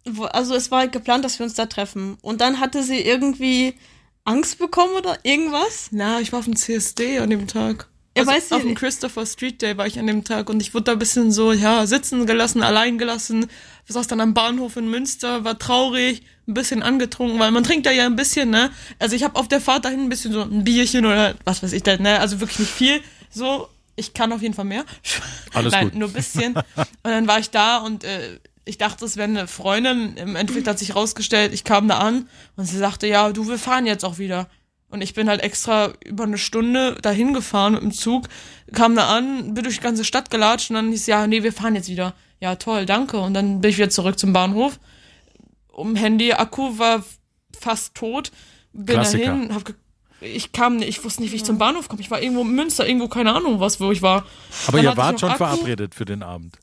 wo, 0.05 0.23
also 0.25 0.55
es 0.55 0.71
war 0.71 0.79
halt 0.79 0.91
geplant, 0.91 1.23
dass 1.25 1.39
wir 1.39 1.43
uns 1.45 1.53
da 1.55 1.65
treffen. 1.65 2.17
Und 2.21 2.41
dann 2.41 2.59
hatte 2.59 2.83
sie 2.83 2.99
irgendwie 3.01 3.75
Angst 4.23 4.57
bekommen 4.59 4.93
oder 4.95 5.17
irgendwas. 5.23 5.89
Na, 5.91 6.19
ich 6.19 6.31
war 6.31 6.39
auf 6.39 6.45
dem 6.45 6.55
CSD 6.55 7.19
an 7.19 7.29
dem 7.29 7.47
Tag. 7.47 7.87
Ja, 8.15 8.21
Also 8.23 8.31
weißt 8.31 8.51
du- 8.51 8.55
auf 8.55 8.61
dem 8.61 8.75
Christopher 8.75 9.25
Street 9.25 9.61
Day 9.61 9.77
war 9.77 9.87
ich 9.87 9.97
an 9.99 10.07
dem 10.07 10.23
Tag 10.23 10.49
und 10.49 10.61
ich 10.61 10.73
wurde 10.73 10.83
da 10.85 10.91
ein 10.93 10.99
bisschen 10.99 11.31
so, 11.31 11.51
ja, 11.53 11.85
sitzen 11.87 12.25
gelassen, 12.25 12.61
allein 12.61 12.97
gelassen. 12.97 13.47
Ich 13.87 13.93
saß 13.93 14.07
dann 14.07 14.19
am 14.21 14.33
Bahnhof 14.33 14.75
in 14.77 14.89
Münster, 14.89 15.43
war 15.43 15.57
traurig, 15.57 16.23
ein 16.51 16.53
bisschen 16.53 16.83
angetrunken, 16.83 17.39
weil 17.39 17.51
man 17.51 17.63
trinkt 17.63 17.85
da 17.85 17.91
ja 17.91 18.05
ein 18.05 18.15
bisschen, 18.15 18.49
ne? 18.49 18.69
Also 18.99 19.15
ich 19.15 19.23
habe 19.23 19.37
auf 19.39 19.47
der 19.47 19.61
Fahrt 19.61 19.85
dahin 19.85 20.01
ein 20.01 20.09
bisschen 20.09 20.31
so 20.33 20.41
ein 20.41 20.63
Bierchen 20.63 21.05
oder 21.05 21.35
was 21.45 21.63
weiß 21.63 21.73
ich 21.73 21.83
da, 21.83 21.97
ne? 21.97 22.19
Also 22.19 22.39
wirklich 22.39 22.59
nicht 22.59 22.71
viel. 22.71 23.01
So, 23.29 23.67
ich 23.95 24.13
kann 24.13 24.31
auf 24.31 24.41
jeden 24.41 24.53
Fall 24.53 24.65
mehr. 24.65 24.85
Alles 25.53 25.71
Nein, 25.71 25.89
gut. 25.89 25.99
nur 25.99 26.09
ein 26.09 26.13
bisschen. 26.13 26.55
Und 26.75 26.85
dann 27.03 27.27
war 27.27 27.39
ich 27.39 27.49
da 27.49 27.77
und 27.77 28.03
äh, 28.03 28.39
ich 28.65 28.77
dachte, 28.77 29.05
es 29.05 29.17
wäre 29.17 29.27
eine 29.27 29.47
Freundin. 29.47 30.15
Im 30.17 30.35
Endeffekt 30.35 30.67
hat 30.67 30.79
sich 30.79 30.95
rausgestellt, 30.95 31.53
ich 31.53 31.63
kam 31.63 31.87
da 31.87 31.97
an 31.97 32.29
und 32.55 32.65
sie 32.65 32.77
sagte, 32.77 33.07
ja, 33.07 33.31
du, 33.31 33.47
wir 33.47 33.57
fahren 33.57 33.85
jetzt 33.87 34.05
auch 34.05 34.17
wieder. 34.19 34.47
Und 34.89 35.01
ich 35.01 35.13
bin 35.13 35.29
halt 35.29 35.41
extra 35.41 35.93
über 36.05 36.25
eine 36.25 36.37
Stunde 36.37 36.97
dahin 37.01 37.33
gefahren 37.33 37.73
mit 37.73 37.81
dem 37.81 37.91
Zug, 37.91 38.27
kam 38.73 38.95
da 38.95 39.07
an, 39.15 39.53
bin 39.53 39.63
durch 39.63 39.77
die 39.77 39.81
ganze 39.81 40.05
Stadt 40.05 40.29
gelatscht 40.29 40.69
und 40.69 40.75
dann 40.75 40.89
hieß 40.91 41.07
ja, 41.07 41.25
nee, 41.27 41.43
wir 41.43 41.53
fahren 41.53 41.75
jetzt 41.75 41.89
wieder. 41.89 42.13
Ja, 42.39 42.55
toll, 42.55 42.85
danke. 42.85 43.19
Und 43.19 43.33
dann 43.33 43.61
bin 43.61 43.71
ich 43.71 43.77
wieder 43.77 43.89
zurück 43.89 44.19
zum 44.19 44.33
Bahnhof. 44.33 44.79
Um 45.73 45.95
Handy, 45.95 46.33
Akku 46.33 46.77
war 46.77 47.03
fast 47.59 47.95
tot. 47.95 48.31
Bin 48.73 48.95
Klassiker. 48.95 49.25
dahin, 49.25 49.53
hab 49.53 49.65
ge 49.65 49.75
ich 50.23 50.51
kam, 50.51 50.75
nicht- 50.77 50.87
ich 50.89 51.03
wusste 51.03 51.21
nicht, 51.23 51.31
wie 51.31 51.37
ich 51.37 51.43
zum 51.45 51.57
Bahnhof 51.57 51.89
komme. 51.89 51.99
Ich 52.01 52.11
war 52.11 52.21
irgendwo 52.21 52.41
in 52.43 52.53
Münster, 52.53 52.85
irgendwo 52.87 53.07
keine 53.07 53.33
Ahnung 53.33 53.59
was, 53.59 53.79
wo 53.79 53.91
ich 53.91 54.03
war. 54.03 54.23
Aber 54.67 54.77
Dann 54.77 54.85
ihr 54.91 54.97
wart 54.97 55.19
schon 55.19 55.29
Akku. 55.29 55.37
verabredet 55.39 55.95
für 55.95 56.05
den 56.05 56.21
Abend. 56.21 56.57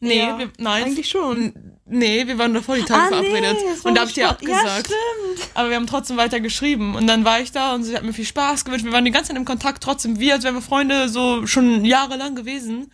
Nee, 0.00 0.18
Ja, 0.18 0.38
wir, 0.38 0.50
nein. 0.58 0.84
Eigentlich 0.84 1.08
schon. 1.10 1.52
Nee, 1.86 2.26
wir 2.26 2.38
waren 2.38 2.52
davor 2.54 2.76
die 2.76 2.82
Tage 2.82 3.08
verabredet. 3.08 3.56
es 3.74 3.84
war 3.84 3.90
und 3.90 3.94
da 3.94 4.02
hab 4.02 4.08
ich 4.08 4.14
dir 4.14 4.24
Sport. 4.26 4.42
Ja, 4.48 4.56
abgesagt. 4.56 4.86
stimmt. 4.86 5.48
aber 5.54 5.68
wir 5.68 5.76
haben 5.76 5.86
trotzdem 5.86 6.16
weiter 6.16 6.40
geschrieben. 6.40 6.94
Und 6.94 7.06
dann 7.06 7.24
war 7.26 7.40
ich 7.40 7.52
da 7.52 7.74
und 7.74 7.84
sie 7.84 7.94
hat 7.96 8.02
mir 8.04 8.12
viel 8.14 8.24
Spaß 8.24 8.64
gewünscht. 8.64 8.84
Wir 8.86 8.92
waren 8.92 9.04
die 9.04 9.10
ganze 9.10 9.28
Zeit 9.28 9.36
im 9.36 9.44
Kontakt, 9.44 9.82
trotzdem 9.82 10.18
wie, 10.18 10.32
als 10.32 10.44
wären 10.44 10.54
wir 10.54 10.62
Freunde, 10.62 11.08
so 11.10 11.46
schon 11.46 11.84
jahrelang 11.84 12.34
gewesen. 12.34 12.90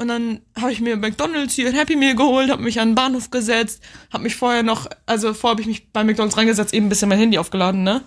Und 0.00 0.08
dann 0.08 0.40
habe 0.58 0.72
ich 0.72 0.80
mir 0.80 0.96
McDonalds 0.96 1.52
hier 1.52 1.68
ein 1.68 1.74
Happy 1.74 1.94
Meal 1.94 2.14
geholt, 2.14 2.50
habe 2.50 2.62
mich 2.62 2.80
an 2.80 2.88
den 2.88 2.94
Bahnhof 2.94 3.30
gesetzt, 3.30 3.82
habe 4.10 4.22
mich 4.22 4.34
vorher 4.34 4.62
noch, 4.62 4.86
also 5.04 5.34
vorher 5.34 5.50
habe 5.52 5.60
ich 5.60 5.66
mich 5.66 5.92
bei 5.92 6.04
McDonalds 6.04 6.38
reingesetzt, 6.38 6.72
eben 6.72 6.86
ein 6.86 6.88
bisschen 6.88 7.10
mein 7.10 7.18
Handy 7.18 7.36
aufgeladen, 7.36 7.82
ne? 7.82 8.00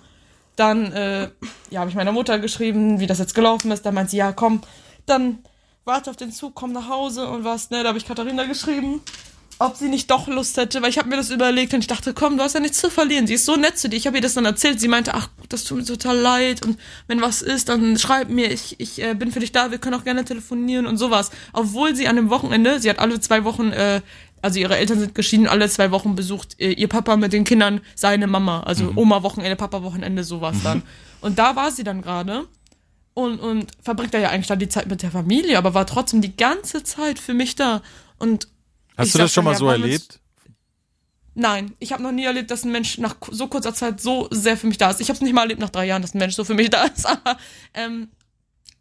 Dann, 0.55 0.91
äh, 0.91 1.29
ja, 1.69 1.81
habe 1.81 1.91
ich 1.91 1.95
meiner 1.95 2.11
Mutter 2.11 2.39
geschrieben, 2.39 2.99
wie 2.99 3.05
das 3.05 3.19
jetzt 3.19 3.35
gelaufen 3.35 3.69
ist. 3.69 3.85
Dann 3.85 3.93
meint 3.93 4.09
sie, 4.09 4.17
ja, 4.17 4.31
komm, 4.31 4.61
dann 5.05 5.43
warte 5.85 6.09
auf 6.09 6.15
den 6.15 6.31
Zug, 6.31 6.55
komm 6.55 6.71
nach 6.71 6.89
Hause 6.89 7.27
und 7.27 7.43
was, 7.43 7.69
ne? 7.69 7.83
Da 7.83 7.89
habe 7.89 7.99
ich 7.99 8.07
Katharina 8.07 8.45
geschrieben, 8.45 9.01
ob 9.63 9.77
sie 9.77 9.87
nicht 9.87 10.11
doch 10.11 10.27
Lust 10.27 10.57
hätte, 10.57 10.81
weil 10.81 10.89
ich 10.89 10.97
habe 10.97 11.07
mir 11.09 11.15
das 11.15 11.29
überlegt 11.29 11.73
und 11.73 11.79
ich 11.79 11.87
dachte, 11.87 12.13
komm, 12.13 12.37
du 12.37 12.43
hast 12.43 12.53
ja 12.53 12.59
nichts 12.59 12.79
zu 12.79 12.89
verlieren. 12.89 13.27
Sie 13.27 13.35
ist 13.35 13.45
so 13.45 13.55
nett 13.55 13.77
zu 13.77 13.87
dir. 13.87 13.95
Ich 13.95 14.05
habe 14.05 14.17
ihr 14.17 14.21
das 14.21 14.33
dann 14.33 14.45
erzählt. 14.45 14.79
Sie 14.79 14.89
meinte, 14.89 15.13
ach, 15.13 15.29
das 15.47 15.63
tut 15.63 15.77
mir 15.77 15.85
total 15.85 16.17
leid 16.17 16.65
und 16.65 16.77
wenn 17.07 17.21
was 17.21 17.41
ist, 17.41 17.69
dann 17.69 17.97
schreib 17.97 18.29
mir. 18.29 18.51
Ich, 18.51 18.79
ich 18.79 19.01
äh, 19.01 19.13
bin 19.13 19.31
für 19.31 19.39
dich 19.39 19.53
da. 19.53 19.71
Wir 19.71 19.77
können 19.77 19.95
auch 19.95 20.03
gerne 20.03 20.25
telefonieren 20.25 20.85
und 20.85 20.97
sowas. 20.97 21.31
Obwohl 21.53 21.95
sie 21.95 22.07
an 22.07 22.17
dem 22.17 22.29
Wochenende, 22.29 22.79
sie 22.81 22.89
hat 22.89 22.99
alle 22.99 23.19
zwei 23.21 23.45
Wochen, 23.45 23.71
äh, 23.71 24.01
also 24.41 24.59
ihre 24.59 24.75
Eltern 24.75 24.99
sind 24.99 25.15
geschieden, 25.15 25.47
alle 25.47 25.69
zwei 25.69 25.91
Wochen 25.91 26.15
besucht 26.15 26.59
äh, 26.59 26.71
ihr 26.71 26.89
Papa 26.89 27.15
mit 27.15 27.31
den 27.31 27.45
Kindern 27.45 27.79
seine 27.95 28.27
Mama. 28.27 28.63
Also 28.63 28.91
Oma 28.95 29.23
Wochenende, 29.23 29.55
Papa 29.55 29.81
Wochenende, 29.81 30.25
sowas 30.25 30.57
dann. 30.61 30.83
Und 31.21 31.39
da 31.39 31.55
war 31.55 31.71
sie 31.71 31.85
dann 31.85 32.01
gerade 32.01 32.47
und, 33.13 33.39
und 33.39 33.67
verbringt 33.81 34.13
da 34.13 34.17
ja 34.17 34.29
eigentlich 34.29 34.47
dann 34.47 34.59
die 34.59 34.67
Zeit 34.67 34.87
mit 34.87 35.03
der 35.03 35.11
Familie, 35.11 35.57
aber 35.57 35.73
war 35.73 35.85
trotzdem 35.85 36.19
die 36.19 36.35
ganze 36.35 36.83
Zeit 36.83 37.17
für 37.19 37.33
mich 37.33 37.55
da. 37.55 37.81
Und 38.17 38.47
Hast 38.97 39.07
Ich 39.07 39.13
du 39.13 39.19
das 39.19 39.33
schon 39.33 39.45
mal 39.45 39.55
so 39.55 39.69
erlebt? 39.69 40.19
Nein, 41.35 41.73
ich 41.79 41.91
habe 41.91 42.03
noch 42.03 42.11
nie 42.11 42.25
erlebt, 42.25 42.51
dass 42.51 42.63
ein 42.63 42.71
Mensch 42.71 42.99
nach 42.99 43.15
so 43.31 43.47
kurzer 43.47 43.73
Zeit 43.73 43.99
so 43.99 44.27
sehr 44.29 44.55
für 44.55 44.67
mich 44.67 44.77
da 44.77 44.91
ist. 44.91 45.01
Ich 45.01 45.09
habe 45.09 45.15
es 45.15 45.21
nicht 45.21 45.33
mal 45.33 45.41
erlebt 45.41 45.59
nach 45.59 45.71
drei 45.71 45.85
Jahren, 45.85 46.03
dass 46.03 46.13
ein 46.13 46.19
Mensch 46.19 46.35
so 46.35 46.43
für 46.43 46.53
mich 46.53 46.69
da 46.69 46.83
ist. 46.83 47.05
Aber 47.07 47.37
ähm, 47.73 48.09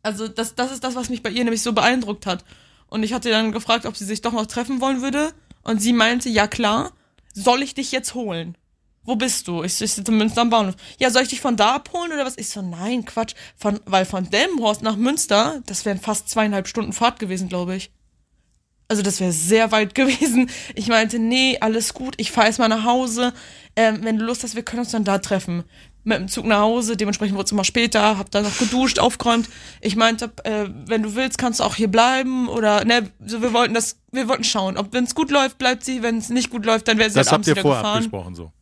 also 0.03 0.29
das, 0.29 0.55
das 0.55 0.71
ist 0.71 0.85
das, 0.85 0.95
was 0.95 1.09
mich 1.09 1.23
bei 1.23 1.31
ihr 1.31 1.45
nämlich 1.45 1.63
so 1.63 1.73
beeindruckt 1.73 2.27
hat. 2.27 2.45
Und 2.89 3.05
ich 3.05 3.15
hatte 3.15 3.31
dann 3.31 3.53
gefragt, 3.53 3.87
ob 3.87 3.97
sie 3.97 4.05
sich 4.05 4.21
doch 4.21 4.33
noch 4.33 4.47
treffen 4.47 4.83
wollen 4.83 5.01
würde. 5.01 5.33
Und 5.63 5.81
sie 5.81 5.95
meinte, 5.95 6.29
ja 6.29 6.47
klar, 6.47 6.93
soll 7.33 7.63
ich 7.63 7.75
dich 7.75 7.91
jetzt 7.91 8.15
holen? 8.15 8.59
Wo 9.05 9.17
bist 9.17 9.49
du? 9.49 9.63
Ich, 9.65 9.81
ich 9.81 9.95
sitze 9.95 10.13
in 10.13 10.19
Münster 10.19 10.43
am 10.43 10.51
Bahnhof. 10.51 10.77
Ja, 11.01 11.11
soll 11.11 11.23
ich 11.23 11.29
dich 11.29 11.41
von 11.41 11.57
da 11.57 11.77
abholen 11.77 12.13
oder 12.13 12.27
was? 12.27 12.37
Ich 12.37 12.51
so, 12.51 12.61
nein, 12.61 13.05
Quatsch. 13.05 13.35
Von, 13.57 13.81
weil 13.87 14.05
von 14.05 14.29
Delmenhorst 14.29 14.83
nach 14.83 14.97
Münster, 14.97 15.63
das 15.67 15.85
wären 15.85 16.01
fast 16.01 16.29
zweieinhalb 16.29 16.69
Stunden 16.69 16.93
Fahrt 16.93 17.19
gewesen, 17.19 17.49
glaube 17.49 17.77
ich. 17.77 17.91
Also 18.93 19.01
das 19.03 19.21
wäre 19.21 19.33
sehr 19.33 19.73
weit 19.73 19.95
gewesen. 20.01 20.51
Ich 20.75 20.89
meinte, 20.89 21.19
nee, 21.19 21.57
alles 21.63 21.95
gut, 21.95 22.13
ich 22.19 22.31
fahre 22.31 22.49
erstmal 22.49 22.69
nach 22.69 22.85
Hause. 22.85 23.33
Ähm, 23.75 24.01
wenn 24.03 24.19
du 24.19 24.27
Lust 24.27 24.43
hast, 24.43 24.55
wir 24.55 24.63
können 24.63 24.81
uns 24.81 24.91
dann 24.91 25.03
da 25.05 25.17
treffen. 25.17 25.65
Mit 26.05 26.19
dem 26.19 26.29
Zug 26.29 26.45
nach 26.45 26.61
Hause, 26.61 26.95
dementsprechend 26.99 27.35
wurde 27.37 27.47
es 27.47 27.53
immer 27.53 27.65
später, 27.65 28.19
hab 28.19 28.31
dann 28.31 28.43
noch 28.43 28.59
geduscht, 28.59 28.99
aufgeräumt. 28.99 29.49
Ich 29.81 29.97
meinte, 29.97 30.31
äh, 30.45 30.67
wenn 30.87 31.03
du 31.05 31.15
willst, 31.15 31.39
kannst 31.39 31.61
du 31.61 31.65
auch 31.65 31.75
hier 31.77 31.89
bleiben 31.89 32.49
oder 32.49 32.85
ne, 32.85 33.09
so 33.25 33.41
wir 33.41 33.55
wollten 33.55 33.73
das, 33.73 33.97
wir 34.11 34.29
wollten 34.29 34.45
schauen. 34.45 34.77
Ob 34.77 34.93
wenn 34.93 35.05
es 35.05 35.15
gut 35.15 35.31
läuft, 35.31 35.57
bleibt 35.57 35.85
sie, 35.87 36.03
wenn 36.03 36.19
es 36.19 36.29
nicht 36.29 36.51
gut 36.51 36.67
läuft, 36.67 36.87
dann 36.89 36.99
wäre 36.99 37.09
sie 37.09 37.15
Das 37.15 37.29
halt 37.29 37.33
habt 37.33 37.35
abends 37.37 37.49
ihr 37.49 37.53
wieder 37.55 37.63
vorab 37.63 37.83
gefahren. 37.83 37.99
besprochen 38.03 38.35
so. 38.35 38.53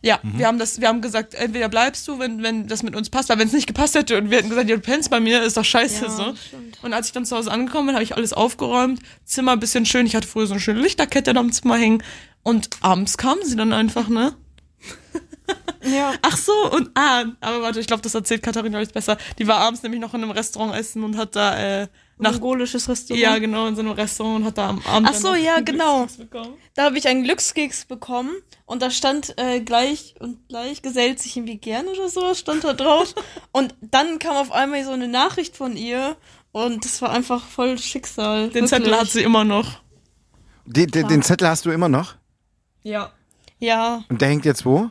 Ja, 0.00 0.20
Mhm. 0.22 0.38
wir 0.38 0.46
haben 0.46 0.58
das, 0.60 0.80
wir 0.80 0.86
haben 0.88 1.00
gesagt, 1.00 1.34
entweder 1.34 1.68
bleibst 1.68 2.06
du, 2.06 2.18
wenn, 2.20 2.42
wenn 2.42 2.68
das 2.68 2.82
mit 2.84 2.94
uns 2.94 3.10
passt, 3.10 3.28
weil 3.30 3.38
wenn 3.38 3.48
es 3.48 3.52
nicht 3.52 3.66
gepasst 3.66 3.96
hätte 3.96 4.16
und 4.16 4.30
wir 4.30 4.38
hätten 4.38 4.48
gesagt, 4.48 4.68
ja, 4.70 4.76
du 4.76 4.82
pennst 4.82 5.10
bei 5.10 5.18
mir, 5.18 5.42
ist 5.42 5.56
doch 5.56 5.64
scheiße 5.64 6.04
Ja, 6.04 6.10
so. 6.10 6.34
stimmt. 6.36 6.78
Und 6.82 6.92
als 6.92 7.08
ich 7.08 7.12
dann 7.12 7.26
zu 7.26 7.36
Hause 7.36 7.50
angekommen 7.50 7.86
bin, 7.88 7.94
habe 7.96 8.04
ich 8.04 8.14
alles 8.16 8.32
aufgeräumt, 8.32 9.00
Zimmer 9.24 9.52
ein 9.52 9.60
bisschen 9.60 9.86
schön, 9.86 10.06
ich 10.06 10.14
hatte 10.14 10.28
früher 10.28 10.46
so 10.46 10.52
eine 10.54 10.60
schöne 10.60 10.80
Lichterkette 10.80 11.32
da 11.34 11.40
am 11.40 11.50
Zimmer 11.50 11.76
hängen 11.76 12.02
und 12.44 12.70
abends 12.80 13.18
kam 13.18 13.38
sie 13.42 13.56
dann 13.56 13.72
einfach, 13.72 14.08
ne? 14.08 14.34
Ja. 15.84 16.12
Ach 16.22 16.36
so, 16.36 16.52
und 16.72 16.90
ah, 16.94 17.24
aber 17.40 17.62
warte, 17.62 17.80
ich 17.80 17.86
glaube, 17.86 18.02
das 18.02 18.14
erzählt 18.14 18.42
Katharina 18.42 18.78
euch 18.78 18.92
besser. 18.92 19.16
Die 19.38 19.46
war 19.46 19.58
abends 19.58 19.82
nämlich 19.82 20.00
noch 20.00 20.12
in 20.12 20.22
einem 20.22 20.32
Restaurant 20.32 20.74
essen 20.74 21.02
und 21.04 21.16
hat 21.16 21.36
da 21.36 21.82
äh, 21.82 21.88
nach 22.18 22.32
Mongolisches 22.32 22.88
Restaurant. 22.88 23.22
ja, 23.22 23.38
genau, 23.38 23.66
in 23.66 23.74
so 23.76 23.80
einem 23.80 23.92
Restaurant 23.92 24.36
und 24.40 24.44
hat 24.44 24.58
da 24.58 24.68
am 24.68 24.82
Abend 24.86 25.08
Ach 25.10 25.14
so, 25.14 25.34
ja, 25.34 25.60
genau. 25.60 26.06
Glückskeks 26.06 26.16
bekommen. 26.28 26.54
Da 26.74 26.84
habe 26.84 26.98
ich 26.98 27.08
einen 27.08 27.24
Glückskeks 27.24 27.84
bekommen 27.84 28.32
und 28.66 28.82
da 28.82 28.90
stand 28.90 29.34
äh, 29.38 29.60
gleich 29.60 30.14
und 30.20 30.48
gleich 30.48 30.82
gesellt 30.82 31.20
sich 31.20 31.36
irgendwie 31.36 31.58
gern 31.58 31.86
oder 31.86 32.08
sowas, 32.08 32.38
stand 32.38 32.64
da 32.64 32.72
drauf. 32.72 33.14
und 33.52 33.74
dann 33.80 34.18
kam 34.18 34.36
auf 34.36 34.52
einmal 34.52 34.84
so 34.84 34.92
eine 34.92 35.08
Nachricht 35.08 35.56
von 35.56 35.76
ihr 35.76 36.16
und 36.52 36.84
das 36.84 37.00
war 37.02 37.10
einfach 37.10 37.44
voll 37.44 37.78
Schicksal. 37.78 38.50
Den 38.50 38.66
Zettel 38.66 38.86
wirklich. 38.86 39.00
hat 39.00 39.10
sie 39.10 39.22
immer 39.22 39.44
noch. 39.44 39.80
Den, 40.66 40.88
den, 40.88 41.08
den 41.08 41.22
Zettel 41.22 41.48
hast 41.48 41.64
du 41.64 41.70
immer 41.70 41.88
noch? 41.88 42.16
Ja. 42.82 43.12
Ja, 43.60 44.04
Und 44.08 44.20
der 44.20 44.28
hängt 44.28 44.44
jetzt 44.44 44.64
wo? 44.64 44.90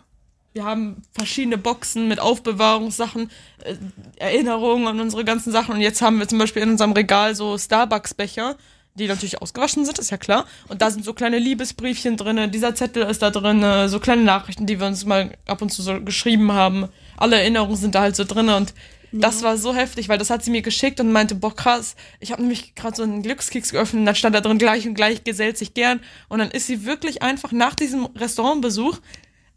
Wir 0.57 0.65
haben 0.65 1.03
verschiedene 1.11 1.59
Boxen 1.59 2.07
mit 2.07 2.19
Aufbewahrungssachen, 2.19 3.29
äh, 3.63 3.75
Erinnerungen 4.17 4.87
an 4.87 4.99
unsere 4.99 5.23
ganzen 5.23 5.51
Sachen. 5.51 5.75
Und 5.75 5.81
jetzt 5.81 6.01
haben 6.01 6.17
wir 6.17 6.27
zum 6.27 6.39
Beispiel 6.39 6.63
in 6.63 6.71
unserem 6.71 6.93
Regal 6.93 7.35
so 7.35 7.55
Starbucks-Becher, 7.59 8.55
die 8.95 9.07
natürlich 9.07 9.39
ausgewaschen 9.39 9.85
sind, 9.85 9.99
ist 9.99 10.09
ja 10.09 10.17
klar. 10.17 10.47
Und 10.67 10.81
da 10.81 10.89
sind 10.89 11.05
so 11.05 11.13
kleine 11.13 11.37
Liebesbriefchen 11.37 12.17
drinne. 12.17 12.49
Dieser 12.49 12.73
Zettel 12.73 13.03
ist 13.03 13.21
da 13.21 13.29
drin, 13.29 13.87
so 13.87 13.99
kleine 13.99 14.23
Nachrichten, 14.23 14.65
die 14.65 14.79
wir 14.79 14.87
uns 14.87 15.05
mal 15.05 15.37
ab 15.45 15.61
und 15.61 15.71
zu 15.71 15.83
so 15.83 16.01
geschrieben 16.01 16.51
haben. 16.51 16.87
Alle 17.17 17.35
Erinnerungen 17.35 17.75
sind 17.75 17.93
da 17.93 18.01
halt 18.01 18.15
so 18.15 18.23
drinne 18.23 18.57
und 18.57 18.73
das 19.11 19.43
war 19.43 19.57
so 19.57 19.75
heftig, 19.75 20.09
weil 20.09 20.17
das 20.17 20.31
hat 20.31 20.43
sie 20.43 20.51
mir 20.51 20.63
geschickt 20.63 20.99
und 20.99 21.11
meinte, 21.11 21.35
boah 21.35 21.55
krass, 21.55 21.95
ich 22.19 22.31
habe 22.31 22.41
nämlich 22.41 22.75
gerade 22.75 22.95
so 22.95 23.03
einen 23.03 23.21
Glückskeks 23.21 23.71
geöffnet 23.71 24.01
und 24.01 24.05
dann 24.05 24.15
stand 24.15 24.35
da 24.35 24.41
drin 24.41 24.57
gleich 24.57 24.87
und 24.87 24.95
gleich 24.95 25.23
gesellt 25.23 25.57
sich 25.57 25.73
gern 25.73 26.01
und 26.27 26.39
dann 26.39 26.51
ist 26.51 26.67
sie 26.67 26.83
wirklich 26.83 27.21
einfach 27.21 27.51
nach 27.51 27.75
diesem 27.75 28.07
Restaurantbesuch 28.07 28.99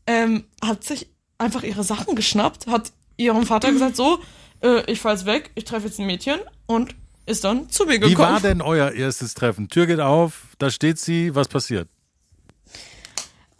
ähm, 0.06 0.44
hat 0.62 0.84
sich 0.84 1.08
einfach 1.38 1.62
ihre 1.62 1.84
Sachen 1.84 2.14
geschnappt, 2.16 2.66
hat 2.66 2.92
ihrem 3.16 3.46
Vater 3.46 3.72
gesagt, 3.72 3.96
so, 3.96 4.18
äh, 4.62 4.90
ich 4.90 5.00
fahr 5.00 5.12
jetzt 5.12 5.26
weg, 5.26 5.50
ich 5.54 5.64
treffe 5.64 5.86
jetzt 5.86 5.98
ein 5.98 6.06
Mädchen 6.06 6.40
und 6.66 6.94
ist 7.26 7.44
dann 7.44 7.70
zu 7.70 7.84
mir 7.84 7.98
gekommen. 7.98 8.12
Wie 8.12 8.18
war 8.18 8.40
denn 8.40 8.60
euer 8.62 8.92
erstes 8.92 9.34
Treffen? 9.34 9.68
Tür 9.68 9.86
geht 9.86 10.00
auf, 10.00 10.48
da 10.58 10.70
steht 10.70 10.98
sie, 10.98 11.34
was 11.34 11.48
passiert? 11.48 11.88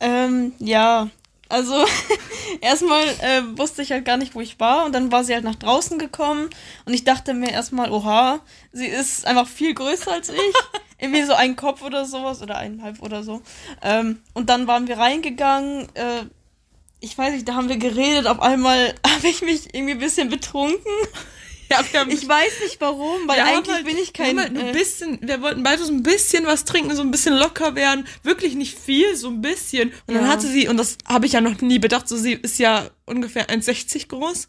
ähm, 0.01 0.53
ja. 0.59 1.09
Also 1.49 1.75
erstmal 2.61 3.05
äh, 3.05 3.43
wusste 3.59 3.83
ich 3.83 3.91
halt 3.91 4.05
gar 4.05 4.17
nicht, 4.17 4.35
wo 4.37 4.41
ich 4.41 4.61
war 4.61 4.87
und 4.87 4.93
dann 4.93 5.11
war 5.11 5.25
sie 5.25 5.35
halt 5.35 5.43
nach 5.45 5.57
draußen 5.57 5.99
gekommen 5.99 6.49
und 6.85 6.95
ich 6.95 7.03
dachte 7.03 7.35
mir 7.35 7.51
erstmal, 7.51 7.91
oha, 7.91 8.41
sie 8.73 8.87
ist 8.87 9.27
einfach 9.27 9.49
viel 9.49 9.75
größer 9.75 10.13
als 10.13 10.29
ich. 10.29 10.37
Irgendwie 11.01 11.23
so 11.25 11.35
ein 11.35 11.57
Kopf 11.57 11.83
oder 11.83 12.05
sowas 12.05 12.43
oder 12.43 12.57
eineinhalb 12.59 13.01
oder 13.03 13.23
so. 13.23 13.43
Ähm, 13.83 14.21
und 14.35 14.51
dann 14.51 14.67
waren 14.67 14.87
wir 14.87 14.99
reingegangen. 14.99 15.89
Äh, 15.95 16.25
ich 17.01 17.17
weiß 17.17 17.33
nicht, 17.33 17.49
da 17.49 17.55
haben 17.55 17.69
wir 17.69 17.79
geredet. 17.79 18.27
Auf 18.27 18.41
einmal 18.41 18.95
habe 19.07 19.29
ich 19.29 19.43
mich 19.43 19.75
irgendwie 19.75 19.93
ein 19.93 19.99
bisschen 19.99 20.29
betrunken. 20.29 20.81
Ja, 21.71 21.85
Ich 22.09 22.27
weiß 22.27 22.63
nicht 22.65 22.81
warum, 22.81 23.29
weil 23.29 23.39
eigentlich 23.39 23.73
halt, 23.73 23.87
bin 23.87 23.97
ich 23.97 24.13
kein. 24.13 24.35
Wir, 24.35 24.43
halt 24.43 24.59
ein 24.59 24.67
äh, 24.71 24.73
bisschen, 24.73 25.21
wir 25.23 25.41
wollten 25.41 25.63
beide 25.63 25.85
so 25.85 25.93
ein 25.93 26.03
bisschen 26.03 26.45
was 26.45 26.65
trinken, 26.65 26.97
so 26.97 27.03
ein 27.03 27.13
bisschen 27.13 27.37
locker 27.37 27.77
werden. 27.77 28.09
Wirklich 28.25 28.57
nicht 28.57 28.77
viel, 28.77 29.15
so 29.15 29.29
ein 29.29 29.41
bisschen. 29.41 29.93
Und 30.09 30.15
dann 30.15 30.25
Ja. 30.25 30.31
hatte 30.31 30.49
sie, 30.49 30.67
und 30.67 30.79
das 30.79 30.99
habe 31.07 31.27
ich 31.27 31.33
ja 31.35 31.41
noch 31.41 31.61
nie 31.61 31.79
bedacht, 31.79 32.09
so 32.09 32.17
sie 32.17 32.33
ist 32.33 32.59
ja 32.59 32.91
ungefähr 33.07 33.49
1,60 33.51 34.09
groß. 34.09 34.49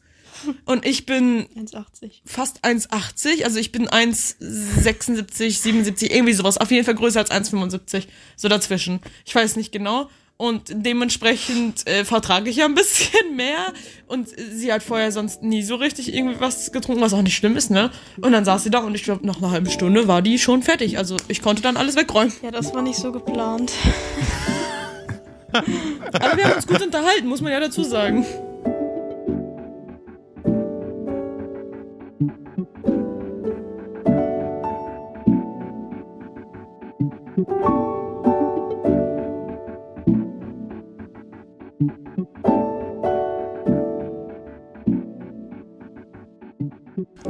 Und 0.66 0.86
ich 0.86 1.06
bin 1.06 1.48
1,80. 1.56 2.22
fast 2.26 2.64
1,80. 2.64 3.44
Also 3.44 3.60
ich 3.60 3.72
bin 3.72 3.88
1,76, 3.88 5.62
77, 5.62 6.12
irgendwie 6.14 6.34
sowas. 6.34 6.58
Auf 6.58 6.72
jeden 6.72 6.86
Fall 6.86 6.96
größer 6.96 7.20
als 7.20 7.32
1,75. 7.32 8.08
So 8.36 8.48
dazwischen. 8.48 9.00
Ich 9.26 9.36
weiß 9.36 9.56
nicht 9.56 9.72
genau. 9.72 10.10
Und 10.42 10.72
dementsprechend 10.72 11.88
äh, 11.88 12.04
vertrage 12.04 12.50
ich 12.50 12.56
ja 12.56 12.66
ein 12.66 12.74
bisschen 12.76 13.36
mehr. 13.36 13.74
Und 14.08 14.28
sie 14.30 14.74
hat 14.74 14.82
vorher 14.82 15.12
sonst 15.12 15.44
nie 15.44 15.62
so 15.62 15.76
richtig 15.76 16.12
irgendwie 16.14 16.40
was 16.40 16.72
getrunken, 16.72 17.00
was 17.00 17.14
auch 17.14 17.22
nicht 17.22 17.36
schlimm 17.36 17.56
ist, 17.56 17.70
ne? 17.70 17.92
Und 18.20 18.32
dann 18.32 18.44
saß 18.44 18.64
sie 18.64 18.72
da 18.72 18.80
und 18.80 18.96
ich 18.96 19.04
glaube, 19.04 19.24
nach 19.28 19.38
einer 19.38 19.52
halben 19.52 19.70
Stunde 19.70 20.08
war 20.08 20.24
die 20.24 20.40
schon 20.40 20.64
fertig. 20.64 20.98
Also 20.98 21.16
ich 21.28 21.44
konnte 21.44 21.62
dann 21.62 21.78
alles 21.78 21.96
wegräumen. 21.96 22.34
Ja, 22.42 22.50
das 22.50 22.74
war 22.74 22.82
nicht 22.82 22.98
so 22.98 23.12
geplant. 23.12 23.72
Aber 25.54 26.38
wir 26.38 26.46
haben 26.46 26.56
uns 26.56 26.66
gut 26.66 26.82
unterhalten, 26.82 27.28
muss 27.28 27.42
man 27.42 27.52
ja 27.52 27.60
dazu 27.60 27.84
sagen. 27.84 28.26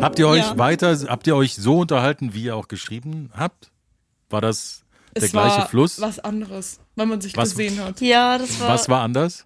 Habt 0.02 0.20
ihr 0.20 0.28
euch 0.28 0.42
Ja. 0.44 0.58
weiter, 0.58 0.98
habt 1.08 1.28
ihr 1.28 1.36
euch 1.36 1.56
so 1.56 1.78
unterhalten, 1.80 2.34
wie 2.34 2.44
ihr 2.44 2.56
auch 2.56 2.68
geschrieben 2.68 3.30
habt? 3.36 3.72
War 4.30 4.42
das 4.42 4.84
der 5.16 5.24
es 5.24 5.32
gleiche 5.32 5.58
war 5.60 5.68
Fluss? 5.70 6.00
was 6.02 6.20
anderes, 6.20 6.80
weil 6.96 7.06
man 7.06 7.22
sich 7.22 7.36
Was- 7.38 7.52
gesehen 7.52 7.84
hat. 7.84 8.02
Ja, 8.02 8.38
das 8.38 8.60
war. 8.60 8.70
Was 8.70 8.90
war 8.90 9.02
anders? 9.02 9.46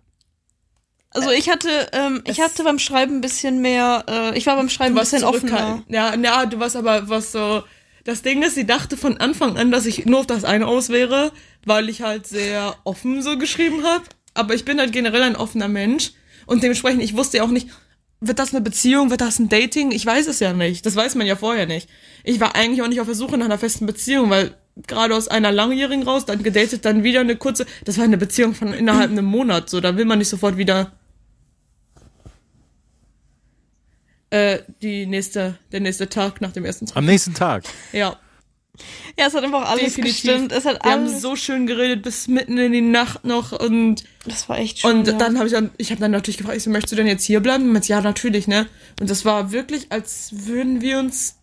Also 1.09 1.31
ich 1.31 1.49
hatte, 1.49 1.69
ähm, 1.93 2.21
ich 2.25 2.41
hatte 2.41 2.63
beim 2.63 2.77
Schreiben 2.77 3.15
ein 3.17 3.21
bisschen 3.21 3.61
mehr, 3.61 4.03
äh, 4.07 4.37
ich 4.37 4.45
war 4.47 4.55
beim 4.57 4.69
Schreiben 4.69 4.95
ein 4.97 4.99
bisschen 4.99 5.23
offener. 5.23 5.81
Ja, 5.87 6.15
na, 6.17 6.45
du 6.45 6.59
warst 6.59 6.75
aber 6.75 7.07
was 7.09 7.31
so. 7.31 7.63
Das 8.05 8.21
Ding 8.21 8.43
ist, 8.43 8.53
sie 8.53 8.67
dachte 8.67 8.97
von 8.97 9.17
Anfang 9.17 9.57
an, 9.57 9.71
dass 9.71 9.87
ich 9.87 10.05
nur 10.05 10.19
auf 10.19 10.27
das 10.27 10.43
eine 10.43 10.67
aus 10.67 10.89
wäre, 10.89 11.31
weil 11.65 11.89
ich 11.89 12.03
halt 12.03 12.27
sehr 12.27 12.75
offen 12.83 13.23
so 13.23 13.37
geschrieben 13.37 13.83
habe. 13.83 14.05
Aber 14.35 14.53
ich 14.53 14.63
bin 14.63 14.79
halt 14.79 14.91
generell 14.91 15.23
ein 15.23 15.35
offener 15.35 15.67
Mensch 15.67 16.11
und 16.45 16.61
dementsprechend, 16.61 17.01
ich 17.01 17.17
wusste 17.17 17.37
ja 17.37 17.43
auch 17.43 17.49
nicht, 17.49 17.67
wird 18.21 18.37
das 18.37 18.53
eine 18.53 18.61
Beziehung, 18.61 19.09
wird 19.09 19.21
das 19.21 19.39
ein 19.39 19.49
Dating? 19.49 19.91
Ich 19.91 20.05
weiß 20.05 20.27
es 20.27 20.39
ja 20.39 20.53
nicht. 20.53 20.85
Das 20.85 20.95
weiß 20.95 21.15
man 21.15 21.25
ja 21.25 21.35
vorher 21.35 21.65
nicht. 21.65 21.89
Ich 22.23 22.39
war 22.39 22.55
eigentlich 22.55 22.83
auch 22.83 22.87
nicht 22.87 23.01
auf 23.01 23.07
der 23.07 23.15
Suche 23.15 23.37
nach 23.37 23.45
einer 23.45 23.57
festen 23.57 23.87
Beziehung, 23.87 24.29
weil 24.29 24.55
gerade 24.87 25.15
aus 25.15 25.27
einer 25.27 25.51
langjährigen 25.51 26.03
raus, 26.03 26.25
dann 26.25 26.43
gedatet, 26.43 26.85
dann 26.85 27.03
wieder 27.03 27.21
eine 27.21 27.35
kurze. 27.35 27.65
Das 27.85 27.97
war 27.97 28.05
eine 28.05 28.17
Beziehung 28.17 28.53
von 28.53 28.71
innerhalb 28.71 29.09
einem 29.09 29.25
Monat. 29.25 29.69
So, 29.69 29.81
da 29.81 29.97
will 29.97 30.05
man 30.05 30.19
nicht 30.19 30.29
sofort 30.29 30.57
wieder 30.57 30.91
äh, 34.35 34.59
die 34.81 35.05
nächste, 35.05 35.57
der 35.71 35.79
nächste 35.79 36.09
Tag 36.09 36.41
nach 36.41 36.51
dem 36.51 36.65
ersten 36.65 36.85
Treffen. 36.85 36.99
Am 36.99 37.05
nächsten 37.05 37.33
Tag. 37.33 37.63
Ja, 37.93 38.17
Ja, 39.17 39.27
es 39.27 39.33
hat 39.33 39.43
einfach 39.45 39.69
alles 39.69 39.85
definitiv. 39.85 40.23
gestimmt. 40.23 40.51
Es 40.51 40.65
hat 40.65 40.83
Wir 40.83 40.91
haben 40.91 41.07
alles. 41.07 41.21
so 41.21 41.35
schön 41.37 41.65
geredet 41.67 42.01
bis 42.03 42.27
mitten 42.27 42.57
in 42.57 42.73
die 42.73 42.81
Nacht 42.81 43.23
noch 43.23 43.53
und 43.53 44.03
das 44.25 44.49
war 44.49 44.57
echt 44.59 44.79
schön. 44.79 44.91
und 44.91 45.07
ja. 45.07 45.13
dann 45.13 45.37
habe 45.37 45.47
ich 45.47 45.53
dann 45.53 45.69
ich 45.77 45.91
habe 45.91 46.01
dann 46.01 46.11
natürlich 46.11 46.37
gefragt, 46.37 46.57
ich 46.57 46.63
so, 46.63 46.69
möchtest 46.69 46.91
du 46.91 46.97
denn 46.97 47.07
jetzt 47.07 47.23
hier 47.23 47.39
bleiben? 47.39 47.63
Und 47.63 47.71
meinte, 47.73 47.87
ja, 47.87 48.01
natürlich, 48.01 48.47
ne? 48.47 48.67
Und 48.99 49.09
das 49.09 49.23
war 49.23 49.51
wirklich, 49.53 49.91
als 49.91 50.29
würden 50.33 50.81
wir 50.81 50.99
uns 50.99 51.35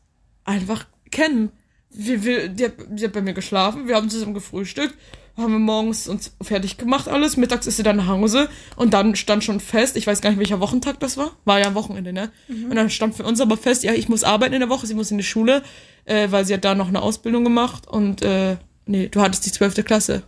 einfach 0.44 0.84
kennen. 1.10 1.50
Wir, 1.88 2.24
wir, 2.24 2.48
die, 2.48 2.64
hat, 2.66 2.72
die 2.88 3.04
hat 3.04 3.12
bei 3.12 3.22
mir 3.22 3.34
geschlafen, 3.34 3.86
wir 3.88 3.96
haben 3.96 4.10
zusammen 4.10 4.34
gefrühstückt, 4.34 4.94
haben 5.42 5.52
wir 5.52 5.58
morgens 5.58 6.08
uns 6.08 6.34
fertig 6.40 6.78
gemacht 6.78 7.08
alles, 7.08 7.36
mittags 7.36 7.66
ist 7.66 7.76
sie 7.76 7.82
dann 7.82 7.96
nach 7.96 8.06
Hause 8.06 8.48
und 8.76 8.94
dann 8.94 9.16
stand 9.16 9.44
schon 9.44 9.60
fest, 9.60 9.96
ich 9.96 10.06
weiß 10.06 10.20
gar 10.20 10.30
nicht, 10.30 10.38
welcher 10.38 10.60
Wochentag 10.60 11.00
das 11.00 11.16
war, 11.16 11.32
war 11.44 11.60
ja 11.60 11.66
am 11.66 11.74
Wochenende, 11.74 12.12
ne? 12.12 12.30
Und 12.48 12.76
dann 12.76 12.90
stand 12.90 13.14
für 13.14 13.24
uns 13.24 13.40
aber 13.40 13.56
fest, 13.56 13.82
ja, 13.84 13.92
ich 13.92 14.08
muss 14.08 14.24
arbeiten 14.24 14.54
in 14.54 14.60
der 14.60 14.68
Woche, 14.68 14.86
sie 14.86 14.94
muss 14.94 15.10
in 15.10 15.18
die 15.18 15.24
Schule, 15.24 15.62
äh, 16.04 16.28
weil 16.30 16.44
sie 16.44 16.54
hat 16.54 16.64
da 16.64 16.74
noch 16.74 16.88
eine 16.88 17.02
Ausbildung 17.02 17.44
gemacht 17.44 17.86
und 17.86 18.22
äh, 18.22 18.56
nee, 18.86 19.08
du 19.08 19.20
hattest 19.20 19.44
die 19.46 19.52
zwölfte 19.52 19.82
Klasse. 19.82 20.22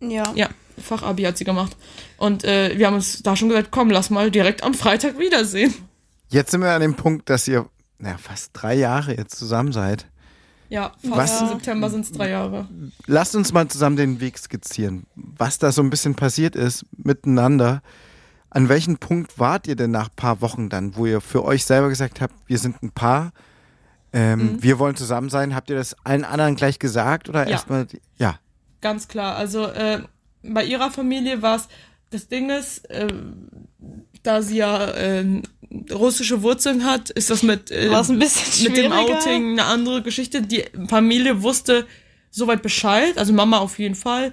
ja. 0.00 0.32
Ja, 0.34 0.48
Fachabi 0.78 1.24
hat 1.24 1.36
sie 1.36 1.44
gemacht. 1.44 1.76
Und 2.16 2.44
äh, 2.44 2.76
wir 2.76 2.86
haben 2.86 2.94
uns 2.94 3.22
da 3.22 3.36
schon 3.36 3.48
gesagt, 3.48 3.68
komm, 3.70 3.90
lass 3.90 4.10
mal 4.10 4.30
direkt 4.30 4.62
am 4.62 4.74
Freitag 4.74 5.18
wiedersehen. 5.18 5.74
Jetzt 6.28 6.52
sind 6.52 6.60
wir 6.60 6.70
an 6.70 6.80
dem 6.80 6.94
Punkt, 6.94 7.28
dass 7.28 7.48
ihr 7.48 7.68
na, 7.98 8.16
fast 8.16 8.50
drei 8.54 8.74
Jahre 8.74 9.16
jetzt 9.16 9.36
zusammen 9.36 9.72
seid. 9.72 10.06
Ja, 10.70 10.92
fast 11.08 11.42
im 11.42 11.48
September 11.48 11.90
sind 11.90 12.04
es 12.04 12.12
drei 12.12 12.30
Jahre. 12.30 12.68
Lasst 13.06 13.34
uns 13.36 13.52
mal 13.52 13.66
zusammen 13.68 13.96
den 13.96 14.20
Weg 14.20 14.38
skizzieren, 14.38 15.04
was 15.16 15.58
da 15.58 15.72
so 15.72 15.82
ein 15.82 15.90
bisschen 15.90 16.14
passiert 16.14 16.54
ist 16.56 16.86
miteinander. 16.96 17.82
An 18.50 18.68
welchem 18.68 18.96
Punkt 18.98 19.38
wart 19.38 19.66
ihr 19.66 19.76
denn 19.76 19.90
nach 19.90 20.08
ein 20.08 20.16
paar 20.16 20.40
Wochen 20.40 20.68
dann, 20.68 20.96
wo 20.96 21.06
ihr 21.06 21.20
für 21.20 21.44
euch 21.44 21.64
selber 21.64 21.88
gesagt 21.88 22.20
habt, 22.20 22.34
wir 22.46 22.58
sind 22.58 22.82
ein 22.82 22.90
Paar, 22.92 23.32
ähm, 24.12 24.60
wir 24.62 24.78
wollen 24.78 24.96
zusammen 24.96 25.28
sein? 25.28 25.54
Habt 25.54 25.70
ihr 25.70 25.76
das 25.76 25.94
allen 26.04 26.24
anderen 26.24 26.56
gleich 26.56 26.78
gesagt 26.78 27.28
oder 27.28 27.44
Ja. 27.44 27.50
erstmal? 27.50 27.86
Ja. 28.16 28.38
Ganz 28.80 29.08
klar. 29.08 29.36
Also 29.36 29.66
äh, 29.66 30.02
bei 30.42 30.64
ihrer 30.64 30.90
Familie 30.90 31.42
war 31.42 31.56
es, 31.56 31.68
das 32.10 32.26
Ding 32.28 32.50
ist, 32.50 32.88
äh, 32.90 33.08
da 34.22 34.42
sie 34.42 34.56
ja 34.58 34.84
äh, 34.90 35.42
russische 35.92 36.42
Wurzeln 36.42 36.84
hat, 36.84 37.10
ist 37.10 37.30
das 37.30 37.42
mit, 37.42 37.70
äh, 37.70 37.88
mit 37.88 38.76
dem. 38.76 38.92
Outing 38.92 39.52
eine 39.52 39.64
andere 39.64 40.02
Geschichte. 40.02 40.42
Die 40.42 40.64
Familie 40.88 41.42
wusste 41.42 41.86
soweit 42.30 42.62
Bescheid, 42.62 43.18
also 43.18 43.32
Mama 43.32 43.58
auf 43.58 43.78
jeden 43.78 43.94
Fall. 43.94 44.32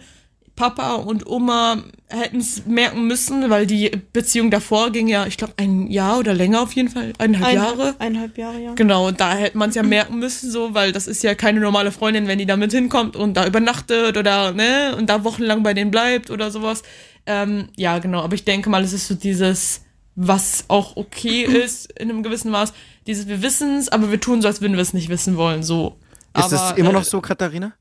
Papa 0.55 0.95
und 0.95 1.27
Oma 1.27 1.83
hätten 2.07 2.39
es 2.39 2.65
merken 2.65 3.05
müssen, 3.05 3.47
weil 3.51 3.67
die 3.67 3.91
Beziehung 4.11 4.49
davor 4.49 4.89
ging 4.89 5.07
ja, 5.07 5.27
ich 5.27 5.37
glaube, 5.37 5.53
ein 5.57 5.85
Jahr 5.85 6.17
oder 6.17 6.33
länger 6.33 6.61
auf 6.61 6.73
jeden 6.73 6.89
Fall, 6.89 7.13
eineinhalb 7.19 7.55
Jahre. 7.55 7.71
Eineinhalb, 7.71 8.01
eineinhalb 8.01 8.37
Jahre, 8.39 8.59
ja. 8.59 8.73
Genau, 8.73 9.07
und 9.07 9.21
da 9.21 9.35
hätte 9.35 9.55
man 9.55 9.69
es 9.69 9.75
ja 9.75 9.83
merken 9.83 10.17
müssen, 10.17 10.49
so, 10.49 10.73
weil 10.73 10.91
das 10.91 11.07
ist 11.07 11.21
ja 11.21 11.35
keine 11.35 11.59
normale 11.59 11.91
Freundin, 11.91 12.27
wenn 12.27 12.39
die 12.39 12.47
da 12.47 12.57
mit 12.57 12.71
hinkommt 12.71 13.15
und 13.15 13.35
da 13.35 13.45
übernachtet 13.45 14.17
oder, 14.17 14.51
ne, 14.51 14.95
und 14.97 15.07
da 15.11 15.23
wochenlang 15.23 15.61
bei 15.61 15.75
denen 15.75 15.91
bleibt 15.91 16.31
oder 16.31 16.49
sowas. 16.49 16.81
Ähm, 17.27 17.67
ja, 17.75 17.99
genau, 17.99 18.21
aber 18.21 18.33
ich 18.33 18.43
denke 18.43 18.71
mal, 18.71 18.83
es 18.83 18.93
ist 18.93 19.07
so 19.07 19.13
dieses, 19.13 19.81
was 20.17 20.65
auch 20.67 20.97
okay 20.97 21.43
ist 21.63 21.91
in 21.93 22.09
einem 22.09 22.23
gewissen 22.23 22.51
Maß, 22.51 22.73
dieses, 23.05 23.27
wir 23.27 23.41
wissen 23.41 23.77
es, 23.77 23.87
aber 23.87 24.11
wir 24.11 24.19
tun 24.19 24.41
so, 24.41 24.49
als 24.49 24.59
würden 24.59 24.73
wir 24.73 24.81
es 24.81 24.93
nicht 24.93 25.07
wissen 25.07 25.37
wollen, 25.37 25.63
so. 25.63 25.97
Ist 26.35 26.53
aber, 26.53 26.71
es 26.71 26.77
immer 26.77 26.89
äh, 26.89 26.93
noch 26.93 27.03
so, 27.05 27.21
Katharina? 27.21 27.73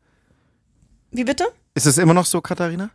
Wie 1.11 1.25
bitte? 1.25 1.47
Ist 1.75 1.87
es 1.87 1.99
immer 1.99 2.15
noch 2.15 2.27
so, 2.27 2.41
Katharina? 2.41 2.91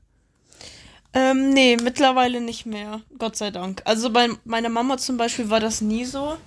Ähm, 1.14 1.50
nee, 1.50 1.76
mittlerweile 1.76 2.40
nicht 2.40 2.66
mehr. 2.66 3.02
Gott 3.18 3.36
sei 3.36 3.52
Dank. 3.52 3.82
Also 3.84 4.12
bei 4.12 4.30
meiner 4.46 4.70
Mama 4.70 4.98
zum 4.98 5.18
Beispiel 5.18 5.50
war 5.50 5.60
das 5.60 5.82
nie 5.82 6.06
so. 6.06 6.38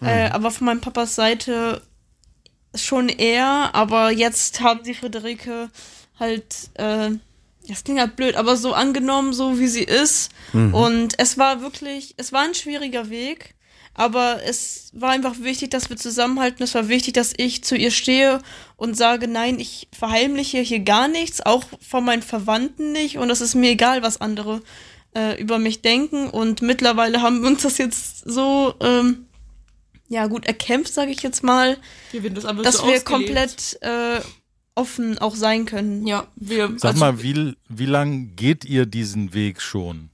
Äh, 0.00 0.30
aber 0.30 0.50
von 0.50 0.66
meinem 0.66 0.80
Papas 0.80 1.14
Seite 1.14 1.82
schon 2.74 3.08
eher. 3.08 3.70
Aber 3.74 4.10
jetzt 4.10 4.60
haben 4.60 4.80
sie 4.82 4.94
Friederike 4.94 5.70
halt, 6.18 6.70
äh, 6.74 7.10
das 7.68 7.84
klingt 7.84 8.00
halt 8.00 8.16
blöd, 8.16 8.34
aber 8.34 8.56
so 8.56 8.72
angenommen, 8.72 9.32
so 9.32 9.58
wie 9.58 9.68
sie 9.68 9.84
ist. 9.84 10.30
Und 10.72 11.14
es 11.18 11.36
war 11.38 11.60
wirklich, 11.60 12.14
es 12.16 12.32
war 12.32 12.42
ein 12.42 12.54
schwieriger 12.54 13.10
Weg. 13.10 13.54
Aber 13.94 14.40
es 14.44 14.90
war 14.92 15.10
einfach 15.10 15.40
wichtig, 15.40 15.70
dass 15.70 15.90
wir 15.90 15.96
zusammenhalten. 15.96 16.62
Es 16.62 16.74
war 16.76 16.88
wichtig, 16.88 17.14
dass 17.14 17.32
ich 17.36 17.64
zu 17.64 17.74
ihr 17.76 17.90
stehe 17.90 18.40
und 18.76 18.96
sage, 18.96 19.26
nein, 19.26 19.58
ich 19.58 19.88
verheimliche 19.92 20.58
hier 20.60 20.78
gar 20.78 21.08
nichts, 21.08 21.40
auch 21.44 21.64
von 21.80 22.04
meinen 22.04 22.22
Verwandten 22.22 22.92
nicht. 22.92 23.18
Und 23.18 23.28
es 23.28 23.40
ist 23.40 23.56
mir 23.56 23.70
egal, 23.72 24.02
was 24.02 24.20
andere 24.20 24.62
äh, 25.16 25.40
über 25.40 25.58
mich 25.58 25.82
denken. 25.82 26.30
Und 26.30 26.62
mittlerweile 26.62 27.22
haben 27.22 27.40
wir 27.42 27.48
uns 27.48 27.62
das 27.62 27.76
jetzt 27.78 28.22
so, 28.24 28.74
ähm, 28.80 29.26
ja 30.08 30.28
gut, 30.28 30.46
erkämpft, 30.46 30.94
sage 30.94 31.10
ich 31.10 31.22
jetzt 31.24 31.42
mal, 31.42 31.76
wir 32.12 32.22
werden 32.22 32.36
das 32.36 32.44
dass 32.44 32.76
so 32.76 32.86
wir 32.86 32.98
ausgelebt. 32.98 33.04
komplett 33.04 33.78
äh, 33.82 34.20
offen 34.78 35.18
auch 35.18 35.34
sein 35.34 35.66
können. 35.66 36.06
ja, 36.06 36.26
wir, 36.36 36.72
Sag 36.78 36.92
also, 36.92 37.00
mal, 37.00 37.22
wie, 37.22 37.56
wie 37.68 37.86
lang 37.86 38.36
geht 38.36 38.64
ihr 38.64 38.86
diesen 38.86 39.34
Weg 39.34 39.60
schon? 39.60 40.10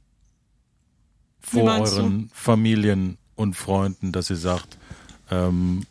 Vor 1.41 1.65
euren 1.65 2.31
Familien 2.33 3.19
und 3.37 3.55
Freunden, 3.55 4.13
dass 4.13 4.31
ihr 4.31 4.37
sagt, 4.37 4.79
ähm, 5.31 5.83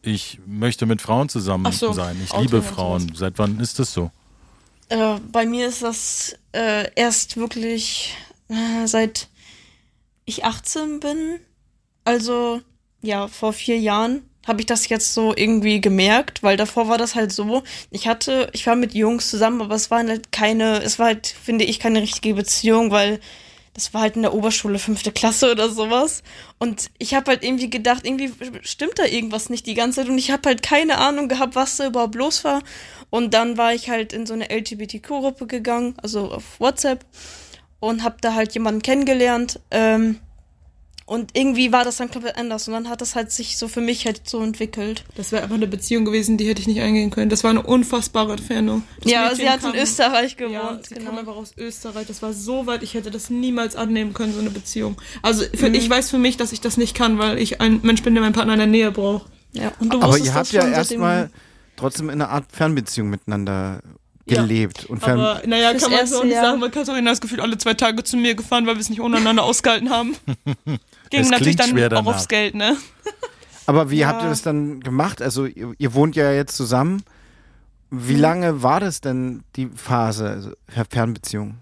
ich 0.00 0.40
möchte 0.46 0.86
mit 0.86 1.02
Frauen 1.02 1.28
zusammen 1.28 1.70
so, 1.72 1.92
sein. 1.92 2.16
Ich 2.24 2.34
liebe 2.36 2.62
Frauen. 2.62 3.12
Seit 3.14 3.38
wann 3.38 3.60
ist 3.60 3.78
das 3.78 3.92
so? 3.92 4.10
Äh, 4.88 5.18
bei 5.30 5.46
mir 5.46 5.68
ist 5.68 5.82
das 5.82 6.36
äh, 6.52 6.90
erst 6.94 7.36
wirklich 7.36 8.16
äh, 8.48 8.86
seit 8.86 9.28
ich 10.24 10.44
18 10.44 11.00
bin. 11.00 11.40
Also, 12.04 12.60
ja, 13.02 13.28
vor 13.28 13.52
vier 13.52 13.78
Jahren 13.78 14.22
habe 14.46 14.60
ich 14.60 14.66
das 14.66 14.88
jetzt 14.88 15.14
so 15.14 15.34
irgendwie 15.34 15.80
gemerkt, 15.80 16.42
weil 16.42 16.56
davor 16.56 16.88
war 16.88 16.98
das 16.98 17.14
halt 17.14 17.32
so, 17.32 17.62
ich 17.90 18.06
hatte, 18.06 18.48
ich 18.52 18.66
war 18.66 18.76
mit 18.76 18.94
Jungs 18.94 19.30
zusammen, 19.30 19.62
aber 19.62 19.74
es 19.74 19.90
war 19.90 20.06
halt 20.06 20.32
keine, 20.32 20.82
es 20.82 20.98
war 20.98 21.06
halt, 21.06 21.26
finde 21.26 21.64
ich, 21.64 21.80
keine 21.80 22.02
richtige 22.02 22.34
Beziehung, 22.34 22.90
weil 22.90 23.20
das 23.74 23.92
war 23.92 24.02
halt 24.02 24.14
in 24.14 24.22
der 24.22 24.32
Oberschule, 24.32 24.78
fünfte 24.78 25.10
Klasse 25.10 25.50
oder 25.50 25.68
sowas. 25.68 26.22
Und 26.58 26.90
ich 26.98 27.14
habe 27.14 27.32
halt 27.32 27.42
irgendwie 27.42 27.68
gedacht, 27.68 28.06
irgendwie 28.06 28.32
stimmt 28.62 28.98
da 29.00 29.04
irgendwas 29.04 29.50
nicht 29.50 29.66
die 29.66 29.74
ganze 29.74 30.00
Zeit. 30.00 30.08
Und 30.08 30.16
ich 30.16 30.30
habe 30.30 30.48
halt 30.48 30.62
keine 30.62 30.98
Ahnung 30.98 31.28
gehabt, 31.28 31.56
was 31.56 31.76
da 31.76 31.88
überhaupt 31.88 32.14
los 32.14 32.44
war. 32.44 32.62
Und 33.10 33.34
dann 33.34 33.58
war 33.58 33.74
ich 33.74 33.90
halt 33.90 34.12
in 34.12 34.26
so 34.26 34.34
eine 34.34 34.48
LGBTQ-Gruppe 34.48 35.48
gegangen, 35.48 35.94
also 36.00 36.30
auf 36.30 36.60
WhatsApp. 36.60 37.04
Und 37.80 38.04
habe 38.04 38.16
da 38.20 38.34
halt 38.34 38.54
jemanden 38.54 38.80
kennengelernt. 38.80 39.58
Ähm, 39.72 40.20
und 41.06 41.32
irgendwie 41.36 41.70
war 41.72 41.84
das 41.84 41.98
dann 41.98 42.10
komplett 42.10 42.36
anders. 42.36 42.66
Und 42.66 42.74
dann 42.74 42.88
hat 42.88 43.00
das 43.00 43.14
halt 43.14 43.30
sich 43.30 43.58
so 43.58 43.68
für 43.68 43.80
mich 43.82 44.06
halt 44.06 44.28
so 44.28 44.42
entwickelt. 44.42 45.04
Das 45.16 45.32
wäre 45.32 45.42
einfach 45.42 45.56
eine 45.56 45.66
Beziehung 45.66 46.04
gewesen, 46.06 46.38
die 46.38 46.48
hätte 46.48 46.60
ich 46.62 46.66
nicht 46.66 46.80
eingehen 46.80 47.10
können. 47.10 47.28
Das 47.28 47.44
war 47.44 47.50
eine 47.50 47.62
unfassbare 47.62 48.32
Entfernung. 48.32 48.82
Das 49.02 49.12
ja, 49.12 49.20
Mädchen 49.22 49.36
sie 49.36 49.50
hat 49.50 49.60
kam- 49.60 49.74
in 49.74 49.80
Österreich 49.82 50.36
gewohnt. 50.36 50.54
Ja, 50.54 50.78
sie 50.88 50.94
genau. 50.94 51.10
kam 51.10 51.18
einfach 51.18 51.36
aus 51.36 51.52
Österreich. 51.58 52.06
Das 52.06 52.22
war 52.22 52.32
so 52.32 52.66
weit, 52.66 52.82
ich 52.82 52.94
hätte 52.94 53.10
das 53.10 53.28
niemals 53.30 53.76
annehmen 53.76 54.14
können, 54.14 54.32
so 54.32 54.40
eine 54.40 54.50
Beziehung. 54.50 54.96
Also 55.22 55.44
für, 55.54 55.68
Mhm. 55.68 55.74
ich 55.74 55.90
weiß 55.90 56.10
für 56.10 56.18
mich, 56.18 56.36
dass 56.38 56.52
ich 56.52 56.60
das 56.60 56.76
nicht 56.78 56.94
kann, 56.96 57.18
weil 57.18 57.38
ich 57.38 57.60
ein 57.60 57.80
Mensch 57.82 58.02
bin, 58.02 58.14
der 58.14 58.22
meinen 58.22 58.32
Partner 58.32 58.54
in 58.54 58.58
der 58.60 58.66
Nähe 58.68 58.90
braucht. 58.90 59.26
ja. 59.52 59.72
Und 59.80 59.92
du 59.92 60.00
Aber 60.00 60.16
ihr 60.18 60.32
habt 60.34 60.52
ja 60.52 60.66
erstmal 60.66 61.30
trotzdem 61.76 62.08
in 62.08 62.20
einer 62.22 62.30
Art 62.30 62.46
Fernbeziehung 62.50 63.10
miteinander 63.10 63.80
Ja. 64.26 64.40
gelebt. 64.40 64.86
Und 64.86 65.00
fern 65.00 65.20
Aber 65.20 65.42
naja, 65.46 65.74
kann 65.74 65.90
man 65.90 66.06
so 66.06 66.24
nicht 66.24 66.34
sagen, 66.36 66.58
weil 66.62 66.70
Katharina 66.70 67.10
ist 67.10 67.20
gefühlt 67.20 67.42
alle 67.42 67.58
zwei 67.58 67.74
Tage 67.74 68.02
zu 68.04 68.16
mir 68.16 68.34
gefahren, 68.34 68.64
weil 68.66 68.76
wir 68.76 68.80
es 68.80 68.88
nicht 68.88 69.00
untereinander 69.02 69.42
ausgehalten 69.42 69.90
haben. 69.90 70.16
Ging 71.10 71.20
Es 71.20 71.30
natürlich 71.30 71.56
klingt 71.56 71.60
dann 71.60 71.68
schwer 71.70 71.86
auch 71.86 71.90
danach. 72.04 72.14
aufs 72.16 72.28
Geld, 72.28 72.54
ne? 72.54 72.76
Aber 73.66 73.90
wie 73.90 73.98
Ja. 73.98 74.08
habt 74.08 74.22
ihr 74.22 74.28
das 74.28 74.42
dann 74.42 74.80
gemacht? 74.80 75.22
Also 75.22 75.46
ihr, 75.46 75.72
ihr 75.78 75.94
wohnt 75.94 76.16
ja 76.16 76.32
jetzt 76.32 76.56
zusammen. 76.56 77.02
Wie 77.90 78.16
lange 78.16 78.62
war 78.62 78.80
das 78.80 79.00
denn 79.00 79.42
die 79.56 79.68
Phase, 79.74 80.28
also 80.28 80.50
Fernbeziehung? 80.90 81.58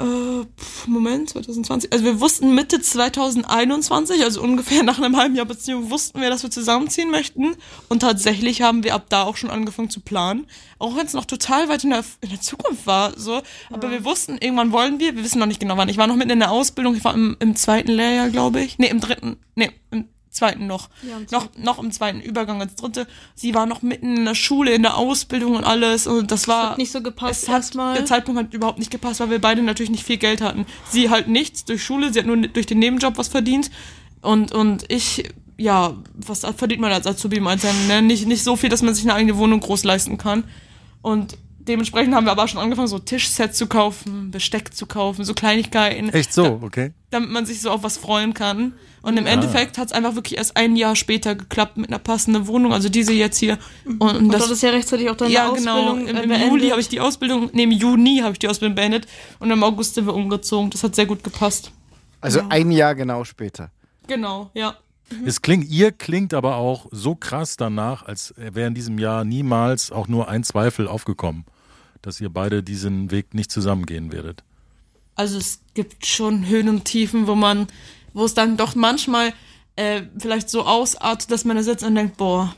Äh, 0.00 0.46
Moment, 0.86 1.28
2020. 1.28 1.92
Also 1.92 2.04
wir 2.04 2.20
wussten 2.20 2.54
Mitte 2.54 2.80
2021, 2.80 4.24
also 4.24 4.40
ungefähr 4.40 4.82
nach 4.84 4.98
einem 4.98 5.16
halben 5.16 5.34
Jahr 5.34 5.44
Beziehung, 5.44 5.90
wussten 5.90 6.20
wir, 6.20 6.30
dass 6.30 6.42
wir 6.42 6.50
zusammenziehen 6.50 7.10
möchten. 7.10 7.54
Und 7.88 8.00
tatsächlich 8.00 8.62
haben 8.62 8.82
wir 8.82 8.94
ab 8.94 9.06
da 9.10 9.24
auch 9.24 9.36
schon 9.36 9.50
angefangen 9.50 9.90
zu 9.90 10.00
planen. 10.00 10.46
Auch 10.78 10.96
wenn 10.96 11.04
es 11.04 11.12
noch 11.12 11.26
total 11.26 11.68
weit 11.68 11.84
in 11.84 11.90
der, 11.90 12.04
in 12.22 12.30
der 12.30 12.40
Zukunft 12.40 12.86
war, 12.86 13.18
so. 13.18 13.42
Aber 13.70 13.90
wir 13.90 14.04
wussten, 14.04 14.38
irgendwann 14.38 14.72
wollen 14.72 14.98
wir, 14.98 15.14
wir 15.14 15.22
wissen 15.22 15.38
noch 15.38 15.46
nicht 15.46 15.60
genau 15.60 15.76
wann. 15.76 15.90
Ich 15.90 15.98
war 15.98 16.06
noch 16.06 16.16
mitten 16.16 16.30
in 16.30 16.38
der 16.38 16.50
Ausbildung, 16.50 16.94
ich 16.94 17.04
war 17.04 17.12
im, 17.12 17.36
im 17.38 17.54
zweiten 17.56 17.92
Lehrjahr, 17.92 18.30
glaube 18.30 18.62
ich. 18.62 18.78
Nee, 18.78 18.88
im 18.88 19.00
dritten, 19.00 19.36
nee, 19.54 19.70
im 19.90 20.08
zweiten 20.30 20.66
noch. 20.66 20.88
Ja, 21.02 21.18
im 21.18 21.26
noch, 21.30 21.48
noch 21.56 21.78
im 21.78 21.90
zweiten 21.90 22.20
Übergang 22.20 22.60
ins 22.60 22.76
dritte. 22.76 23.06
Sie 23.34 23.54
war 23.54 23.66
noch 23.66 23.82
mitten 23.82 24.16
in 24.16 24.24
der 24.24 24.34
Schule, 24.34 24.72
in 24.72 24.82
der 24.82 24.96
Ausbildung 24.96 25.56
und 25.56 25.64
alles. 25.64 26.06
Und 26.06 26.30
das 26.30 26.48
war. 26.48 26.70
Hat 26.70 26.78
nicht 26.78 26.92
so 26.92 27.02
gepasst 27.02 27.48
erstmal. 27.48 27.94
der 27.94 28.06
Zeitpunkt 28.06 28.40
hat 28.40 28.54
überhaupt 28.54 28.78
nicht 28.78 28.90
gepasst, 28.90 29.20
weil 29.20 29.30
wir 29.30 29.40
beide 29.40 29.62
natürlich 29.62 29.90
nicht 29.90 30.04
viel 30.04 30.18
Geld 30.18 30.40
hatten. 30.40 30.66
Sie 30.88 31.10
halt 31.10 31.28
nichts 31.28 31.64
durch 31.64 31.82
Schule, 31.82 32.12
sie 32.12 32.20
hat 32.20 32.26
nur 32.26 32.36
durch 32.36 32.66
den 32.66 32.78
Nebenjob 32.78 33.18
was 33.18 33.28
verdient. 33.28 33.70
Und, 34.22 34.52
und 34.52 34.84
ich, 34.88 35.30
ja, 35.56 35.94
was 36.14 36.40
verdient 36.56 36.80
man 36.80 36.92
als 36.92 37.06
Azubi 37.06 37.40
mal 37.40 37.58
ne? 37.88 38.02
nicht, 38.02 38.26
nicht 38.26 38.44
so 38.44 38.56
viel, 38.56 38.68
dass 38.68 38.82
man 38.82 38.94
sich 38.94 39.04
eine 39.04 39.14
eigene 39.14 39.36
Wohnung 39.36 39.60
groß 39.60 39.84
leisten 39.84 40.18
kann. 40.18 40.44
Und 41.02 41.36
dementsprechend 41.70 42.14
haben 42.14 42.26
wir 42.26 42.32
aber 42.32 42.48
schon 42.48 42.60
angefangen, 42.60 42.88
so 42.88 42.98
Tischsets 42.98 43.56
zu 43.56 43.66
kaufen, 43.66 44.30
Besteck 44.30 44.74
zu 44.74 44.86
kaufen, 44.86 45.24
so 45.24 45.34
Kleinigkeiten, 45.34 46.10
Echt 46.10 46.32
so, 46.32 46.60
okay. 46.62 46.92
damit 47.10 47.30
man 47.30 47.46
sich 47.46 47.60
so 47.60 47.70
auf 47.70 47.82
was 47.82 47.96
freuen 47.96 48.34
kann. 48.34 48.74
Und 49.02 49.16
im 49.16 49.26
Endeffekt 49.26 49.78
hat 49.78 49.86
es 49.86 49.92
einfach 49.92 50.14
wirklich 50.14 50.36
erst 50.36 50.58
ein 50.58 50.76
Jahr 50.76 50.94
später 50.94 51.34
geklappt 51.34 51.78
mit 51.78 51.88
einer 51.88 51.98
passenden 51.98 52.46
Wohnung, 52.46 52.74
also 52.74 52.90
diese 52.90 53.14
jetzt 53.14 53.38
hier. 53.38 53.58
Und, 53.86 54.00
und 54.02 54.28
das 54.28 54.40
du 54.40 54.44
hattest 54.46 54.62
ja 54.62 54.70
rechtzeitig 54.70 55.08
auch 55.08 55.16
deine 55.16 55.32
ja, 55.32 55.48
genau. 55.48 55.92
Ausbildung 55.92 56.06
Im, 56.06 56.16
äh, 56.16 56.22
im 56.22 56.28
beendet. 56.28 56.48
Juli 56.50 56.68
habe 56.68 56.80
ich 56.82 56.88
die 56.88 57.00
Ausbildung, 57.00 57.48
nee, 57.54 57.62
im 57.62 57.70
Juni 57.70 58.18
habe 58.22 58.32
ich 58.32 58.38
die 58.38 58.48
Ausbildung 58.48 58.74
beendet 58.74 59.06
und 59.38 59.50
im 59.50 59.62
August 59.62 59.94
sind 59.94 60.06
wir 60.06 60.14
umgezogen. 60.14 60.68
Das 60.68 60.82
hat 60.82 60.94
sehr 60.94 61.06
gut 61.06 61.24
gepasst. 61.24 61.72
Also 62.20 62.42
ein 62.50 62.70
Jahr 62.70 62.94
genau 62.94 63.24
später. 63.24 63.70
Genau, 64.06 64.50
ja. 64.52 64.76
Es 65.24 65.42
klingt, 65.42 65.68
ihr 65.70 65.92
klingt 65.92 66.34
aber 66.34 66.56
auch 66.56 66.86
so 66.90 67.14
krass 67.14 67.56
danach, 67.56 68.04
als 68.04 68.34
wäre 68.36 68.68
in 68.68 68.74
diesem 68.74 68.98
Jahr 68.98 69.24
niemals 69.24 69.90
auch 69.90 70.08
nur 70.08 70.28
ein 70.28 70.44
Zweifel 70.44 70.86
aufgekommen, 70.86 71.44
dass 72.02 72.20
ihr 72.20 72.30
beide 72.30 72.62
diesen 72.62 73.10
Weg 73.10 73.34
nicht 73.34 73.50
zusammengehen 73.50 74.12
werdet. 74.12 74.42
Also 75.14 75.38
es 75.38 75.60
gibt 75.74 76.06
schon 76.06 76.46
Höhen 76.46 76.68
und 76.68 76.84
Tiefen, 76.84 77.26
wo 77.26 77.34
man, 77.34 77.66
wo 78.14 78.24
es 78.24 78.34
dann 78.34 78.56
doch 78.56 78.74
manchmal 78.74 79.34
äh, 79.76 80.02
vielleicht 80.18 80.48
so 80.48 80.62
ausartet, 80.62 81.30
dass 81.30 81.44
man 81.44 81.56
da 81.56 81.62
sitzt 81.62 81.84
und 81.84 81.94
denkt, 81.94 82.16
boah, 82.16 82.54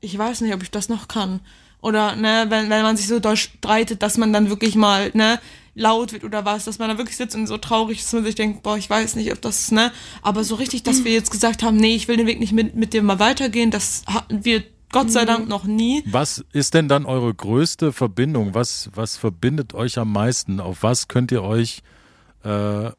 ich 0.00 0.16
weiß 0.16 0.40
nicht, 0.40 0.54
ob 0.54 0.62
ich 0.62 0.70
das 0.70 0.88
noch 0.88 1.08
kann. 1.08 1.40
Oder, 1.82 2.16
ne, 2.16 2.46
wenn, 2.48 2.68
wenn 2.68 2.82
man 2.82 2.96
sich 2.96 3.06
so 3.06 3.20
doll 3.20 3.36
streitet, 3.36 4.02
dass 4.02 4.18
man 4.18 4.32
dann 4.32 4.50
wirklich 4.50 4.74
mal, 4.74 5.10
ne, 5.14 5.40
laut 5.74 6.12
wird 6.12 6.24
oder 6.24 6.44
was, 6.44 6.64
dass 6.64 6.78
man 6.78 6.88
da 6.88 6.98
wirklich 6.98 7.16
sitzt 7.16 7.36
und 7.36 7.46
so 7.46 7.56
traurig 7.56 8.00
ist 8.00 8.12
und 8.12 8.24
sich 8.24 8.34
denkt, 8.34 8.62
boah, 8.62 8.76
ich 8.76 8.90
weiß 8.90 9.16
nicht, 9.16 9.32
ob 9.32 9.40
das, 9.40 9.70
ne, 9.70 9.92
aber 10.22 10.44
so 10.44 10.56
richtig, 10.56 10.82
dass 10.82 11.04
wir 11.04 11.12
jetzt 11.12 11.30
gesagt 11.30 11.62
haben, 11.62 11.76
nee, 11.76 11.94
ich 11.94 12.08
will 12.08 12.16
den 12.16 12.26
Weg 12.26 12.40
nicht 12.40 12.52
mit, 12.52 12.74
mit 12.74 12.92
dir 12.92 13.02
mal 13.02 13.18
weitergehen, 13.18 13.70
das 13.70 14.02
hatten 14.06 14.44
wir 14.44 14.62
Gott 14.92 15.10
sei 15.10 15.24
Dank 15.24 15.48
noch 15.48 15.64
nie. 15.64 16.02
Was 16.06 16.44
ist 16.52 16.74
denn 16.74 16.88
dann 16.88 17.06
eure 17.06 17.32
größte 17.32 17.92
Verbindung? 17.92 18.54
Was, 18.54 18.90
was 18.94 19.16
verbindet 19.16 19.74
euch 19.74 19.98
am 19.98 20.12
meisten? 20.12 20.60
Auf 20.60 20.82
was 20.82 21.08
könnt 21.08 21.30
ihr 21.30 21.42
euch 21.42 21.82
äh, 22.42 22.90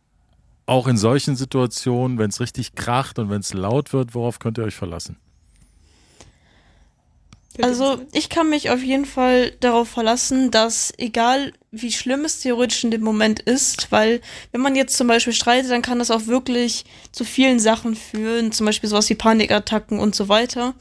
auch 0.65 0.87
in 0.87 0.97
solchen 0.97 1.35
Situationen, 1.35 2.17
wenn 2.17 2.29
es 2.29 2.39
richtig 2.39 2.75
kracht 2.75 3.19
und 3.19 3.29
wenn 3.29 3.41
es 3.41 3.53
laut 3.53 3.91
wird, 3.91 4.15
worauf 4.15 4.39
könnt 4.39 4.57
ihr 4.57 4.63
euch 4.63 4.75
verlassen? 4.75 5.17
Also 7.61 8.01
ich 8.13 8.29
kann 8.29 8.49
mich 8.49 8.69
auf 8.69 8.81
jeden 8.81 9.05
Fall 9.05 9.51
darauf 9.59 9.89
verlassen, 9.89 10.51
dass 10.51 10.93
egal 10.97 11.53
wie 11.71 11.91
schlimm 11.91 12.25
es 12.25 12.41
theoretisch 12.41 12.83
in 12.83 12.91
dem 12.91 13.01
Moment 13.01 13.39
ist, 13.39 13.91
weil 13.91 14.21
wenn 14.51 14.61
man 14.61 14.75
jetzt 14.75 14.97
zum 14.97 15.07
Beispiel 15.07 15.33
streitet, 15.33 15.71
dann 15.71 15.81
kann 15.81 15.99
das 15.99 16.11
auch 16.11 16.27
wirklich 16.27 16.85
zu 17.11 17.23
vielen 17.23 17.59
Sachen 17.59 17.95
führen, 17.95 18.51
zum 18.51 18.65
Beispiel 18.65 18.89
sowas 18.89 19.09
wie 19.09 19.15
Panikattacken 19.15 19.99
und 19.99 20.15
so 20.15 20.29
weiter. 20.29 20.75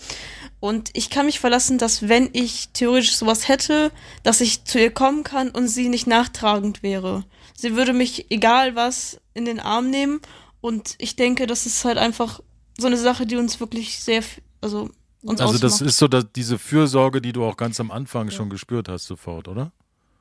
Und 0.60 0.90
ich 0.92 1.08
kann 1.08 1.26
mich 1.26 1.40
verlassen, 1.40 1.78
dass 1.78 2.08
wenn 2.08 2.28
ich 2.32 2.68
theoretisch 2.72 3.16
sowas 3.16 3.48
hätte, 3.48 3.90
dass 4.22 4.40
ich 4.40 4.64
zu 4.64 4.78
ihr 4.78 4.90
kommen 4.90 5.24
kann 5.24 5.50
und 5.50 5.68
sie 5.68 5.88
nicht 5.88 6.06
nachtragend 6.06 6.82
wäre. 6.82 7.24
Sie 7.56 7.76
würde 7.76 7.92
mich 7.92 8.30
egal 8.30 8.74
was 8.74 9.20
in 9.32 9.44
den 9.44 9.60
Arm 9.60 9.90
nehmen 9.90 10.20
und 10.60 10.96
ich 10.98 11.16
denke, 11.16 11.46
das 11.46 11.66
ist 11.66 11.84
halt 11.84 11.98
einfach 11.98 12.40
so 12.78 12.86
eine 12.86 12.98
Sache, 12.98 13.26
die 13.26 13.36
uns 13.36 13.60
wirklich 13.60 14.00
sehr, 14.00 14.22
also 14.60 14.90
uns 15.22 15.40
Also 15.40 15.58
das 15.58 15.74
ausmacht. 15.74 15.88
ist 15.88 15.98
so 15.98 16.08
dass 16.08 16.26
diese 16.34 16.58
Fürsorge, 16.58 17.20
die 17.20 17.32
du 17.32 17.44
auch 17.44 17.56
ganz 17.56 17.80
am 17.80 17.90
Anfang 17.90 18.30
schon 18.30 18.50
gespürt 18.50 18.88
hast 18.88 19.06
sofort, 19.06 19.48
oder? 19.48 19.72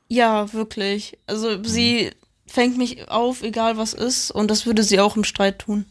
Ja, 0.07 0.51
wirklich. 0.53 1.17
Also 1.27 1.63
sie 1.63 2.11
fängt 2.47 2.77
mich 2.77 3.09
auf, 3.09 3.43
egal 3.43 3.77
was 3.77 3.93
ist, 3.93 4.31
und 4.31 4.49
das 4.49 4.65
würde 4.65 4.83
sie 4.83 4.99
auch 4.99 5.15
im 5.15 5.23
Streit 5.23 5.59
tun. 5.59 5.85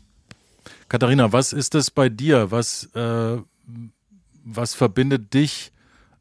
Katharina, 0.89 1.33
was 1.33 1.53
ist 1.53 1.75
es 1.75 1.91
bei 1.91 2.09
dir? 2.09 2.51
Was, 2.51 2.85
äh, 2.95 3.39
was 4.45 4.75
verbindet 4.75 5.35
dich 5.35 5.73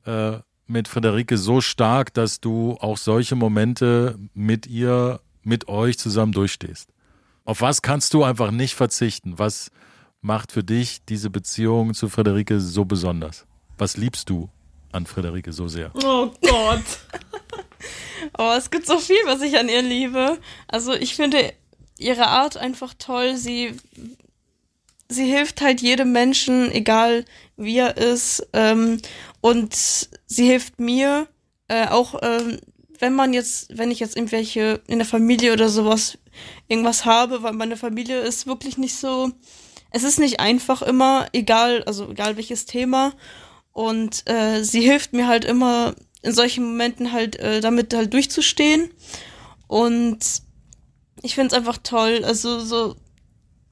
äh, 0.05 0.37
mit 0.67 0.87
Friederike 0.87 1.37
so 1.37 1.61
stark, 1.61 2.13
dass 2.13 2.39
du 2.39 2.77
auch 2.79 2.97
solche 2.97 3.35
Momente 3.35 4.19
mit 4.33 4.67
ihr, 4.67 5.21
mit 5.43 5.67
euch 5.69 5.97
zusammen 5.97 6.33
durchstehst? 6.33 6.89
Auf 7.45 7.61
was 7.61 7.81
kannst 7.81 8.13
du 8.13 8.23
einfach 8.23 8.51
nicht 8.51 8.75
verzichten? 8.75 9.39
Was 9.39 9.71
macht 10.21 10.51
für 10.51 10.63
dich 10.63 11.03
diese 11.05 11.29
Beziehung 11.29 11.93
zu 11.93 12.09
Friederike 12.09 12.59
so 12.59 12.85
besonders? 12.85 13.45
Was 13.77 13.97
liebst 13.97 14.29
du 14.29 14.49
an 14.91 15.05
Friederike 15.05 15.53
so 15.53 15.67
sehr? 15.67 15.91
Oh 16.03 16.31
Gott. 16.41 16.83
Oh, 18.37 18.53
es 18.57 18.71
gibt 18.71 18.87
so 18.87 18.97
viel, 18.97 19.19
was 19.25 19.41
ich 19.41 19.57
an 19.57 19.69
ihr 19.69 19.81
liebe. 19.81 20.39
Also 20.67 20.93
ich 20.93 21.15
finde 21.15 21.53
ihre 21.97 22.27
Art 22.27 22.57
einfach 22.57 22.93
toll. 22.97 23.37
Sie, 23.37 23.75
sie 25.07 25.25
hilft 25.25 25.61
halt 25.61 25.81
jedem 25.81 26.11
Menschen, 26.11 26.71
egal 26.71 27.25
wie 27.55 27.77
er 27.77 27.97
ist. 27.97 28.47
Ähm, 28.53 29.01
und 29.41 29.75
sie 30.25 30.45
hilft 30.47 30.79
mir 30.79 31.27
äh, 31.67 31.87
auch, 31.87 32.19
ähm, 32.21 32.59
wenn 32.99 33.13
man 33.13 33.33
jetzt, 33.33 33.77
wenn 33.77 33.91
ich 33.91 33.99
jetzt 33.99 34.15
irgendwelche 34.15 34.81
in 34.87 34.97
der 34.97 35.07
Familie 35.07 35.53
oder 35.53 35.69
sowas 35.69 36.17
irgendwas 36.67 37.05
habe, 37.05 37.43
weil 37.43 37.53
meine 37.53 37.77
Familie 37.77 38.19
ist 38.19 38.47
wirklich 38.47 38.77
nicht 38.77 38.95
so. 38.95 39.31
Es 39.91 40.03
ist 40.03 40.19
nicht 40.19 40.39
einfach 40.39 40.81
immer, 40.81 41.27
egal, 41.33 41.83
also 41.83 42.09
egal 42.09 42.37
welches 42.37 42.65
Thema. 42.65 43.13
Und 43.71 44.27
äh, 44.29 44.63
sie 44.63 44.81
hilft 44.81 45.13
mir 45.13 45.27
halt 45.27 45.45
immer 45.45 45.95
in 46.21 46.33
solchen 46.33 46.65
Momenten 46.65 47.11
halt 47.11 47.37
äh, 47.37 47.61
damit 47.61 47.93
halt 47.93 48.13
durchzustehen. 48.13 48.89
Und 49.67 50.19
ich 51.21 51.35
finde 51.35 51.47
es 51.47 51.53
einfach 51.53 51.77
toll. 51.83 52.23
Also 52.23 52.59
so, 52.59 52.95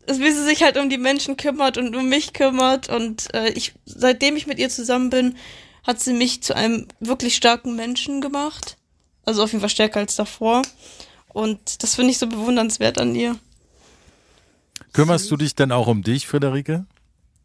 also 0.07 0.21
wie 0.21 0.31
sie 0.31 0.43
sich 0.43 0.63
halt 0.63 0.77
um 0.77 0.89
die 0.89 0.97
Menschen 0.97 1.37
kümmert 1.37 1.77
und 1.77 1.95
um 1.95 2.07
mich 2.07 2.33
kümmert. 2.33 2.89
Und 2.89 3.33
äh, 3.33 3.49
ich, 3.49 3.73
seitdem 3.85 4.35
ich 4.35 4.47
mit 4.47 4.59
ihr 4.59 4.69
zusammen 4.69 5.09
bin, 5.09 5.35
hat 5.83 5.99
sie 5.99 6.13
mich 6.13 6.43
zu 6.43 6.55
einem 6.55 6.87
wirklich 6.99 7.35
starken 7.35 7.75
Menschen 7.75 8.21
gemacht. 8.21 8.77
Also 9.25 9.43
auf 9.43 9.51
jeden 9.51 9.61
Fall 9.61 9.69
stärker 9.69 9.99
als 9.99 10.15
davor. 10.15 10.61
Und 11.33 11.83
das 11.83 11.95
finde 11.95 12.11
ich 12.11 12.17
so 12.17 12.27
bewundernswert 12.27 12.99
an 12.99 13.15
ihr. 13.15 13.37
Kümmerst 14.95 15.29
du 15.29 15.35
dich 15.35 15.55
denn 15.55 15.73
auch 15.73 15.87
um 15.87 16.03
dich, 16.03 16.25
Friederike? 16.25 16.85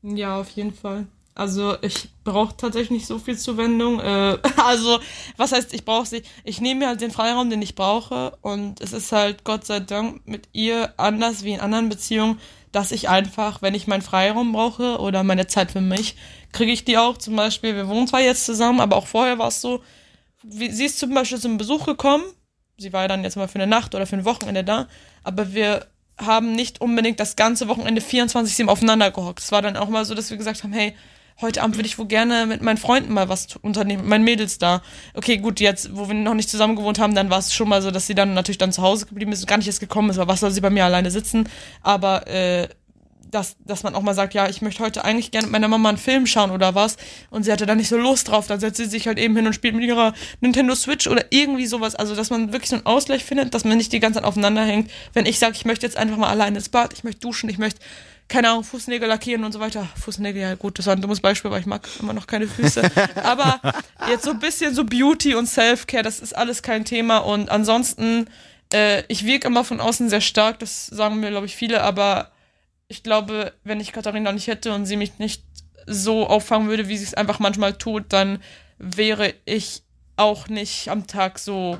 Ja, 0.03 0.41
auf 0.41 0.51
jeden 0.51 0.73
Fall. 0.73 1.07
Also 1.35 1.77
ich 1.83 2.11
brauche 2.23 2.57
tatsächlich 2.57 2.91
nicht 2.91 3.07
so 3.07 3.19
viel 3.19 3.37
Zuwendung. 3.37 3.99
Äh, 3.99 4.39
also 4.57 5.01
was 5.37 5.51
heißt, 5.51 5.75
ich 5.75 5.85
brauche 5.85 6.07
sie? 6.07 6.23
Ich 6.45 6.61
nehme 6.61 6.81
mir 6.81 6.89
halt 6.89 7.01
den 7.01 7.11
Freiraum, 7.11 7.51
den 7.51 7.61
ich 7.61 7.75
brauche. 7.75 8.39
Und 8.41 8.81
es 8.81 8.93
ist 8.93 9.11
halt 9.11 9.43
Gott 9.43 9.67
sei 9.67 9.81
Dank 9.81 10.27
mit 10.29 10.49
ihr 10.53 10.95
anders 10.97 11.43
wie 11.43 11.53
in 11.53 11.61
anderen 11.61 11.89
Beziehungen, 11.89 12.39
dass 12.71 12.93
ich 12.93 13.09
einfach, 13.09 13.63
wenn 13.63 13.75
ich 13.75 13.89
meinen 13.89 14.03
Freiraum 14.03 14.53
brauche 14.53 14.99
oder 14.99 15.25
meine 15.25 15.49
Zeit 15.49 15.73
für 15.73 15.81
mich, 15.81 16.15
kriege 16.53 16.71
ich 16.71 16.85
die 16.85 16.99
auch. 16.99 17.19
Zum 17.19 17.35
Beispiel, 17.35 17.75
wir 17.75 17.89
wohnen 17.89 18.07
zwar 18.07 18.21
jetzt 18.21 18.47
zusammen, 18.47 18.81
aber 18.81 18.97
auch 18.97 19.09
vorher 19.09 19.39
war 19.39 19.49
es 19.49 19.61
so, 19.61 19.83
wie, 20.45 20.71
sie 20.71 20.85
ist 20.85 21.01
zum 21.01 21.15
Beispiel 21.15 21.41
zum 21.41 21.59
Besuch 21.59 21.85
gekommen. 21.85 22.25
Sie 22.79 22.93
war 22.93 23.03
ja 23.03 23.09
dann 23.09 23.25
jetzt 23.25 23.37
mal 23.37 23.49
für 23.49 23.59
eine 23.59 23.67
Nacht 23.67 23.95
oder 23.95 24.07
für 24.07 24.17
ein 24.17 24.25
Wochenende 24.25 24.63
da. 24.63 24.87
Aber 25.25 25.53
wir 25.53 25.87
haben 26.25 26.53
nicht 26.53 26.81
unbedingt 26.81 27.21
das 27.21 27.37
ganze 27.37 27.69
Wochenende 27.69 28.01
24-7 28.01 28.67
aufeinander 28.69 29.11
gehockt. 29.11 29.41
Es 29.41 29.53
war 29.53 29.63
dann 29.63 29.77
auch 29.77 29.89
mal 29.89 30.05
so, 30.05 30.15
dass 30.15 30.31
wir 30.31 30.37
gesagt 30.37 30.63
haben, 30.63 30.73
hey, 30.73 30.95
heute 31.41 31.63
Abend 31.63 31.77
würde 31.77 31.87
ich 31.87 31.99
wohl 31.99 32.07
gerne 32.07 32.47
mit 32.47 32.63
meinen 32.63 32.77
Freunden 32.77 33.13
mal 33.13 33.29
was 33.29 33.57
unternehmen, 33.63 34.03
mit 34.03 34.11
meinen 34.11 34.25
Mädels 34.25 34.59
da. 34.59 34.83
Okay, 35.15 35.39
gut, 35.39 35.61
jetzt, 35.61 35.97
wo 35.97 36.09
wir 36.09 36.15
noch 36.15 36.35
nicht 36.35 36.51
zusammen 36.51 36.77
gewohnt 36.77 36.99
haben, 36.99 37.15
dann 37.15 37.31
war 37.31 37.39
es 37.39 37.55
schon 37.55 37.69
mal 37.69 37.83
so, 37.83 37.91
dass 37.91 38.07
sie 38.07 38.15
dann 38.15 38.35
natürlich 38.35 38.59
dann 38.59 38.73
zu 38.73 38.83
Hause 38.83 39.07
geblieben 39.07 39.33
ist 39.33 39.41
und 39.41 39.49
gar 39.49 39.59
nicht 39.59 39.67
erst 39.67 39.81
gekommen 39.81 40.11
ist, 40.11 40.17
weil 40.19 40.29
was 40.29 40.41
soll 40.41 40.51
sie 40.51 40.61
bei 40.61 40.71
mir 40.71 40.85
alleine 40.85 41.11
sitzen? 41.11 41.49
Aber 41.83 42.27
äh, 42.27 42.69
dass, 43.31 43.57
dass 43.65 43.83
man 43.83 43.95
auch 43.95 44.03
mal 44.03 44.15
sagt, 44.15 44.35
ja, 44.35 44.49
ich 44.49 44.63
möchte 44.63 44.83
heute 44.83 45.05
eigentlich 45.05 45.31
gerne 45.31 45.47
mit 45.47 45.53
meiner 45.53 45.69
Mama 45.69 45.89
einen 45.89 45.99
Film 45.99 46.27
schauen 46.27 46.51
oder 46.51 46.75
was. 46.75 46.97
Und 47.31 47.45
sie 47.45 47.53
hatte 47.53 47.67
da 47.67 47.75
nicht 47.75 47.89
so 47.89 47.97
Lust 47.97 48.29
drauf. 48.29 48.47
Dann 48.47 48.61
setzt 48.61 48.79
sie 48.79 48.87
sich 48.87 49.07
halt 49.07 49.19
eben 49.19 49.37
hin 49.37 49.47
und 49.47 49.53
spielt 49.53 49.75
mit 49.75 49.85
ihrer 49.85 50.15
Nintendo 50.41 50.75
Switch 50.75 51.07
oder 51.07 51.25
irgendwie 51.31 51.67
sowas. 51.67 51.95
Also, 51.95 52.15
dass 52.15 52.31
man 52.31 52.53
wirklich 52.53 52.71
so 52.71 52.77
einen 52.77 52.87
Ausgleich 52.87 53.25
findet, 53.25 53.55
dass 53.55 53.65
man 53.65 53.77
nicht 53.77 53.93
die 53.93 54.01
ganze 54.01 54.19
Zeit 54.19 54.27
aufeinander 54.27 54.65
hängt. 54.65 54.91
Wenn 55.13 55.27
ich 55.27 55.39
sage, 55.39 55.55
ich 55.55 55.65
möchte 55.65 55.87
jetzt 55.87 55.97
einfach 55.97 56.17
mal 56.17 56.29
alleine 56.29 56.59
ins 56.59 56.69
Bad, 56.69 56.93
ich 56.93 57.05
möchte 57.05 57.21
duschen, 57.21 57.49
ich 57.49 57.59
möchte, 57.59 57.81
keine 58.29 58.51
Ahnung, 58.51 58.65
Fußnägel 58.65 59.09
lackieren 59.09 59.45
und 59.45 59.53
so 59.53 59.61
weiter. 59.61 59.89
Fußnägel, 60.01 60.43
ja 60.43 60.55
gut, 60.55 60.79
das 60.79 60.87
war 60.87 60.95
ein 60.95 61.03
dummes 61.03 61.21
Beispiel, 61.21 61.51
weil 61.51 61.61
ich 61.61 61.67
mag 61.67 61.89
immer 62.01 62.13
noch 62.13 62.27
keine 62.27 62.47
Füße. 62.47 62.83
Aber 63.23 63.61
jetzt 64.09 64.25
so 64.25 64.31
ein 64.31 64.39
bisschen 64.39 64.75
so 64.75 64.85
Beauty 64.85 65.35
und 65.35 65.47
Self-Care, 65.47 66.03
das 66.03 66.21
ist 66.21 66.37
alles 66.37 66.63
kein 66.63 66.85
Thema. 66.85 67.19
Und 67.19 67.51
ansonsten, 67.51 68.27
äh, 68.73 69.03
ich 69.09 69.25
wirke 69.25 69.47
immer 69.47 69.65
von 69.65 69.81
außen 69.81 70.09
sehr 70.09 70.21
stark, 70.21 70.59
das 70.59 70.87
sagen 70.87 71.21
mir, 71.21 71.31
glaube 71.31 71.47
ich, 71.47 71.57
viele, 71.57 71.83
aber 71.83 72.31
ich 72.91 73.03
glaube, 73.05 73.53
wenn 73.65 73.79
ich 73.81 73.93
Katharina 73.93 74.33
nicht 74.33 74.49
hätte 74.49 74.75
und 74.75 74.85
sie 74.85 74.97
mich 74.97 75.19
nicht 75.19 75.45
so 75.87 76.27
auffangen 76.27 76.69
würde, 76.69 76.89
wie 76.89 76.97
sie 76.97 77.05
es 77.05 77.15
einfach 77.15 77.39
manchmal 77.39 77.75
tut, 77.75 78.07
dann 78.13 78.41
wäre 78.79 79.33
ich 79.45 79.83
auch 80.17 80.49
nicht 80.49 80.89
am 80.89 81.07
Tag 81.07 81.39
so 81.39 81.79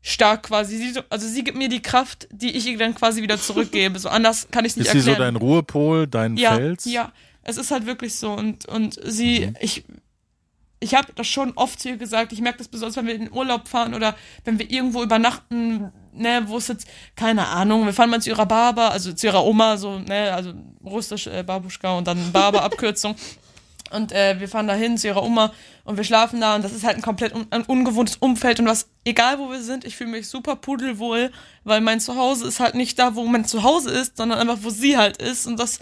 stark 0.00 0.44
quasi. 0.44 0.76
Sie, 0.76 1.00
also 1.10 1.26
sie 1.26 1.42
gibt 1.42 1.58
mir 1.58 1.68
die 1.68 1.82
Kraft, 1.82 2.28
die 2.30 2.50
ich 2.56 2.66
ihr 2.66 2.78
dann 2.78 2.94
quasi 2.94 3.20
wieder 3.20 3.38
zurückgebe. 3.48 3.98
So 3.98 4.08
anders 4.08 4.46
kann 4.50 4.64
ich 4.64 4.72
es 4.72 4.76
nicht 4.76 4.86
Ist 4.86 4.94
erklären. 4.94 5.04
sie 5.16 5.18
so 5.18 5.24
dein 5.24 5.36
Ruhepol, 5.36 6.06
dein 6.06 6.36
ja, 6.36 6.54
Fels? 6.54 6.84
Ja, 6.84 7.12
es 7.42 7.56
ist 7.56 7.70
halt 7.72 7.86
wirklich 7.86 8.14
so. 8.14 8.32
Und, 8.32 8.66
und 8.66 8.98
sie, 9.04 9.46
Mhm. 9.48 9.56
ich, 9.60 9.84
ich 10.80 10.94
habe 10.94 11.12
das 11.16 11.26
schon 11.26 11.52
oft 11.56 11.80
zu 11.80 11.88
ihr 11.88 11.96
gesagt, 11.96 12.32
ich 12.32 12.40
merke 12.40 12.58
das 12.58 12.68
besonders, 12.68 12.96
wenn 12.96 13.06
wir 13.06 13.14
in 13.14 13.22
den 13.26 13.32
Urlaub 13.32 13.66
fahren 13.68 13.92
oder 13.94 14.14
wenn 14.44 14.58
wir 14.58 14.70
irgendwo 14.70 15.02
übernachten, 15.02 15.90
ne, 16.14 16.42
wo 16.46 16.56
es 16.56 16.68
jetzt, 16.68 16.86
keine 17.16 17.46
Ahnung, 17.48 17.86
wir 17.86 17.92
fahren 17.92 18.10
mal 18.10 18.22
zu 18.22 18.30
ihrer 18.30 18.46
Baba, 18.46 18.88
also 18.88 19.12
zu 19.12 19.26
ihrer 19.26 19.44
Oma, 19.44 19.76
so, 19.76 19.98
ne, 19.98 20.32
also 20.32 20.52
russisch 20.84 21.26
äh, 21.26 21.42
Babuschka 21.42 21.96
und 21.98 22.06
dann 22.06 22.32
Baba-Abkürzung. 22.32 23.14
Und 23.90 24.10
äh, 24.10 24.40
wir 24.40 24.48
fahren 24.48 24.66
da 24.66 24.74
hin 24.74 24.98
zu 24.98 25.06
ihrer 25.06 25.22
Oma 25.22 25.52
und 25.84 25.96
wir 25.96 26.02
schlafen 26.02 26.40
da 26.40 26.56
und 26.56 26.64
das 26.64 26.72
ist 26.72 26.84
halt 26.84 26.96
ein 26.96 27.02
komplett 27.02 27.32
un 27.32 27.46
ein 27.50 27.62
ungewohntes 27.62 28.16
Umfeld 28.16 28.58
und 28.58 28.66
was, 28.66 28.88
egal 29.04 29.38
wo 29.38 29.50
wir 29.50 29.62
sind, 29.62 29.84
ich 29.84 29.94
fühle 29.94 30.10
mich 30.10 30.26
super 30.26 30.56
pudelwohl, 30.56 31.30
weil 31.62 31.80
mein 31.80 32.00
Zuhause 32.00 32.48
ist 32.48 32.58
halt 32.58 32.74
nicht 32.74 32.98
da, 32.98 33.14
wo 33.14 33.24
mein 33.24 33.44
Zuhause 33.44 33.90
ist, 33.90 34.16
sondern 34.16 34.40
einfach, 34.40 34.58
wo 34.62 34.70
sie 34.70 34.96
halt 34.96 35.18
ist 35.18 35.46
und 35.46 35.60
das, 35.60 35.78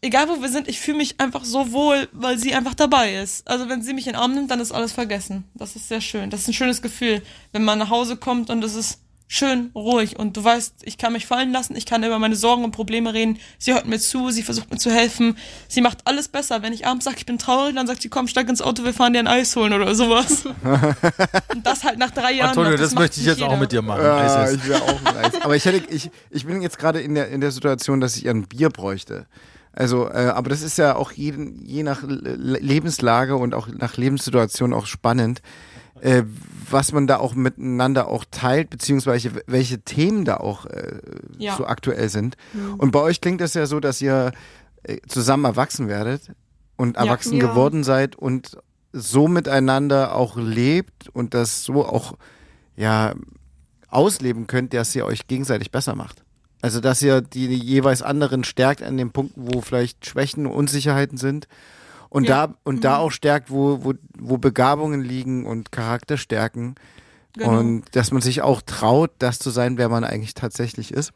egal 0.00 0.28
wo 0.28 0.40
wir 0.40 0.48
sind, 0.48 0.66
ich 0.66 0.80
fühle 0.80 0.96
mich 0.96 1.20
einfach 1.20 1.44
so 1.44 1.72
wohl, 1.72 2.08
weil 2.12 2.38
sie 2.38 2.54
einfach 2.54 2.74
dabei 2.74 3.14
ist. 3.14 3.46
Also 3.46 3.68
wenn 3.68 3.82
sie 3.82 3.92
mich 3.92 4.06
in 4.06 4.14
den 4.14 4.20
Arm 4.20 4.34
nimmt, 4.34 4.50
dann 4.50 4.58
ist 4.58 4.72
alles 4.72 4.92
vergessen. 4.92 5.44
Das 5.54 5.76
ist 5.76 5.88
sehr 5.88 6.00
schön. 6.00 6.30
Das 6.30 6.40
ist 6.40 6.48
ein 6.48 6.54
schönes 6.54 6.82
Gefühl, 6.82 7.22
wenn 7.52 7.64
man 7.64 7.78
nach 7.78 7.90
Hause 7.90 8.16
kommt 8.16 8.50
und 8.50 8.64
es 8.64 8.74
ist 8.74 9.00
schön 9.32 9.70
ruhig 9.76 10.18
und 10.18 10.36
du 10.36 10.42
weißt, 10.42 10.78
ich 10.82 10.98
kann 10.98 11.12
mich 11.12 11.24
fallen 11.24 11.52
lassen, 11.52 11.76
ich 11.76 11.86
kann 11.86 12.02
über 12.02 12.18
meine 12.18 12.34
Sorgen 12.34 12.64
und 12.64 12.72
Probleme 12.72 13.14
reden. 13.14 13.38
Sie 13.58 13.72
hört 13.72 13.86
mir 13.86 14.00
zu, 14.00 14.30
sie 14.30 14.42
versucht 14.42 14.72
mir 14.72 14.76
zu 14.78 14.90
helfen. 14.90 15.36
Sie 15.68 15.80
macht 15.82 15.98
alles 16.04 16.26
besser. 16.26 16.62
Wenn 16.62 16.72
ich 16.72 16.84
abends 16.84 17.04
sage, 17.04 17.16
ich 17.18 17.26
bin 17.26 17.38
traurig, 17.38 17.76
dann 17.76 17.86
sagt 17.86 18.02
sie, 18.02 18.08
komm, 18.08 18.26
steig 18.26 18.48
ins 18.48 18.60
Auto, 18.60 18.82
wir 18.82 18.92
fahren 18.92 19.12
dir 19.12 19.20
ein 19.20 19.28
Eis 19.28 19.54
holen 19.54 19.72
oder 19.72 19.94
sowas. 19.94 20.46
und 21.54 21.64
das 21.64 21.84
halt 21.84 21.98
nach 22.00 22.10
drei 22.10 22.32
Jahren. 22.32 22.48
Antonio, 22.48 22.72
noch, 22.72 22.78
das, 22.80 22.90
macht 22.90 23.02
möchte 23.02 23.20
ich 23.20 23.26
jetzt 23.26 23.40
auch 23.40 23.46
jeder. 23.50 23.60
mit 23.60 23.70
dir 23.70 23.82
machen. 23.82 24.02
Ja, 24.02 24.50
ich 24.50 24.66
wäre 24.68 24.82
auch 24.82 25.00
ein 25.04 25.16
Eis. 25.16 25.32
Aber 25.42 25.54
ich 25.54 25.64
hätte, 25.64 25.88
ich, 25.94 26.10
ich 26.30 26.44
bin 26.44 26.60
jetzt 26.60 26.78
gerade 26.80 27.00
in 27.00 27.14
der, 27.14 27.28
in 27.28 27.40
der 27.40 27.52
Situation, 27.52 28.00
dass 28.00 28.16
ich 28.16 28.28
ein 28.28 28.48
Bier 28.48 28.68
bräuchte. 28.70 29.26
Also, 29.72 30.08
äh, 30.10 30.26
aber 30.34 30.50
das 30.50 30.62
ist 30.62 30.76
ja 30.78 30.96
auch 30.96 31.12
jeden, 31.12 31.64
je 31.64 31.84
nach 31.84 32.02
Le- 32.02 32.58
Lebenslage 32.58 33.36
und 33.36 33.54
auch 33.54 33.68
nach 33.68 33.96
Lebenssituation 33.96 34.72
auch 34.74 34.86
spannend, 34.86 35.40
äh, 36.00 36.22
was 36.70 36.92
man 36.92 37.06
da 37.06 37.16
auch 37.18 37.34
miteinander 37.34 38.06
auch 38.08 38.24
teilt, 38.30 38.70
beziehungsweise 38.70 39.32
welche 39.46 39.80
Themen 39.80 40.24
da 40.24 40.36
auch 40.36 40.66
äh, 40.66 41.00
Ja. 41.38 41.56
so 41.56 41.66
aktuell 41.66 42.08
sind. 42.08 42.36
Und 42.78 42.92
bei 42.92 43.00
euch 43.00 43.20
klingt 43.20 43.40
es 43.40 43.54
ja 43.54 43.66
so, 43.66 43.80
dass 43.80 44.00
ihr 44.00 44.32
äh, 44.84 44.98
zusammen 45.08 45.44
erwachsen 45.44 45.88
werdet 45.88 46.30
und 46.76 46.96
erwachsen 46.96 47.36
Ja. 47.38 47.48
geworden 47.48 47.82
seid 47.84 48.14
und 48.16 48.56
so 48.92 49.28
miteinander 49.28 50.14
auch 50.14 50.36
lebt 50.36 51.08
und 51.08 51.34
das 51.34 51.62
so 51.64 51.84
auch 51.84 52.14
ja 52.76 53.14
ausleben 53.88 54.46
könnt, 54.46 54.72
dass 54.74 54.94
ihr 54.94 55.04
euch 55.04 55.26
gegenseitig 55.26 55.70
besser 55.70 55.94
macht. 55.96 56.22
Also 56.62 56.80
dass 56.80 57.00
ihr 57.02 57.20
die 57.20 57.46
jeweils 57.54 58.02
anderen 58.02 58.44
stärkt 58.44 58.82
an 58.82 58.96
den 58.96 59.10
Punkten, 59.10 59.48
wo 59.52 59.60
vielleicht 59.60 60.06
Schwächen 60.06 60.46
und 60.46 60.52
Unsicherheiten 60.52 61.18
sind 61.18 61.48
und 62.10 62.24
Ja. 62.28 62.48
da 62.48 62.54
und 62.64 62.84
da 62.84 62.98
auch 62.98 63.10
stärkt, 63.12 63.50
wo, 63.50 63.82
wo, 63.84 63.94
wo 64.18 64.36
Begabungen 64.36 65.00
liegen 65.00 65.46
und 65.46 65.72
Charakterstärken 65.72 66.74
Genau. 67.34 67.58
und 67.58 67.84
dass 67.94 68.10
man 68.10 68.20
sich 68.22 68.42
auch 68.42 68.60
traut, 68.60 69.12
das 69.20 69.38
zu 69.38 69.50
sein, 69.50 69.78
wer 69.78 69.88
man 69.88 70.02
eigentlich 70.04 70.34
tatsächlich 70.34 70.92
ist. 70.92 71.12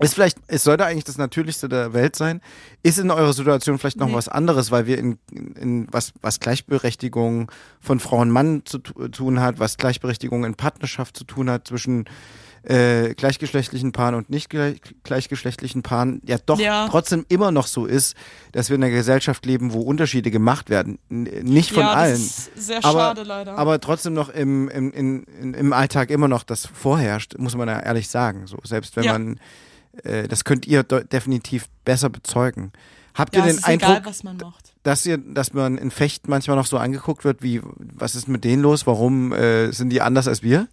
Ist 0.00 0.14
vielleicht, 0.14 0.38
es 0.46 0.64
sollte 0.64 0.84
eigentlich 0.86 1.04
das 1.04 1.16
Natürlichste 1.18 1.68
der 1.68 1.92
Welt 1.92 2.16
sein. 2.16 2.40
Ist 2.82 2.98
in 2.98 3.10
eurer 3.10 3.32
Situation 3.34 3.78
vielleicht 3.78 3.98
noch 3.98 4.08
Nee. 4.08 4.14
was 4.14 4.28
anderes, 4.28 4.70
weil 4.70 4.86
wir 4.86 4.98
in, 4.98 5.18
in, 5.30 5.86
was, 5.92 6.12
was 6.22 6.40
Gleichberechtigung 6.40 7.50
von 7.80 8.00
Frau 8.00 8.18
und 8.18 8.30
Mann 8.30 8.62
zu 8.64 8.78
tu- 8.78 9.08
tun 9.08 9.40
hat, 9.40 9.58
was 9.58 9.76
Gleichberechtigung 9.76 10.44
in 10.44 10.54
Partnerschaft 10.54 11.16
zu 11.16 11.24
tun 11.24 11.48
hat 11.50 11.68
zwischen 11.68 12.06
äh, 12.64 13.14
gleichgeschlechtlichen 13.14 13.92
Paaren 13.92 14.14
und 14.14 14.30
nicht 14.30 14.48
gleich, 14.50 14.80
gleichgeschlechtlichen 15.02 15.82
Paaren, 15.82 16.20
ja 16.24 16.36
doch 16.44 16.60
Ja. 16.60 16.86
trotzdem 16.88 17.24
immer 17.28 17.50
noch 17.50 17.66
so 17.66 17.86
ist, 17.86 18.14
dass 18.52 18.68
wir 18.68 18.76
in 18.76 18.84
einer 18.84 18.92
Gesellschaft 18.94 19.44
leben, 19.46 19.72
wo 19.72 19.80
Unterschiede 19.80 20.30
gemacht 20.30 20.70
werden. 20.70 20.98
N 21.10 21.24
nicht 21.42 21.72
von 21.72 21.82
ja, 21.82 21.92
allen. 21.92 22.12
Das 22.12 22.20
ist 22.54 22.66
sehr 22.66 22.84
Aber- 22.84 22.98
schade 23.00 23.22
leider. 23.24 23.58
Aber 23.58 23.80
trotzdem 23.80 24.12
noch 24.14 24.28
im, 24.28 24.68
im, 24.68 24.92
in, 24.92 25.54
im 25.54 25.72
Alltag 25.72 26.10
immer 26.10 26.28
noch 26.28 26.44
das 26.44 26.66
vorherrscht, 26.66 27.34
muss 27.38 27.56
man 27.56 27.68
ja 27.68 27.80
ehrlich 27.80 28.08
sagen. 28.08 28.46
So, 28.46 28.58
selbst 28.64 28.94
wenn 28.96 29.04
Ja. 29.04 29.12
man, 29.14 29.40
äh, 30.04 30.28
das 30.28 30.44
könnt 30.44 30.66
ihr 30.66 30.82
de- 30.84 31.04
definitiv 31.04 31.66
besser 31.84 32.10
bezeugen. 32.10 32.72
Habt 33.14 33.36
ihr 33.36 33.42
den 33.42 33.62
Eindruck, 33.64 33.98
egal, 33.98 34.52
dass 34.84 35.04
ihr, 35.04 35.18
dass 35.18 35.52
man 35.52 35.76
in 35.76 35.90
Fechten 35.90 36.30
manchmal 36.30 36.56
noch 36.56 36.64
so 36.66 36.78
angeguckt 36.78 37.24
wird, 37.24 37.42
wie, 37.42 37.60
was 37.76 38.14
ist 38.14 38.26
mit 38.26 38.42
denen 38.44 38.62
los? 38.62 38.86
Warum 38.86 39.32
äh, 39.32 39.70
sind 39.72 39.90
die 39.90 40.00
anders 40.00 40.28
als 40.28 40.42
wir? 40.42 40.66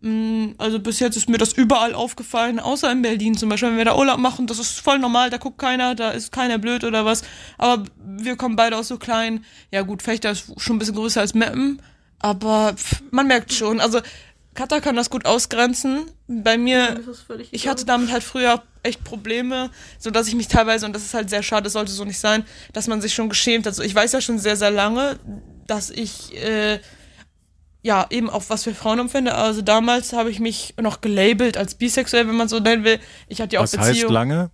Mm, 0.00 0.48
Also 0.58 0.78
bis 0.78 1.00
jetzt 1.00 1.16
ist 1.16 1.28
mir 1.28 1.38
das 1.38 1.52
überall 1.52 1.94
aufgefallen, 1.94 2.60
außer 2.60 2.90
in 2.92 3.02
Berlin 3.02 3.36
zum 3.36 3.48
Beispiel, 3.48 3.70
wenn 3.70 3.78
wir 3.78 3.84
da 3.86 3.96
Urlaub 3.96 4.18
machen, 4.18 4.46
das 4.46 4.58
ist 4.58 4.80
voll 4.80 4.98
normal, 4.98 5.30
da 5.30 5.38
guckt 5.38 5.58
keiner, 5.58 5.94
da 5.94 6.10
ist 6.10 6.32
keiner 6.32 6.58
blöd 6.58 6.84
oder 6.84 7.04
was. 7.04 7.22
Aber 7.58 7.84
wir 8.04 8.36
kommen 8.36 8.56
beide 8.56 8.76
aus 8.76 8.88
so 8.88 8.98
klein, 8.98 9.44
ja 9.70 9.82
gut, 9.82 10.02
Fechter 10.02 10.30
ist 10.30 10.52
schon 10.58 10.76
ein 10.76 10.78
bisschen 10.78 10.94
größer 10.96 11.20
als 11.20 11.34
Meppen, 11.34 11.80
aber 12.18 12.74
pff, 12.76 13.02
man 13.10 13.26
merkt 13.26 13.52
schon, 13.52 13.80
also 13.80 14.00
Kata 14.54 14.80
kann 14.80 14.96
das 14.96 15.10
gut 15.10 15.26
ausgrenzen. 15.26 16.10
Bei 16.28 16.56
mir, 16.56 16.98
ich 17.50 17.68
hatte 17.68 17.84
damit 17.84 18.10
halt 18.10 18.22
früher 18.22 18.62
echt 18.82 19.04
Probleme, 19.04 19.70
so 19.98 20.10
dass 20.10 20.28
ich 20.28 20.34
mich 20.34 20.48
teilweise, 20.48 20.86
und 20.86 20.94
das 20.94 21.04
ist 21.04 21.14
halt 21.14 21.28
sehr 21.30 21.42
schade, 21.42 21.64
das 21.64 21.74
sollte 21.74 21.92
so 21.92 22.04
nicht 22.04 22.18
sein, 22.18 22.44
dass 22.72 22.86
man 22.86 23.00
sich 23.00 23.14
schon 23.14 23.28
geschämt 23.28 23.66
hat. 23.66 23.72
Also 23.72 23.82
ich 23.82 23.94
weiß 23.94 24.12
ja 24.12 24.20
schon 24.20 24.38
sehr, 24.38 24.56
sehr 24.56 24.70
lange, 24.70 25.18
dass 25.66 25.90
ich 25.90 26.34
äh, 26.42 26.80
ja, 27.86 28.06
eben 28.10 28.28
auch 28.28 28.42
was 28.48 28.64
für 28.64 28.74
Frauen 28.74 28.98
empfinde. 28.98 29.34
Also 29.34 29.62
damals 29.62 30.12
habe 30.12 30.28
ich 30.30 30.40
mich 30.40 30.74
noch 30.80 31.00
gelabelt 31.00 31.56
als 31.56 31.76
bisexuell, 31.76 32.26
wenn 32.26 32.34
man 32.36 32.48
so 32.48 32.58
nennen 32.58 32.82
will. 32.84 32.98
Ich 33.28 33.40
hatte 33.40 33.54
ja 33.54 33.60
auch 33.60 33.64
Was 33.64 33.78
heißt 33.78 33.88
Beziehungen 33.90 34.12
lange? 34.12 34.50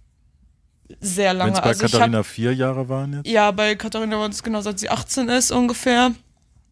sehr 1.01 1.31
Wenn 1.31 1.39
lange. 1.39 1.53
es 1.53 1.61
bei 1.61 1.67
Also 1.69 1.87
ich 1.87 1.93
Katharina 1.93 2.19
hab, 2.19 2.27
vier 2.27 2.55
Jahre 2.55 2.89
waren 2.89 3.15
jetzt? 3.15 3.27
ja, 3.27 3.51
bei 3.51 3.75
Katharina 3.75 4.19
war 4.19 4.29
es 4.29 4.43
genau 4.43 4.61
seit 4.61 4.79
sie 4.79 4.91
18 4.91 5.29
ist 5.31 5.51
ungefähr. 5.51 6.13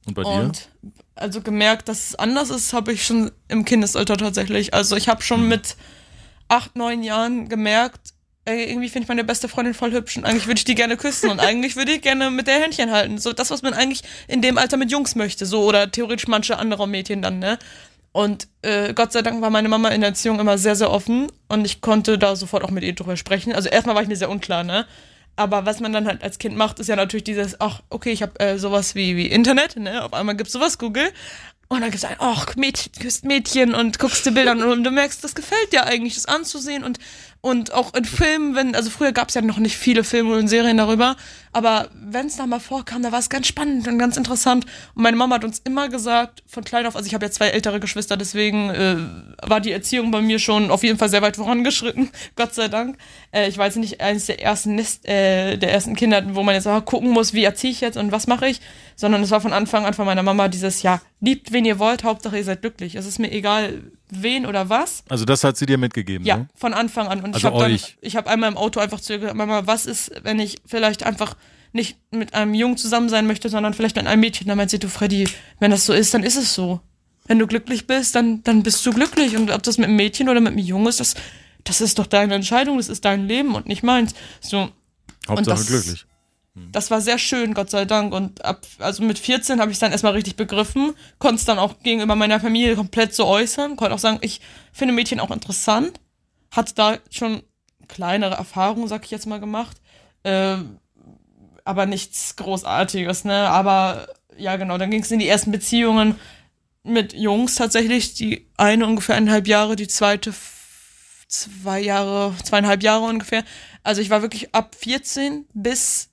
Und 0.07 0.15
bei 0.15 0.23
dir? 0.23 0.31
Und 0.31 0.69
also 1.15 1.41
gemerkt, 1.41 1.89
dass 1.89 2.11
es 2.11 2.15
anders 2.17 2.51
ist, 2.51 2.73
habe 2.75 2.93
ich 2.93 3.05
schon 3.07 3.31
im 3.49 3.65
Kindesalter 3.65 4.17
tatsächlich. 4.19 4.75
Also 4.75 4.97
ich 4.97 5.09
habe 5.09 5.21
Mhm. 5.21 5.25
schon 5.25 5.49
mit 5.49 5.77
acht, 6.49 6.77
neun 6.77 7.03
Jahren 7.03 7.49
gemerkt, 7.49 8.13
irgendwie 8.55 8.89
finde 8.89 9.05
ich 9.05 9.09
meine 9.09 9.25
beste 9.25 9.49
Freundin 9.49 9.75
voll 9.75 9.93
hübsch 9.93 10.17
und 10.17 10.25
eigentlich 10.25 10.47
würde 10.47 10.59
ich 10.59 10.65
die 10.65 10.75
gerne 10.75 10.97
küssen 10.97 11.31
und 11.31 11.41
eigentlich 11.41 11.77
würde 11.77 11.93
ich 11.93 12.03
gerne 12.03 12.31
mit 12.31 12.47
der 12.47 12.61
Händchen 12.61 12.91
halten. 12.91 13.19
So 13.19 13.33
das, 13.33 13.51
was 13.51 13.63
man 13.63 13.75
eigentlich 13.75 14.03
in 14.29 14.43
dem 14.43 14.59
Alter 14.59 14.77
mit 14.77 14.91
Jungs 14.91 15.15
möchte, 15.15 15.47
so 15.47 15.65
oder 15.65 15.91
theoretisch 15.91 16.29
manche 16.29 16.59
andere 16.59 16.89
Mädchen 16.89 17.23
dann, 17.23 17.39
ne? 17.39 17.59
Und 18.13 18.49
äh, 18.63 18.93
Gott 18.93 19.13
sei 19.13 19.23
Dank 19.23 19.41
war 19.41 19.51
meine 19.51 19.69
Mama 19.69 19.89
in 19.91 20.01
der 20.01 20.11
Erziehung 20.11 20.41
immer 20.41 20.59
sehr, 20.59 20.75
sehr 20.75 20.91
offen 20.91 21.29
und 21.49 21.65
ich 21.65 21.81
konnte 21.81 22.19
da 22.19 22.35
sofort 22.35 22.65
auch 22.65 22.71
mit 22.71 22.83
ihr 22.83 22.95
drüber 22.95 23.17
sprechen. 23.17 23.53
Also 23.53 23.69
erstmal 23.69 23.95
war 23.95 24.03
ich 24.03 24.09
mir 24.09 24.17
sehr 24.17 24.31
unklar, 24.31 24.65
ne? 24.65 24.87
Aber 25.37 25.65
was 25.65 25.81
man 25.81 25.93
dann 25.93 26.07
halt 26.07 26.23
als 26.23 26.39
Kind 26.39 26.57
macht, 26.57 26.81
ist 26.81 26.89
ja 26.89 26.97
natürlich 26.97 27.25
dieses, 27.25 27.61
ach, 27.61 27.83
okay, 27.89 28.11
ich 28.11 28.23
habe 28.23 28.39
äh, 28.41 28.59
sowas 28.59 28.95
wie, 28.95 29.17
wie 29.17 29.27
Internet, 29.27 29.77
ne? 29.77 30.05
Auf 30.05 30.13
einmal 30.13 30.37
gibt's 30.37 30.53
sowas, 30.53 30.77
Google. 30.77 31.11
Und 31.69 31.83
dann 31.83 31.91
gibt's 31.93 32.05
ein, 32.05 32.17
ach, 32.19 32.57
Mädchen, 32.57 32.93
küsst 33.01 33.25
Mädchen 33.25 33.77
und 33.77 34.01
guckst 34.01 34.27
dir 34.27 34.33
Bilder 34.33 34.51
an 34.51 34.63
und 34.63 34.83
du 34.83 34.91
merkst, 34.91 35.23
das 35.23 35.37
gefällt 35.37 35.73
dir 35.73 35.87
eigentlich, 35.87 36.17
das 36.17 36.27
anzusehen 36.27 36.83
und 36.83 36.99
und 37.43 37.73
auch 37.73 37.95
in 37.95 38.05
Filmen, 38.05 38.55
wenn, 38.55 38.75
also 38.75 38.91
früher 38.91 39.13
gab 39.13 39.29
es 39.29 39.35
ja 39.35 39.41
noch 39.41 39.59
nicht 39.59 39.77
viele 39.77 40.05
Filme 40.05 40.37
und 40.37 40.49
Serien 40.49 40.77
darüber, 40.77 41.17
aber 41.53 41.89
wenn 41.95 42.27
es 42.27 42.37
da 42.37 42.47
mal 42.47 42.61
vorkam, 42.61 43.03
da 43.03 43.13
war 43.13 43.19
es 43.19 43.31
ganz 43.31 43.47
spannend 43.47 43.89
und 43.89 43.99
ganz 43.99 44.17
interessant. 44.17 44.67
Und 44.95 45.03
meine 45.03 45.17
Mama 45.17 45.37
hat 45.37 45.45
uns 45.45 45.59
immer 45.65 45.89
gesagt, 45.89 46.43
von 46.47 46.65
klein 46.65 46.87
auf, 46.87 46.97
also 46.97 47.07
ich 47.07 47.15
habe 47.15 47.25
ja 47.25 47.31
zwei 47.31 47.49
ältere 47.49 47.81
Geschwister, 47.81 48.17
deswegen 48.19 48.71
äh, 48.71 48.97
war 49.43 49.61
die 49.61 49.73
Erziehung 49.73 50.11
bei 50.11 50.21
mir 50.21 50.39
schon 50.39 50.71
auf 50.71 50.83
jeden 50.83 50.99
Fall 50.99 51.09
sehr 51.09 51.23
weit 51.23 51.37
vorangeschritten, 51.37 52.11
Gott 52.37 52.55
sei 52.55 52.69
Dank. 52.69 52.99
Äh, 53.33 53.49
ich 53.49 53.57
war 53.57 53.67
jetzt 53.67 53.77
nicht 53.77 54.03
eines 54.03 54.27
der 54.27 54.43
ersten 54.43 54.75
Nest, 54.75 55.09
äh, 55.09 55.57
der 55.57 55.73
ersten 55.73 55.97
Kinder, 55.97 56.23
wo 56.35 56.43
man 56.43 56.55
jetzt 56.55 56.69
auch 56.69 56.85
gucken 56.85 57.11
muss, 57.11 57.33
wie 57.33 57.45
erziehe 57.45 57.73
ich 57.73 57.81
jetzt 57.81 57.97
und 57.97 58.13
was 58.13 58.27
mache 58.27 58.49
ich, 58.49 58.61
sondern 58.97 59.23
es 59.23 59.31
war 59.31 59.41
von 59.41 59.55
Anfang 59.55 59.87
an 59.87 59.95
von 59.95 60.05
meiner 60.05 60.23
Mama 60.23 60.49
dieses, 60.49 60.83
ja, 60.83 61.01
liebt 61.21 61.53
wen 61.53 61.65
ihr 61.65 61.79
wollt, 61.79 62.05
Hauptsache 62.05 62.37
ihr 62.37 62.45
seid 62.45 62.61
glücklich. 62.61 62.97
Es 62.97 63.07
ist 63.07 63.19
mir 63.19 63.33
egal, 63.33 63.91
wen 64.13 64.47
oder 64.47 64.69
was. 64.69 65.03
Also 65.09 65.25
das 65.25 65.45
hat 65.45 65.57
sie 65.57 65.67
dir 65.67 65.79
mitgegeben, 65.79 66.27
Ja, 66.27 66.39
ne? 66.39 66.49
von 66.55 66.75
Anfang 66.75 67.09
an. 67.09 67.21
Und 67.21 67.35
Also 67.35 67.39
ich 67.39 67.45
habe 67.55 67.59
dann, 67.69 67.79
ich 68.01 68.17
habe 68.17 68.31
einmal 68.31 68.51
im 68.51 68.57
Auto 68.57 68.81
einfach 68.81 69.01
zu 69.01 69.13
ihr 69.13 69.19
gesagt, 69.21 69.37
Mama, 69.37 69.67
was 69.67 69.87
ist, 69.87 70.11
wenn 70.23 70.39
ich 70.39 70.59
vielleicht 70.67 71.05
einfach 71.05 71.37
nicht 71.73 71.97
mit 72.11 72.35
einem 72.35 72.55
Jungen 72.55 72.77
zusammen 72.77 73.09
sein 73.09 73.27
möchte, 73.27 73.49
sondern 73.49 73.75
vielleicht 73.75 73.97
mit 73.97 74.07
einem 74.07 74.21
Mädchen? 74.21 74.49
Dann 74.49 74.57
meint 74.57 74.71
sie, 74.71 74.79
du 74.79 74.89
Freddy, 74.89 75.29
wenn 75.61 75.71
das 75.71 75.87
so 75.87 75.93
ist, 75.93 76.13
dann 76.15 76.23
ist 76.23 76.37
es 76.37 76.55
so. 76.55 76.81
Wenn 77.27 77.39
du 77.39 77.47
glücklich 77.47 77.87
bist, 77.87 78.15
dann, 78.17 78.43
dann 78.43 78.63
bist 78.65 78.85
du 78.85 78.93
glücklich. 78.93 79.37
Und 79.37 79.51
ob 79.53 79.63
das 79.63 79.79
mit 79.79 79.87
einem 79.87 79.97
Mädchen 79.97 80.29
oder 80.29 80.41
mit 80.41 80.53
einem 80.53 80.59
Jungen 80.65 80.87
ist, 80.89 80.99
das, 81.01 81.15
das 81.65 81.81
ist 81.81 81.99
doch 81.99 82.07
deine 82.07 82.35
Entscheidung, 82.35 82.79
das 82.79 82.89
ist 82.89 83.05
dein 83.05 83.29
Leben 83.29 83.55
und 83.55 83.67
nicht 83.67 83.83
meins. 83.85 84.15
So, 84.41 84.71
Hauptsache 85.29 85.57
das- 85.59 85.67
glücklich. 85.67 86.07
Das 86.55 86.91
war 86.91 87.01
sehr 87.01 87.19
schön, 87.19 87.55
Gott 87.55 87.71
sei 87.71 87.85
Dank. 87.85 88.13
Und 88.13 88.45
ab, 88.45 88.67
also 88.79 89.03
mit 89.03 89.19
14 89.19 89.61
habe 89.61 89.71
ich 89.71 89.79
dann 89.79 89.93
erstmal 89.93 90.13
richtig 90.13 90.37
begriffen, 90.37 90.95
konnte 91.19 91.37
es 91.37 91.45
dann 91.45 91.59
auch 91.59 91.79
gegenüber 91.81 92.17
meiner 92.17 92.41
Familie 92.41 92.75
komplett 92.77 93.15
so 93.15 93.27
äußern, 93.27 93.77
konnte 93.77 93.95
auch 93.95 94.01
sagen, 94.01 94.19
ich 94.21 94.41
finde 94.73 94.95
Mädchen 94.95 95.21
auch 95.21 95.31
interessant, 95.31 96.01
hatte 96.51 96.75
da 96.75 96.99
schon 97.11 97.43
kleinere 97.89 98.35
Erfahrungen, 98.35 98.89
sag 98.89 99.05
ich 99.05 99.11
jetzt 99.11 99.27
mal, 99.27 99.41
gemacht. 99.41 99.77
Ähm, 100.25 100.79
aber 101.65 101.87
nichts 101.87 102.37
Großartiges, 102.37 103.25
ne? 103.25 103.49
Aber 103.49 104.09
ja, 104.37 104.57
genau, 104.57 104.79
dann 104.79 104.91
ging 104.91 105.03
es 105.03 105.11
in 105.11 105.19
die 105.19 105.29
ersten 105.29 105.53
Beziehungen 105.53 106.17
mit 106.83 107.13
Jungs 107.13 107.55
tatsächlich. 107.55 108.15
Die 108.15 108.47
eine 108.57 108.87
ungefähr 108.87 109.17
eineinhalb 109.17 109.47
Jahre, 109.47 109.77
die 109.77 109.89
zweite 109.89 110.33
zwei 111.29 111.81
Jahre, 111.81 112.35
zweieinhalb 112.43 112.83
Jahre 112.83 113.05
ungefähr. 113.05 113.45
Also 113.83 114.01
ich 114.01 114.11
war 114.11 114.23
wirklich 114.23 114.55
ab 114.55 114.75
14 114.75 115.47
bis 115.55 116.10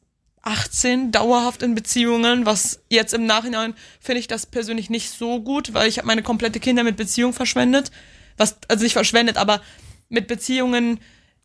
18 0.48 1.12
dauerhaft 1.12 1.62
in 1.62 1.76
Beziehungen, 1.76 2.46
was 2.46 2.80
jetzt 2.90 3.14
im 3.14 3.26
Nachhinein 3.26 3.74
finde 4.00 4.20
ich 4.20 4.28
das 4.28 4.46
persönlich 4.46 4.90
nicht 4.90 5.12
so 5.12 5.42
gut, 5.42 5.74
weil 5.74 5.88
ich 5.88 5.98
habe 5.98 6.08
meine 6.08 6.24
komplette 6.24 6.60
Kinder 6.60 6.84
mit 6.84 6.96
Beziehung 6.96 7.34
verschwendet. 7.34 7.92
Was, 8.38 8.58
also 8.68 8.84
nicht 8.84 8.94
verschwendet, 8.94 9.38
aber 9.38 9.62
mit 10.10 10.28
Beziehungen 10.28 11.00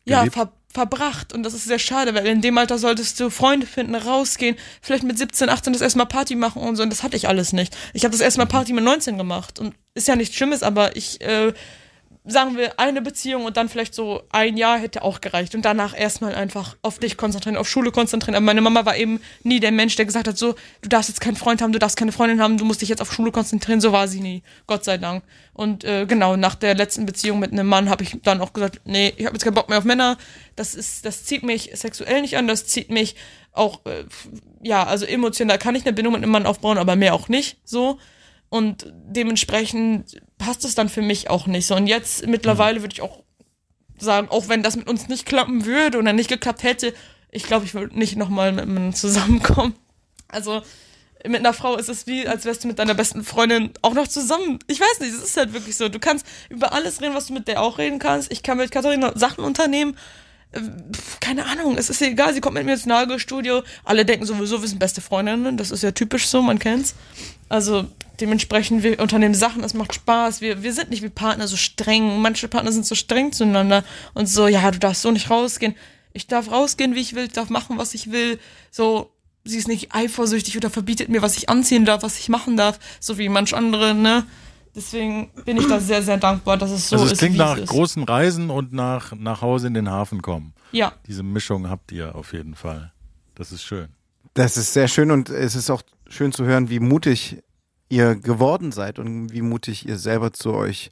ja, 0.05 0.25
ver, 0.29 0.53
verbracht. 0.69 1.33
Und 1.33 1.43
das 1.43 1.53
ist 1.53 1.65
sehr 1.65 1.79
schade, 1.79 2.13
weil 2.13 2.25
in 2.27 2.41
dem 2.41 2.57
Alter 2.57 2.77
solltest 2.77 3.19
du 3.19 3.29
Freunde 3.29 3.67
finden, 3.67 3.95
rausgehen, 3.95 4.55
vielleicht 4.81 5.03
mit 5.03 5.17
17, 5.17 5.49
18 5.49 5.73
das 5.73 5.81
erstmal 5.81 6.05
Party 6.05 6.35
machen 6.35 6.61
und 6.61 6.75
so. 6.75 6.83
Und 6.83 6.89
das 6.89 7.03
hatte 7.03 7.17
ich 7.17 7.27
alles 7.27 7.53
nicht. 7.53 7.75
Ich 7.93 8.05
habe 8.05 8.11
das 8.11 8.21
erstmal 8.21 8.47
Party 8.47 8.73
mit 8.73 8.83
19 8.83 9.17
gemacht. 9.17 9.59
Und 9.59 9.75
ist 9.95 10.07
ja 10.07 10.15
nichts 10.15 10.35
Schlimmes, 10.35 10.63
aber 10.63 10.95
ich, 10.95 11.21
äh, 11.21 11.53
sagen 12.25 12.55
wir, 12.57 12.79
eine 12.79 13.01
Beziehung 13.01 13.45
und 13.45 13.57
dann 13.57 13.67
vielleicht 13.67 13.93
so 13.93 14.23
ein 14.29 14.55
Jahr 14.55 14.77
hätte 14.77 15.01
auch 15.01 15.19
gereicht. 15.19 15.55
Und 15.55 15.63
danach 15.63 15.97
erstmal 15.97 16.33
einfach 16.35 16.77
auf 16.81 16.97
dich 16.99 17.17
konzentrieren, 17.17 17.57
auf 17.57 17.67
Schule 17.67 17.91
konzentrieren. 17.91 18.35
Aber 18.35 18.45
meine 18.45 18.61
Mama 18.61 18.85
war 18.85 18.95
eben 18.95 19.19
nie 19.43 19.59
der 19.59 19.71
Mensch, 19.71 19.95
der 19.97 20.05
gesagt 20.05 20.27
hat, 20.27 20.37
so, 20.37 20.55
du 20.81 20.89
darfst 20.89 21.09
jetzt 21.09 21.19
keinen 21.19 21.35
Freund 21.35 21.61
haben, 21.61 21.73
du 21.73 21.79
darfst 21.79 21.97
keine 21.97 22.13
Freundin 22.13 22.41
haben, 22.41 22.57
du 22.57 22.63
musst 22.63 22.81
dich 22.81 22.89
jetzt 22.89 23.01
auf 23.01 23.11
Schule 23.11 23.31
konzentrieren. 23.31 23.81
So 23.81 23.91
war 23.91 24.07
sie 24.07 24.21
nie. 24.21 24.41
Gott 24.67 24.85
sei 24.85 24.97
Dank. 24.97 25.23
Und 25.53 25.83
äh, 25.83 26.05
genau, 26.05 26.37
nach 26.37 26.55
der 26.55 26.75
letzten 26.75 27.05
Beziehung 27.05 27.39
mit 27.39 27.51
einem 27.51 27.67
Mann 27.67 27.89
habe 27.89 28.03
ich 28.03 28.17
dann 28.23 28.39
auch 28.41 28.53
gesagt, 28.53 28.81
nee, 28.85 29.13
ich 29.17 29.25
habe 29.25 29.35
jetzt 29.35 29.43
keinen 29.43 29.55
Bock 29.55 29.67
mehr 29.67 29.77
auf 29.77 29.83
Männer. 29.83 30.17
Das 30.55 30.75
ist, 30.75 31.05
das 31.05 31.25
zieht 31.25 31.43
mich 31.43 31.71
sexuell 31.73 32.21
nicht 32.21 32.37
an, 32.37 32.47
das 32.47 32.65
zieht 32.65 32.89
mich 32.89 33.15
auch, 33.51 33.85
äh, 33.85 34.05
ja, 34.61 34.83
also 34.85 35.05
emotional 35.05 35.57
kann 35.57 35.75
ich 35.75 35.85
eine 35.85 35.93
Bindung 35.93 36.13
mit 36.13 36.23
einem 36.23 36.31
Mann 36.31 36.45
aufbauen, 36.45 36.77
aber 36.77 36.95
mehr 36.95 37.13
auch 37.13 37.27
nicht 37.27 37.57
so. 37.65 37.99
Und 38.53 38.93
dementsprechend 39.07 40.21
passt 40.37 40.63
es 40.63 40.75
dann 40.75 40.87
für 40.87 41.01
mich 41.01 41.27
auch 41.27 41.47
nicht 41.47 41.65
so. 41.65 41.75
Und 41.75 41.87
jetzt 41.87 42.27
mittlerweile 42.27 42.83
würde 42.83 42.93
ich 42.93 43.01
auch 43.01 43.23
sagen, 43.97 44.27
auch 44.29 44.47
wenn 44.47 44.61
das 44.61 44.75
mit 44.75 44.87
uns 44.87 45.07
nicht 45.07 45.25
klappen 45.25 45.65
würde 45.65 45.97
oder 45.97 46.13
nicht 46.13 46.29
geklappt 46.29 46.61
hätte, 46.61 46.93
ich 47.31 47.45
glaube, 47.45 47.65
ich 47.65 47.73
würde 47.73 47.97
nicht 47.97 48.15
nochmal 48.15 48.51
mit 48.51 48.65
einem 48.65 48.93
zusammenkommen. 48.93 49.73
Also 50.27 50.61
mit 51.25 51.39
einer 51.39 51.53
Frau 51.53 51.77
ist 51.77 51.89
es 51.89 52.05
wie, 52.05 52.27
als 52.27 52.45
wärst 52.45 52.63
du 52.63 52.67
mit 52.67 52.77
deiner 52.77 52.93
besten 52.93 53.23
Freundin 53.23 53.71
auch 53.81 53.95
noch 53.95 54.07
zusammen. 54.07 54.59
Ich 54.67 54.79
weiß 54.79 54.99
nicht, 54.99 55.15
es 55.15 55.23
ist 55.23 55.35
halt 55.35 55.53
wirklich 55.53 55.75
so. 55.75 55.89
Du 55.89 55.97
kannst 55.97 56.23
über 56.49 56.73
alles 56.73 57.01
reden, 57.01 57.15
was 57.15 57.25
du 57.25 57.33
mit 57.33 57.47
der 57.47 57.59
auch 57.59 57.79
reden 57.79 57.97
kannst. 57.97 58.31
Ich 58.31 58.43
kann 58.43 58.59
mit 58.59 58.69
Katharina 58.69 59.17
Sachen 59.17 59.43
unternehmen. 59.43 59.97
Keine 61.19 61.45
Ahnung, 61.45 61.77
es 61.77 61.89
ist 61.89 62.01
ihr 62.01 62.09
egal, 62.09 62.33
sie 62.33 62.41
kommt 62.41 62.55
mit 62.55 62.65
mir 62.65 62.73
ins 62.73 62.85
Nagelstudio. 62.85 63.63
Alle 63.83 64.05
denken 64.05 64.25
sowieso, 64.25 64.61
wir 64.61 64.67
sind 64.67 64.79
beste 64.79 65.01
Freundinnen. 65.01 65.57
Das 65.57 65.71
ist 65.71 65.83
ja 65.83 65.91
typisch 65.91 66.27
so, 66.27 66.41
man 66.41 66.59
kennt's. 66.59 66.95
Also 67.49 67.87
dementsprechend, 68.19 68.83
wir 68.83 68.99
unternehmen 68.99 69.33
Sachen, 69.33 69.63
es 69.63 69.73
macht 69.73 69.93
Spaß. 69.93 70.41
Wir, 70.41 70.63
wir 70.63 70.73
sind 70.73 70.89
nicht 70.89 71.03
wie 71.03 71.09
Partner 71.09 71.47
so 71.47 71.57
streng. 71.57 72.21
Manche 72.21 72.47
Partner 72.47 72.71
sind 72.71 72.85
so 72.85 72.95
streng 72.95 73.31
zueinander 73.31 73.83
und 74.13 74.27
so, 74.27 74.47
ja, 74.47 74.69
du 74.71 74.79
darfst 74.79 75.01
so 75.01 75.11
nicht 75.11 75.29
rausgehen. 75.29 75.75
Ich 76.13 76.27
darf 76.27 76.51
rausgehen, 76.51 76.93
wie 76.93 77.01
ich 77.01 77.15
will, 77.15 77.25
ich 77.25 77.31
darf 77.31 77.49
machen, 77.49 77.77
was 77.77 77.93
ich 77.95 78.11
will. 78.11 78.39
So, 78.69 79.11
sie 79.43 79.57
ist 79.57 79.67
nicht 79.67 79.93
eifersüchtig 79.93 80.55
oder 80.57 80.69
verbietet 80.69 81.09
mir, 81.09 81.21
was 81.21 81.37
ich 81.37 81.49
anziehen 81.49 81.85
darf, 81.85 82.03
was 82.03 82.19
ich 82.19 82.29
machen 82.29 82.55
darf, 82.55 82.79
so 82.99 83.17
wie 83.17 83.29
manch 83.29 83.53
andere, 83.53 83.93
ne? 83.93 84.25
Deswegen 84.75 85.29
bin 85.45 85.57
ich 85.57 85.67
da 85.67 85.79
sehr, 85.79 86.01
sehr 86.01 86.17
dankbar, 86.17 86.57
dass 86.57 86.71
es 86.71 86.89
so 86.89 86.95
also 86.95 87.05
ist. 87.05 87.11
es 87.13 87.17
klingt 87.19 87.35
wie 87.35 87.39
nach 87.39 87.55
es 87.57 87.63
ist. 87.63 87.69
großen 87.69 88.03
Reisen 88.03 88.49
und 88.49 88.73
nach, 88.73 89.13
nach 89.15 89.41
Hause 89.41 89.67
in 89.67 89.73
den 89.75 89.89
Hafen 89.89 90.21
kommen. 90.21 90.53
Ja, 90.71 90.93
Diese 91.07 91.21
Mischung 91.21 91.69
habt 91.69 91.91
ihr 91.91 92.15
auf 92.15 92.33
jeden 92.33 92.55
Fall. 92.55 92.91
Das 93.35 93.51
ist 93.51 93.63
schön. 93.63 93.89
Das 94.33 94.57
ist 94.57 94.73
sehr 94.73 94.87
schön 94.87 95.11
und 95.11 95.29
es 95.29 95.53
ist 95.53 95.69
auch 95.69 95.83
schön 96.09 96.31
zu 96.31 96.43
hören, 96.45 96.69
wie 96.71 96.79
mutig 96.79 97.43
ihr 97.89 98.15
geworden 98.15 98.71
seid 98.71 98.97
und 98.97 99.31
wie 99.31 99.43
mutig 99.43 99.87
ihr 99.87 99.97
selber 99.99 100.33
zu 100.33 100.53
euch 100.53 100.89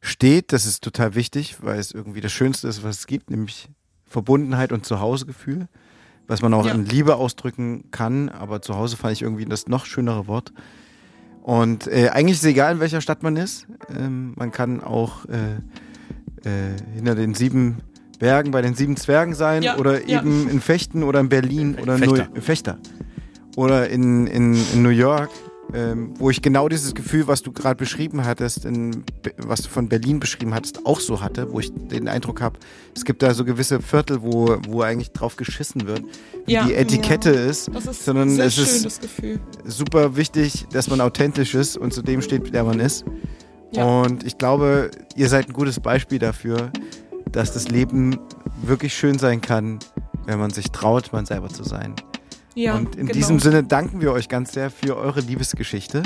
steht. 0.00 0.52
Das 0.52 0.66
ist 0.66 0.82
total 0.82 1.14
wichtig, 1.14 1.58
weil 1.62 1.78
es 1.78 1.92
irgendwie 1.92 2.20
das 2.20 2.32
Schönste 2.32 2.66
ist, 2.66 2.82
was 2.82 2.98
es 3.00 3.06
gibt, 3.06 3.30
nämlich 3.30 3.68
Verbundenheit 4.04 4.72
und 4.72 4.84
Zuhausegefühl, 4.84 5.68
was 6.26 6.42
man 6.42 6.52
auch 6.54 6.66
Ja. 6.66 6.72
in 6.74 6.84
Liebe 6.84 7.14
ausdrücken 7.14 7.90
kann. 7.92 8.28
Aber 8.28 8.60
zu 8.62 8.74
Hause 8.74 8.96
fand 8.96 9.12
ich 9.12 9.22
irgendwie 9.22 9.44
das 9.44 9.68
noch 9.68 9.86
schönere 9.86 10.26
Wort. 10.26 10.52
Und 11.42 11.88
äh, 11.88 12.08
eigentlich 12.10 12.36
ist 12.36 12.44
es 12.44 12.50
egal, 12.50 12.74
in 12.74 12.80
welcher 12.80 13.00
Stadt 13.00 13.22
man 13.22 13.36
ist. 13.36 13.66
Ähm, 13.96 14.32
man 14.36 14.52
kann 14.52 14.82
auch 14.82 15.24
äh, 15.26 15.56
äh, 16.48 16.76
hinter 16.94 17.14
den 17.14 17.34
sieben 17.34 17.78
Bergen 18.20 18.52
bei 18.52 18.62
den 18.62 18.74
sieben 18.74 18.96
Zwergen 18.96 19.34
sein 19.34 19.64
Ja, 19.64 19.76
oder 19.78 20.06
ja. 20.06 20.20
eben 20.20 20.48
in 20.48 20.60
Fechten 20.60 21.02
oder 21.02 21.18
in 21.18 21.28
Berlin 21.28 21.76
oder 21.80 21.98
Fechter. 21.98 22.28
Neu 22.32 22.40
Fechter. 22.40 22.78
Oder 23.56 23.90
in, 23.90 24.28
in, 24.28 24.54
in 24.72 24.82
New 24.82 24.90
York, 24.90 25.30
ähm, 25.74 26.12
wo 26.18 26.28
ich 26.30 26.42
genau 26.42 26.68
dieses 26.68 26.94
Gefühl, 26.94 27.26
was 27.26 27.42
du 27.42 27.50
gerade 27.52 27.76
beschrieben 27.76 28.24
hattest, 28.24 28.64
in, 28.64 29.04
was 29.38 29.62
du 29.62 29.68
von 29.68 29.88
Berlin 29.88 30.20
beschrieben 30.20 30.54
hattest, 30.54 30.84
auch 30.84 31.00
so 31.00 31.20
hatte, 31.20 31.50
wo 31.52 31.60
ich 31.60 31.72
den 31.74 32.08
Eindruck 32.08 32.40
habe, 32.40 32.58
es 32.94 33.04
gibt 33.04 33.22
da 33.22 33.32
so 33.32 33.44
gewisse 33.44 33.80
Viertel, 33.80 34.22
wo, 34.22 34.56
wo 34.68 34.82
eigentlich 34.82 35.12
drauf 35.12 35.36
geschissen 35.36 35.86
wird, 35.86 36.02
wie 36.46 36.52
Ja. 36.52 36.66
die 36.66 36.74
Etikette 36.74 37.30
ist, 37.30 37.70
das 37.72 37.86
ist 37.86 38.04
sondern 38.04 38.38
es 38.38 38.58
ist 38.58 39.00
Gefühl. 39.00 39.40
super 39.64 40.16
wichtig, 40.16 40.66
dass 40.72 40.88
man 40.88 41.00
authentisch 41.00 41.54
ist 41.54 41.76
und 41.78 41.92
zu 41.94 42.02
dem 42.02 42.20
steht, 42.22 42.52
der 42.52 42.64
man 42.64 42.78
ist. 42.80 43.04
Ja. 43.72 43.84
Und 43.84 44.24
ich 44.24 44.36
glaube, 44.36 44.90
ihr 45.16 45.28
seid 45.30 45.48
ein 45.48 45.52
gutes 45.54 45.80
Beispiel 45.80 46.18
dafür, 46.18 46.70
dass 47.30 47.52
das 47.54 47.68
Leben 47.70 48.18
wirklich 48.62 48.92
schön 48.92 49.18
sein 49.18 49.40
kann, 49.40 49.78
wenn 50.26 50.38
man 50.38 50.50
sich 50.50 50.70
traut, 50.70 51.12
man 51.14 51.24
selber 51.24 51.48
zu 51.48 51.64
sein. 51.64 51.94
Ja, 52.54 52.76
und 52.76 52.96
in 52.96 53.06
genau. 53.06 53.12
diesem 53.12 53.38
Sinne 53.38 53.62
danken 53.62 54.00
wir 54.00 54.12
euch 54.12 54.28
ganz 54.28 54.52
sehr 54.52 54.70
für 54.70 54.96
eure 54.96 55.20
Liebesgeschichte. 55.20 56.02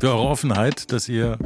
Für 0.00 0.08
eure 0.08 0.28
Offenheit, 0.28 0.92
dass 0.92 1.08
ihr 1.08 1.38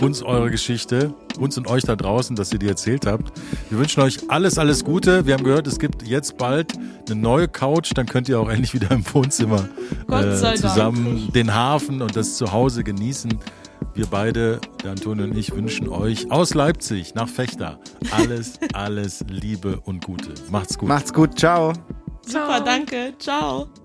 uns 0.00 0.22
eure 0.22 0.50
Geschichte, 0.50 1.12
uns 1.38 1.58
und 1.58 1.66
euch 1.66 1.82
da 1.82 1.96
draußen, 1.96 2.36
dass 2.36 2.52
ihr 2.52 2.58
die 2.58 2.68
erzählt 2.68 3.06
habt. 3.06 3.32
Wir 3.68 3.78
wünschen 3.78 4.02
euch 4.02 4.30
alles, 4.30 4.58
alles 4.58 4.84
Gute. 4.84 5.26
Wir 5.26 5.34
haben 5.34 5.44
gehört, 5.44 5.66
es 5.66 5.78
gibt 5.78 6.06
jetzt 6.06 6.38
bald 6.38 6.74
eine 7.08 7.20
neue 7.20 7.48
Couch, 7.48 7.90
dann 7.94 8.06
könnt 8.06 8.28
ihr 8.28 8.38
auch 8.40 8.48
endlich 8.48 8.74
wieder 8.74 8.90
im 8.92 9.04
Wohnzimmer 9.12 9.68
äh, 10.10 10.36
zusammen 10.56 11.30
den 11.34 11.54
Hafen 11.54 12.00
und 12.02 12.16
das 12.16 12.36
Zuhause 12.36 12.84
genießen. 12.84 13.38
Wir 13.94 14.06
beide, 14.06 14.60
der 14.84 14.92
Antonio 14.92 15.24
und 15.24 15.36
ich, 15.36 15.54
wünschen 15.54 15.88
euch 15.88 16.30
aus 16.30 16.54
Leipzig 16.54 17.14
nach 17.14 17.28
Fechter 17.28 17.80
alles, 18.12 18.60
alles 18.72 19.24
Liebe 19.28 19.80
und 19.80 20.04
Gute. 20.04 20.34
Macht's 20.50 20.78
gut. 20.78 20.88
Macht's 20.88 21.12
gut, 21.12 21.36
ciao. 22.30 22.46
Super, 22.46 22.60
danke. 22.64 23.14
Ciao. 23.18 23.79